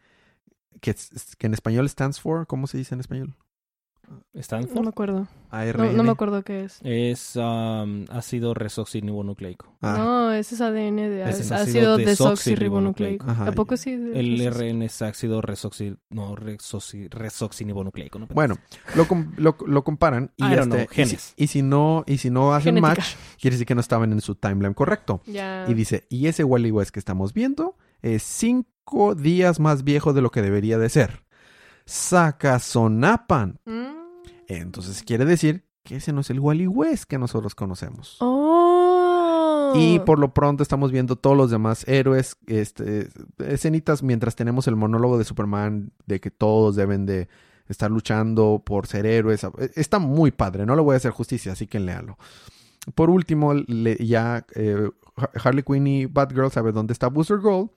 Que, 0.80 0.94
que 1.38 1.46
en 1.46 1.54
español 1.54 1.88
stands 1.88 2.20
for, 2.20 2.46
¿cómo 2.46 2.66
se 2.66 2.78
dice 2.78 2.94
en 2.94 3.00
español? 3.00 3.36
No 4.10 4.40
Stanford 4.40 4.82
me 4.82 4.88
acuerdo. 4.88 5.28
ARN. 5.50 5.76
No, 5.78 5.92
no 5.92 6.02
me 6.02 6.10
acuerdo 6.10 6.42
qué 6.42 6.64
es. 6.64 6.80
es 6.82 7.36
um, 7.36 8.04
ácido 8.10 8.54
resoxirribonucleico. 8.54 9.76
Ah, 9.82 9.94
No, 9.98 10.32
ese 10.32 10.56
es 10.56 10.60
ADN 10.60 10.96
de 10.96 11.22
es 11.28 11.50
ácido 11.52 11.94
ácido 11.94 11.96
desoxirribonucleico. 11.96 13.24
Ajá. 13.30 13.46
¿A 13.48 13.52
poco 13.52 13.76
sí? 13.76 13.92
El 13.92 14.44
RN 14.52 14.82
es 14.82 15.00
ácido 15.02 15.40
resoxi... 15.40 15.96
No, 16.10 16.34
resoxi... 16.34 17.08
resoxirribonucleico. 17.08 18.18
¿no? 18.18 18.26
Bueno, 18.28 18.56
lo, 18.96 19.06
com- 19.06 19.32
lo, 19.36 19.56
lo 19.66 19.84
comparan 19.84 20.32
y, 20.36 20.42
don't 20.42 20.54
este, 20.54 20.66
know, 20.68 20.78
y 20.82 20.86
si- 20.88 20.94
genes. 20.94 21.34
y, 21.36 21.46
si, 21.46 21.62
no 21.62 22.04
y 22.06 22.18
si 22.18 22.30
no 22.30 22.52
hacen 22.54 22.74
Genética. 22.74 23.00
match, 23.02 23.14
quiere 23.40 23.54
decir 23.54 23.66
que 23.66 23.74
no 23.74 23.80
estaban 23.80 24.12
en 24.12 24.20
su 24.20 24.34
timeline 24.34 24.74
correcto. 24.74 25.20
Ya. 25.26 25.66
Y 25.68 25.74
dice, 25.74 26.06
y 26.08 26.26
ese 26.26 26.42
Wally 26.44 26.70
West 26.72 26.90
que 26.90 26.98
estamos 26.98 27.32
viendo 27.32 27.76
es 28.02 28.22
cinco 28.24 29.14
días 29.14 29.60
más 29.60 29.84
viejo 29.84 30.12
de 30.12 30.22
lo 30.22 30.30
que 30.30 30.42
debería 30.42 30.78
de 30.78 30.88
ser. 30.88 31.22
Sacazonapan. 31.86 33.58
Mm. 33.64 33.99
Entonces 34.56 35.02
quiere 35.04 35.24
decir 35.24 35.64
que 35.84 35.96
ese 35.96 36.12
no 36.12 36.20
es 36.20 36.30
el 36.30 36.40
Wally 36.40 36.66
West 36.66 37.04
que 37.04 37.18
nosotros 37.18 37.54
conocemos. 37.54 38.16
Oh. 38.20 39.72
Y 39.76 40.00
por 40.00 40.18
lo 40.18 40.34
pronto 40.34 40.62
estamos 40.62 40.90
viendo 40.90 41.16
todos 41.16 41.36
los 41.36 41.50
demás 41.50 41.86
héroes, 41.86 42.36
este, 42.46 43.08
escenitas 43.38 44.02
mientras 44.02 44.34
tenemos 44.34 44.66
el 44.66 44.74
monólogo 44.76 45.16
de 45.18 45.24
Superman 45.24 45.92
de 46.06 46.20
que 46.20 46.30
todos 46.30 46.74
deben 46.74 47.06
de 47.06 47.28
estar 47.68 47.90
luchando 47.90 48.62
por 48.66 48.88
ser 48.88 49.06
héroes. 49.06 49.46
Está 49.76 50.00
muy 50.00 50.32
padre, 50.32 50.66
no 50.66 50.74
le 50.74 50.82
voy 50.82 50.94
a 50.94 50.96
hacer 50.96 51.12
justicia, 51.12 51.52
así 51.52 51.68
que 51.68 51.78
léalo. 51.78 52.18
Por 52.96 53.10
último, 53.10 53.54
le- 53.54 54.04
ya 54.04 54.44
eh, 54.56 54.90
Harley 55.44 55.62
Quinn 55.62 55.86
y 55.86 56.06
Batgirl 56.06 56.50
saben 56.50 56.74
dónde 56.74 56.92
está 56.92 57.06
Booster 57.08 57.38
Gold. 57.38 57.70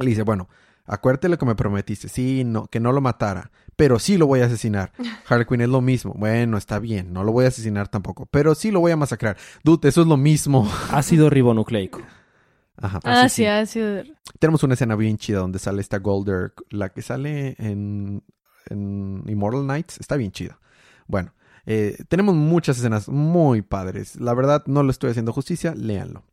Le 0.00 0.06
dice, 0.10 0.22
bueno, 0.22 0.48
acuérdate 0.86 1.28
lo 1.28 1.38
que 1.38 1.46
me 1.46 1.54
prometiste, 1.54 2.08
sí, 2.08 2.44
no, 2.44 2.66
que 2.66 2.80
no 2.80 2.92
lo 2.92 3.00
matara, 3.00 3.50
pero 3.76 3.98
sí 3.98 4.16
lo 4.16 4.26
voy 4.26 4.40
a 4.40 4.46
asesinar. 4.46 4.92
Harley 5.28 5.46
Quinn 5.46 5.60
es 5.60 5.68
lo 5.68 5.80
mismo. 5.80 6.14
Bueno, 6.16 6.56
está 6.56 6.78
bien, 6.78 7.12
no 7.12 7.24
lo 7.24 7.32
voy 7.32 7.44
a 7.44 7.48
asesinar 7.48 7.88
tampoco, 7.88 8.26
pero 8.26 8.54
sí 8.54 8.70
lo 8.70 8.80
voy 8.80 8.92
a 8.92 8.96
masacrar. 8.96 9.36
Dude, 9.64 9.88
eso 9.88 10.02
es 10.02 10.06
lo 10.06 10.16
mismo. 10.16 10.70
Ácido 10.90 11.30
ribonucleico. 11.30 12.00
Ajá. 12.76 13.00
Ah, 13.04 13.28
sí, 13.28 13.36
sí. 13.36 13.46
ha 13.46 13.64
sido. 13.66 14.02
Tenemos 14.38 14.62
una 14.62 14.74
escena 14.74 14.96
bien 14.96 15.16
chida 15.16 15.38
donde 15.38 15.58
sale 15.58 15.80
esta 15.80 15.98
Golder, 15.98 16.52
la 16.70 16.88
que 16.88 17.02
sale 17.02 17.54
en, 17.58 18.24
en 18.68 19.22
Immortal 19.26 19.62
Knights. 19.62 19.98
Está 20.00 20.16
bien 20.16 20.32
chida. 20.32 20.58
Bueno, 21.06 21.32
eh, 21.66 21.96
tenemos 22.08 22.34
muchas 22.34 22.78
escenas 22.78 23.08
muy 23.08 23.62
padres. 23.62 24.16
La 24.16 24.34
verdad, 24.34 24.64
no 24.66 24.82
lo 24.82 24.90
estoy 24.90 25.10
haciendo 25.10 25.32
justicia, 25.32 25.74
léanlo. 25.76 26.24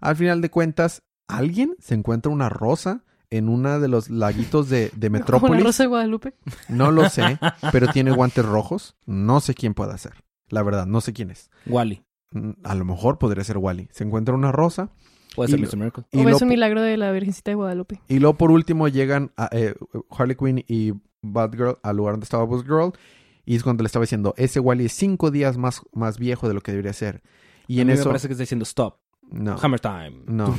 Al 0.00 0.16
final 0.16 0.40
de 0.40 0.50
cuentas, 0.50 1.02
alguien 1.26 1.74
se 1.80 1.94
encuentra 1.94 2.30
una 2.30 2.48
rosa 2.48 3.04
en 3.30 3.48
una 3.48 3.78
de 3.78 3.88
los 3.88 4.10
laguitos 4.10 4.68
de, 4.68 4.90
de 4.94 5.10
Metrópolis. 5.10 5.62
Rosa 5.64 5.82
de 5.84 5.88
Guadalupe. 5.88 6.34
No 6.68 6.90
lo 6.90 7.08
sé, 7.08 7.38
pero 7.72 7.88
tiene 7.88 8.10
guantes 8.12 8.44
rojos. 8.44 8.96
No 9.06 9.40
sé 9.40 9.54
quién 9.54 9.74
puede 9.74 9.96
ser. 9.98 10.12
La 10.48 10.62
verdad, 10.62 10.86
no 10.86 11.00
sé 11.00 11.12
quién 11.12 11.30
es. 11.30 11.50
Wally. 11.66 12.02
Mm, 12.32 12.50
A 12.64 12.74
lo 12.74 12.84
mejor 12.84 13.18
podría 13.18 13.42
ser 13.44 13.58
Wally. 13.58 13.88
Se 13.92 14.04
encuentra 14.04 14.34
una 14.34 14.52
rosa. 14.52 14.90
Puede 15.34 15.50
Y 15.50 15.52
ser 15.52 15.60
lo- 15.60 15.66
Mr. 15.66 15.76
Miracle. 15.76 16.04
Y 16.12 16.24
o 16.24 16.28
es 16.28 16.40
un 16.42 16.48
milagro 16.48 16.80
de 16.82 16.96
la 16.96 17.10
Virgencita 17.12 17.50
de 17.50 17.56
Guadalupe. 17.56 18.00
Y 18.08 18.18
luego 18.20 18.36
por 18.38 18.50
último 18.50 18.88
llegan 18.88 19.32
a, 19.36 19.48
eh, 19.52 19.74
Harley 20.10 20.36
Quinn 20.36 20.64
y 20.66 20.92
Batgirl 21.22 21.76
al 21.82 21.96
lugar 21.96 22.14
donde 22.14 22.24
estaba 22.24 22.44
Batgirl. 22.46 22.92
Y 23.44 23.54
es 23.56 23.62
cuando 23.62 23.82
le 23.82 23.86
estaba 23.86 24.02
diciendo, 24.04 24.34
ese 24.36 24.60
Wally 24.60 24.86
es 24.86 24.92
cinco 24.92 25.30
días 25.30 25.56
más, 25.58 25.82
más 25.92 26.18
viejo 26.18 26.48
de 26.48 26.54
lo 26.54 26.60
que 26.62 26.72
debería 26.72 26.92
ser. 26.92 27.22
Y 27.68 27.78
a 27.78 27.82
en 27.82 27.88
mí 27.88 27.92
eso... 27.94 28.04
me 28.04 28.10
parece 28.10 28.28
que 28.28 28.32
está 28.32 28.42
diciendo 28.42 28.62
stop. 28.64 28.96
No. 29.30 29.56
Hammer 29.60 29.80
time. 29.80 30.22
No. 30.26 30.54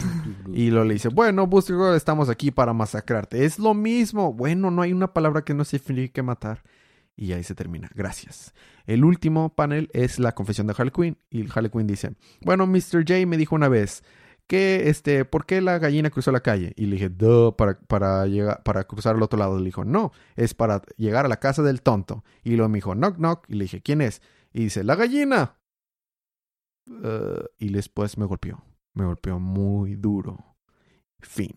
Y 0.54 0.70
lo 0.70 0.84
le 0.84 0.94
dice, 0.94 1.10
bueno, 1.10 1.50
Girl, 1.50 1.96
estamos 1.96 2.30
aquí 2.30 2.52
para 2.52 2.74
masacrarte. 2.74 3.46
Es 3.46 3.60
lo 3.60 3.74
mismo. 3.74 4.34
Bueno, 4.34 4.72
no 4.72 4.82
hay 4.82 4.94
una 4.94 5.14
palabra 5.14 5.44
que 5.44 5.54
no 5.54 5.64
signifique 5.64 6.22
matar. 6.22 6.64
Y 7.16 7.32
ahí 7.34 7.44
se 7.44 7.56
termina. 7.56 7.90
Gracias. 7.96 8.54
El 8.86 9.04
último 9.04 9.54
panel 9.56 9.90
es 9.94 10.20
la 10.20 10.34
confesión 10.34 10.68
de 10.68 10.76
Harley 10.78 10.92
Quinn. 10.92 11.18
Y 11.30 11.48
Harley 11.52 11.72
Quinn 11.72 11.88
dice, 11.88 12.16
bueno, 12.42 12.68
Mr. 12.68 13.04
J 13.08 13.26
me 13.26 13.38
dijo 13.38 13.56
una 13.56 13.68
vez 13.68 14.04
que, 14.46 14.90
este, 14.90 15.26
¿por 15.26 15.46
qué 15.46 15.60
la 15.60 15.80
gallina 15.80 16.10
cruzó 16.10 16.32
la 16.32 16.42
calle? 16.42 16.74
Y 16.76 16.86
le 16.86 16.94
dije, 16.94 17.10
duh, 17.10 17.56
para, 17.58 17.80
para, 17.80 18.26
llegar, 18.28 18.62
para 18.64 18.84
cruzar 18.84 19.16
al 19.16 19.24
otro 19.24 19.40
lado. 19.40 19.58
Le 19.58 19.66
dijo, 19.66 19.84
no, 19.84 20.12
es 20.36 20.54
para 20.54 20.84
llegar 20.96 21.26
a 21.26 21.30
la 21.30 21.40
casa 21.40 21.64
del 21.64 21.82
tonto. 21.82 22.24
Y 22.44 22.56
luego 22.56 22.70
me 22.70 22.78
dijo, 22.78 22.94
knock, 22.94 23.18
knock. 23.18 23.46
Y 23.50 23.56
le 23.56 23.64
dije, 23.66 23.82
¿quién 23.82 24.02
es? 24.02 24.22
Y 24.54 24.66
dice, 24.66 24.84
la 24.84 24.96
gallina. 24.96 25.57
Uh, 26.90 27.46
y 27.60 27.70
después 27.70 28.18
me 28.18 28.26
golpeó. 28.26 28.64
Me 28.94 29.06
golpeó 29.06 29.40
muy 29.40 29.96
duro. 29.96 30.38
Fin. 31.20 31.52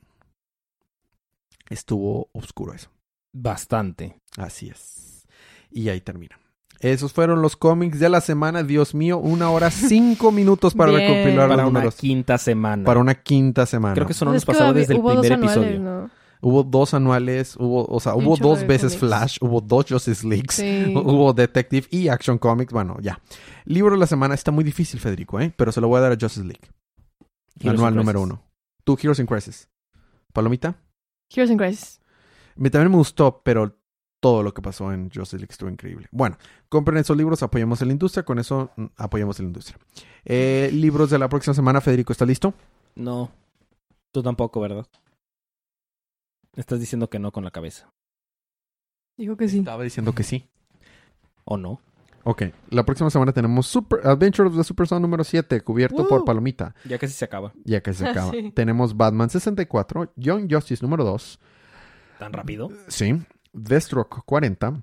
Estuvo 1.68 2.28
oscuro 2.32 2.74
eso. 2.74 2.90
Bastante. 3.32 4.16
Así 4.36 4.68
es. 4.68 5.26
Y 5.70 5.88
ahí 5.88 6.00
termina. 6.00 6.38
Esos 6.80 7.12
fueron 7.12 7.42
los 7.42 7.56
cómics 7.56 7.98
de 8.00 8.08
la 8.08 8.20
semana. 8.20 8.62
Dios 8.62 8.94
mío, 8.94 9.18
una 9.18 9.50
hora 9.50 9.70
cinco 9.70 10.32
minutos 10.32 10.74
para 10.74 10.90
Bien. 10.92 11.02
recopilar 11.02 11.48
Para 11.48 11.62
los 11.62 11.70
una 11.70 11.78
números. 11.80 11.96
quinta 11.96 12.38
semana. 12.38 12.84
Para 12.84 13.00
una 13.00 13.14
quinta 13.14 13.66
semana. 13.66 13.94
Creo 13.94 14.06
que 14.06 14.12
eso 14.14 14.24
no 14.24 14.32
nos 14.32 14.44
pasaba 14.44 14.72
desde 14.72 14.94
el 14.94 15.00
primer 15.00 15.32
anuales, 15.32 15.56
episodio. 15.56 15.78
¿no? 15.80 16.10
Hubo 16.42 16.62
dos 16.62 16.94
anuales, 16.94 17.56
hubo, 17.56 17.84
o 17.86 18.00
sea, 18.00 18.14
hubo 18.14 18.36
dos 18.36 18.66
veces. 18.66 18.96
Flash, 18.96 19.36
hubo 19.40 19.60
dos 19.60 19.86
Justice 19.88 20.26
Leagues, 20.26 20.54
Sí. 20.54 20.94
hubo 20.96 21.32
Detective 21.34 21.86
y 21.90 22.08
Action 22.08 22.38
Comics. 22.38 22.72
Bueno, 22.72 22.96
ya. 23.00 23.20
Libro 23.66 23.92
de 23.92 23.98
la 23.98 24.06
semana 24.06 24.34
está 24.34 24.50
muy 24.50 24.64
difícil, 24.64 25.00
Federico, 25.00 25.38
¿eh? 25.38 25.52
Pero 25.56 25.70
se 25.70 25.80
lo 25.80 25.88
voy 25.88 25.98
a 25.98 26.00
dar 26.00 26.12
a 26.12 26.16
Justice 26.18 26.44
League. 26.44 26.66
Heroes 27.58 27.78
Anual 27.78 27.94
número 27.94 28.22
uno. 28.22 28.42
Tú, 28.84 28.96
Heroes 29.00 29.18
in 29.18 29.26
Crisis. 29.26 29.68
Palomita. 30.32 30.76
Heroes 31.28 31.50
in 31.50 31.58
Crisis. 31.58 32.00
Me, 32.56 32.70
también 32.70 32.90
me 32.90 32.96
gustó, 32.96 33.42
pero 33.44 33.76
todo 34.20 34.42
lo 34.42 34.52
que 34.54 34.62
pasó 34.62 34.92
en 34.92 35.10
Justice 35.10 35.38
League 35.38 35.52
estuvo 35.52 35.68
increíble. 35.70 36.08
Bueno, 36.10 36.36
compren 36.68 36.98
esos 36.98 37.16
libros, 37.16 37.42
apoyemos 37.42 37.82
a 37.82 37.84
la 37.84 37.92
industria. 37.92 38.22
Con 38.22 38.38
eso 38.38 38.70
mm, 38.76 38.86
apoyamos 38.96 39.38
a 39.38 39.42
la 39.42 39.48
industria. 39.48 39.78
Eh, 40.24 40.70
libros 40.72 41.10
de 41.10 41.18
la 41.18 41.28
próxima 41.28 41.54
semana, 41.54 41.80
Federico, 41.80 42.12
¿está 42.12 42.24
listo? 42.24 42.54
No. 42.94 43.30
Tú 44.12 44.22
tampoco, 44.22 44.60
¿verdad? 44.60 44.86
Estás 46.60 46.80
diciendo 46.80 47.08
que 47.10 47.18
no 47.18 47.32
con 47.32 47.44
la 47.44 47.50
cabeza. 47.50 47.92
Dijo 49.16 49.36
que 49.36 49.48
sí. 49.48 49.58
Estaba 49.58 49.82
diciendo 49.82 50.14
que 50.14 50.22
sí. 50.22 50.48
¿O 51.44 51.56
no? 51.56 51.80
Ok, 52.22 52.42
la 52.68 52.84
próxima 52.84 53.08
semana 53.08 53.32
tenemos 53.32 53.66
Super 53.66 54.06
Adventure 54.06 54.48
of 54.48 54.56
the 54.56 54.62
Super 54.62 54.86
Son 54.86 55.00
número 55.00 55.24
7, 55.24 55.62
cubierto 55.62 56.02
Woo. 56.02 56.08
por 56.08 56.24
Palomita. 56.24 56.74
Ya 56.84 56.98
casi 56.98 57.14
se 57.14 57.24
acaba. 57.24 57.52
Ya 57.64 57.80
que 57.82 57.94
se 57.94 58.06
acaba. 58.08 58.30
Sí. 58.30 58.52
Tenemos 58.54 58.94
Batman 58.96 59.30
64, 59.30 60.12
Young 60.16 60.52
Justice 60.52 60.82
número 60.84 61.02
2, 61.04 61.40
¿Tan 62.18 62.32
rápido? 62.34 62.70
sí, 62.88 63.14
Deathstroke 63.54 64.22
40, 64.26 64.82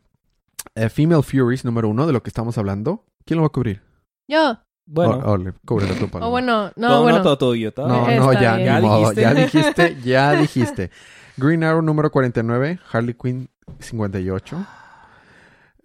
eh, 0.74 0.90
Female 0.90 1.22
Furies 1.22 1.64
número 1.64 1.90
1, 1.90 2.08
de 2.08 2.14
lo 2.14 2.24
que 2.24 2.30
estamos 2.30 2.58
hablando. 2.58 3.06
¿Quién 3.24 3.38
lo 3.38 3.44
va 3.44 3.48
a 3.48 3.52
cubrir? 3.52 3.82
Yo. 4.28 4.58
Bueno. 4.88 5.18
O- 5.24 5.32
ole, 5.34 5.54
cúbrelo 5.66 5.94
tú, 5.96 6.10
Paloma. 6.10 6.28
O 6.28 6.32
bueno, 6.32 6.72
no, 6.76 6.88
todo, 6.88 7.02
bueno. 7.04 7.18
no, 7.20 7.24
todo 7.24 7.38
tuyo. 7.38 7.72
todo. 7.74 7.88
No, 7.88 8.10
Eh, 8.10 8.18
no, 8.18 8.34
ya, 8.34 8.58
Ya 8.58 8.80
modo, 8.82 9.12
dijiste. 9.12 9.22
ya 9.22 9.34
dijiste, 9.36 9.98
ya 10.04 10.32
dijiste. 10.34 10.92
Green 11.38 11.64
Arrow 11.64 11.82
número 11.82 12.12
49, 12.12 12.80
Harley 12.92 13.14
Quinn 13.14 13.50
58, 13.80 14.66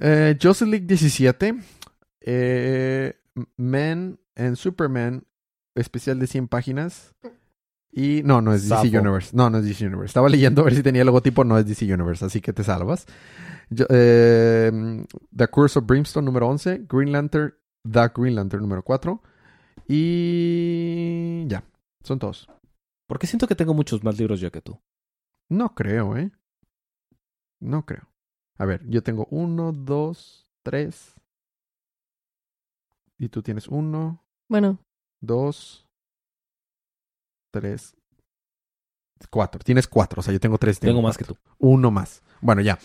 eh, 0.01 0.37
Justice 0.41 0.71
League 0.71 0.87
17, 0.87 1.55
eh, 2.21 3.15
Men 3.57 4.19
and 4.37 4.57
Superman, 4.57 5.25
especial 5.75 6.19
de 6.19 6.27
100 6.27 6.49
páginas. 6.49 7.15
Y 7.95 8.23
no, 8.25 8.41
no 8.41 8.55
es 8.55 8.67
DC. 8.69 8.99
Universe. 8.99 9.37
No, 9.37 9.51
no 9.51 9.59
es 9.59 9.65
DC 9.67 9.87
Universe. 9.87 10.07
Estaba 10.07 10.31
leyendo 10.31 10.63
a 10.63 10.65
ver 10.65 10.75
si 10.75 10.83
tenía 10.83 11.03
el 11.03 11.07
logotipo, 11.07 11.45
no 11.45 11.59
es 11.59 11.67
DC 11.67 11.85
Universe, 11.93 12.25
así 12.25 12.41
que 12.41 12.53
te 12.55 12.65
salvas. 12.65 13.07
Yo- 13.69 13.85
eh, 13.91 15.05
The 15.37 15.49
Curse 15.49 15.79
of 15.79 15.87
Brimstone 15.87 16.25
número 16.25 16.49
11, 16.49 16.87
Green 16.89 17.13
Lantern, 17.13 17.53
The 17.91 18.11
Green 18.15 18.35
Lantern 18.35 18.63
número 18.63 18.83
4. 18.83 19.23
Y 19.87 21.47
ya, 21.49 21.63
son 22.03 22.19
todos. 22.19 22.49
Porque 23.07 23.27
siento 23.27 23.47
que 23.47 23.55
tengo 23.55 23.75
muchos 23.75 24.03
más 24.03 24.19
libros 24.19 24.41
yo 24.41 24.51
que 24.51 24.63
tú. 24.63 24.81
No 25.53 25.75
creo, 25.75 26.17
¿eh? 26.17 26.31
No 27.61 27.85
creo. 27.85 28.09
A 28.57 28.65
ver, 28.65 28.81
yo 28.89 29.03
tengo 29.03 29.27
uno, 29.31 29.73
dos, 29.73 30.49
tres. 30.63 31.15
Y 33.19 33.29
tú 33.29 33.43
tienes 33.43 33.69
uno, 33.69 34.25
Bueno, 34.49 34.79
dos, 35.21 35.87
tres, 37.53 37.95
cuatro. 39.29 39.61
Tienes 39.63 39.87
cuatro, 39.87 40.21
o 40.21 40.23
sea, 40.23 40.33
yo 40.33 40.41
tengo 40.41 40.57
tres. 40.57 40.81
Tengo 40.81 40.95
tengo 40.95 41.03
más 41.07 41.19
que 41.19 41.25
tú. 41.25 41.37
Uno 41.59 41.91
más. 41.91 42.23
Bueno, 42.41 42.63
ya. 42.63 42.79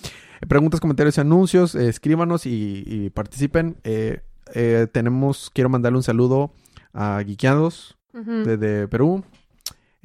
Preguntas, 0.49 0.81
comentarios 0.81 1.17
y 1.17 1.21
anuncios, 1.21 1.73
eh, 1.73 1.87
escríbanos 1.87 2.45
y, 2.45 2.83
y 2.85 3.09
participen. 3.11 3.77
Eh, 3.85 4.23
eh, 4.53 4.87
tenemos, 4.91 5.51
quiero 5.51 5.69
mandarle 5.69 5.99
un 5.99 6.03
saludo 6.03 6.51
a 6.91 7.19
Guiqueados, 7.21 7.97
desde 8.11 8.89
Perú, 8.89 9.23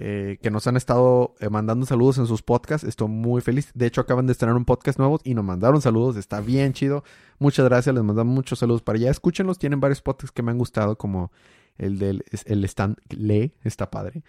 eh, 0.05 0.39
que 0.43 0.51
nos 0.51 0.67
han 0.67 0.77
estado 0.77 1.37
eh, 1.39 1.49
mandando 1.49 1.87
saludos 1.87 2.19
en 2.19 2.27
sus 2.27 2.43
podcasts. 2.43 2.85
Estoy 2.85 3.07
muy 3.07 3.41
feliz. 3.41 3.71
De 3.73 3.87
hecho, 3.87 4.01
acaban 4.01 4.27
de 4.27 4.33
estrenar 4.33 4.57
un 4.57 4.65
podcast 4.65 4.99
nuevo 4.99 5.21
y 5.23 5.35
nos 5.35 5.45
mandaron 5.45 5.81
saludos. 5.81 6.17
Está 6.17 6.41
bien 6.41 6.73
chido. 6.73 7.05
Muchas 7.39 7.65
gracias. 7.67 7.95
Les 7.95 8.03
mandamos 8.03 8.35
muchos 8.35 8.59
saludos 8.59 8.83
para 8.83 8.97
allá. 8.99 9.13
Escúchenlos. 9.13 9.61
Tienen 9.61 9.79
varios 9.79 10.03
podcasts 10.03 10.33
que 10.33 10.43
me 10.43 10.51
han 10.51 10.59
gustado, 10.59 10.99
como 10.99 11.31
el 11.79 12.01
del 12.01 12.25
el 12.47 12.65
Stan 12.65 12.97
Le. 13.11 13.55
Está 13.63 13.93
padre. 13.93 14.25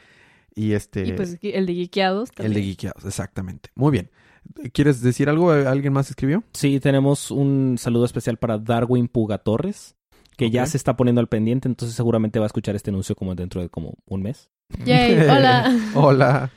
Y 0.53 0.73
este. 0.73 1.07
y 1.07 1.13
pues 1.13 1.39
el 1.41 1.65
de 1.65 1.73
Geekeados 1.73 2.29
el 2.29 2.35
de 2.35 2.43
también. 2.43 2.65
Geekeados, 2.65 3.05
exactamente. 3.05 3.71
Muy 3.73 3.91
bien. 3.91 4.11
¿Quieres 4.73 5.01
decir 5.01 5.27
algo? 5.27 5.49
¿Alguien 5.49 5.91
más 5.91 6.07
escribió? 6.07 6.43
Sí, 6.53 6.79
tenemos 6.81 7.31
un 7.31 7.77
saludo 7.79 8.05
especial 8.05 8.37
para 8.37 8.59
Darwin 8.59 9.07
Puga 9.07 9.39
Torres, 9.39 9.95
que 10.37 10.51
ya 10.51 10.67
se 10.67 10.77
está 10.77 10.95
poniendo 10.95 11.19
al 11.19 11.29
pendiente, 11.29 11.67
entonces 11.67 11.95
seguramente 11.95 12.37
va 12.37 12.45
a 12.45 12.47
escuchar 12.47 12.75
este 12.75 12.91
anuncio 12.91 13.15
como 13.15 13.33
dentro 13.33 13.59
de 13.59 13.69
como 13.69 13.95
un 14.05 14.21
mes. 14.21 14.51
Yay, 14.85 15.19
hola. 15.29 15.79
Hola. 15.95 16.51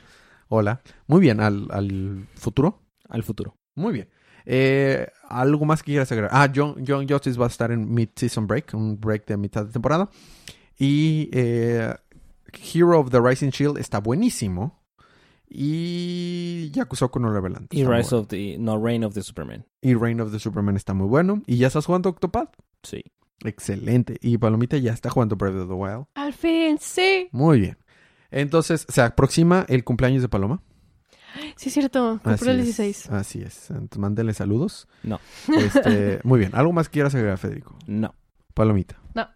Hola. 0.49 0.81
Muy 1.07 1.21
bien. 1.21 1.39
¿Al, 1.39 1.67
al 1.71 2.27
futuro? 2.35 2.81
Al 3.09 3.23
futuro. 3.23 3.57
Muy 3.75 3.93
bien. 3.93 4.09
Eh, 4.45 5.05
¿Algo 5.27 5.65
más 5.65 5.83
que 5.83 5.91
quieras 5.91 6.11
agregar? 6.11 6.31
Ah, 6.33 6.49
John, 6.53 6.83
John 6.87 7.07
Justice 7.07 7.37
va 7.37 7.45
a 7.45 7.49
estar 7.49 7.71
en 7.71 7.93
Mid-Season 7.93 8.47
Break, 8.47 8.73
un 8.73 8.99
break 8.99 9.25
de 9.27 9.37
mitad 9.37 9.65
de 9.65 9.73
temporada. 9.73 10.09
Y 10.79 11.29
eh, 11.33 11.93
Hero 12.73 12.99
of 12.99 13.09
the 13.11 13.19
Rising 13.19 13.49
Shield 13.49 13.77
está 13.77 13.99
buenísimo. 13.99 14.81
Y 15.49 16.71
Yakusoku 16.71 17.19
no 17.19 17.31
Revelant. 17.31 17.73
Y 17.73 17.83
Rise 17.85 18.15
of 18.15 18.27
the... 18.27 18.57
No, 18.57 18.81
Reign 18.81 19.03
of 19.03 19.13
the 19.13 19.21
Superman. 19.21 19.65
Y 19.81 19.93
Reign 19.93 20.21
of 20.21 20.31
the 20.31 20.39
Superman 20.39 20.75
está 20.75 20.93
muy 20.93 21.07
bueno. 21.07 21.41
¿Y 21.45 21.57
ya 21.57 21.67
estás 21.67 21.85
jugando 21.85 22.09
Octopad? 22.09 22.49
Sí. 22.83 23.03
Excelente. 23.43 24.17
Y 24.21 24.37
Palomita 24.37 24.77
ya 24.77 24.93
está 24.93 25.09
jugando 25.09 25.35
Breath 25.35 25.55
of 25.55 25.67
the 25.67 25.73
Wild. 25.73 26.05
Al 26.15 26.33
fin, 26.33 26.77
sí. 26.79 27.27
Muy 27.31 27.59
bien. 27.61 27.77
Entonces, 28.31 28.85
se 28.89 29.01
aproxima 29.01 29.65
el 29.69 29.83
cumpleaños 29.83 30.21
de 30.21 30.29
Paloma. 30.29 30.61
Sí, 31.55 31.69
es 31.69 31.73
cierto. 31.73 32.19
Compré 32.23 32.51
el 32.51 32.59
es, 32.59 32.65
16. 32.77 33.09
Así 33.11 33.41
es. 33.41 33.69
Entonces, 33.69 33.97
mándenle 33.99 34.33
saludos. 34.33 34.87
No. 35.03 35.19
Este, 35.55 36.19
muy 36.23 36.39
bien. 36.39 36.51
¿Algo 36.53 36.73
más 36.73 36.89
que 36.89 36.93
quieras 36.93 37.13
agregar, 37.15 37.37
Federico? 37.37 37.77
No. 37.85 38.13
Palomita. 38.53 38.99
No. 39.13 39.27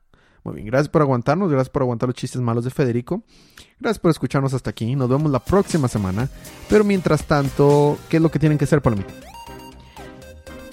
Muy 0.43 0.55
bien, 0.55 0.65
gracias 0.65 0.89
por 0.89 1.03
aguantarnos, 1.03 1.51
gracias 1.51 1.69
por 1.69 1.83
aguantar 1.83 2.09
los 2.09 2.15
chistes 2.15 2.41
malos 2.41 2.63
de 2.63 2.71
Federico. 2.71 3.23
Gracias 3.79 3.99
por 3.99 4.09
escucharnos 4.09 4.53
hasta 4.55 4.71
aquí. 4.71 4.95
Nos 4.95 5.07
vemos 5.07 5.31
la 5.31 5.39
próxima 5.39 5.87
semana. 5.87 6.29
Pero 6.67 6.83
mientras 6.83 7.25
tanto, 7.25 7.97
¿qué 8.09 8.17
es 8.17 8.23
lo 8.23 8.31
que 8.31 8.39
tienen 8.39 8.57
que 8.57 8.63
hacer, 8.63 8.81
Palomita? 8.81 9.13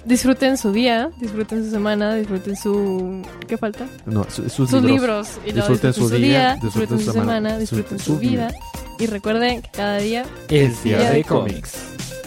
Disfruten 0.09 0.57
su 0.57 0.73
día, 0.73 1.11
disfruten 1.21 1.63
su 1.65 1.71
semana, 1.71 2.15
disfruten 2.15 2.57
su... 2.57 3.23
¿Qué 3.47 3.59
falta? 3.59 3.87
No, 4.07 4.25
su- 4.25 4.49
sus, 4.49 4.71
Sus 4.71 4.83
libros. 4.83 5.29
libros. 5.29 5.29
Y 5.47 5.53
Disfruten 5.53 5.93
su 5.93 6.09
día, 6.09 6.57
disfruten 6.63 6.99
su 6.99 7.13
semana, 7.13 7.59
disfruten 7.59 7.99
su, 7.99 8.15
su 8.15 8.19
vida. 8.19 8.51
Y 8.99 9.05
recuerden 9.07 9.61
que 9.61 9.69
cada 9.71 9.99
día 9.99 10.25
Es 10.49 10.83
día 10.83 10.99
día 10.99 11.11
de 11.11 11.17
de 11.17 11.25
cómics. 11.25 11.73
cómics. 11.73 12.18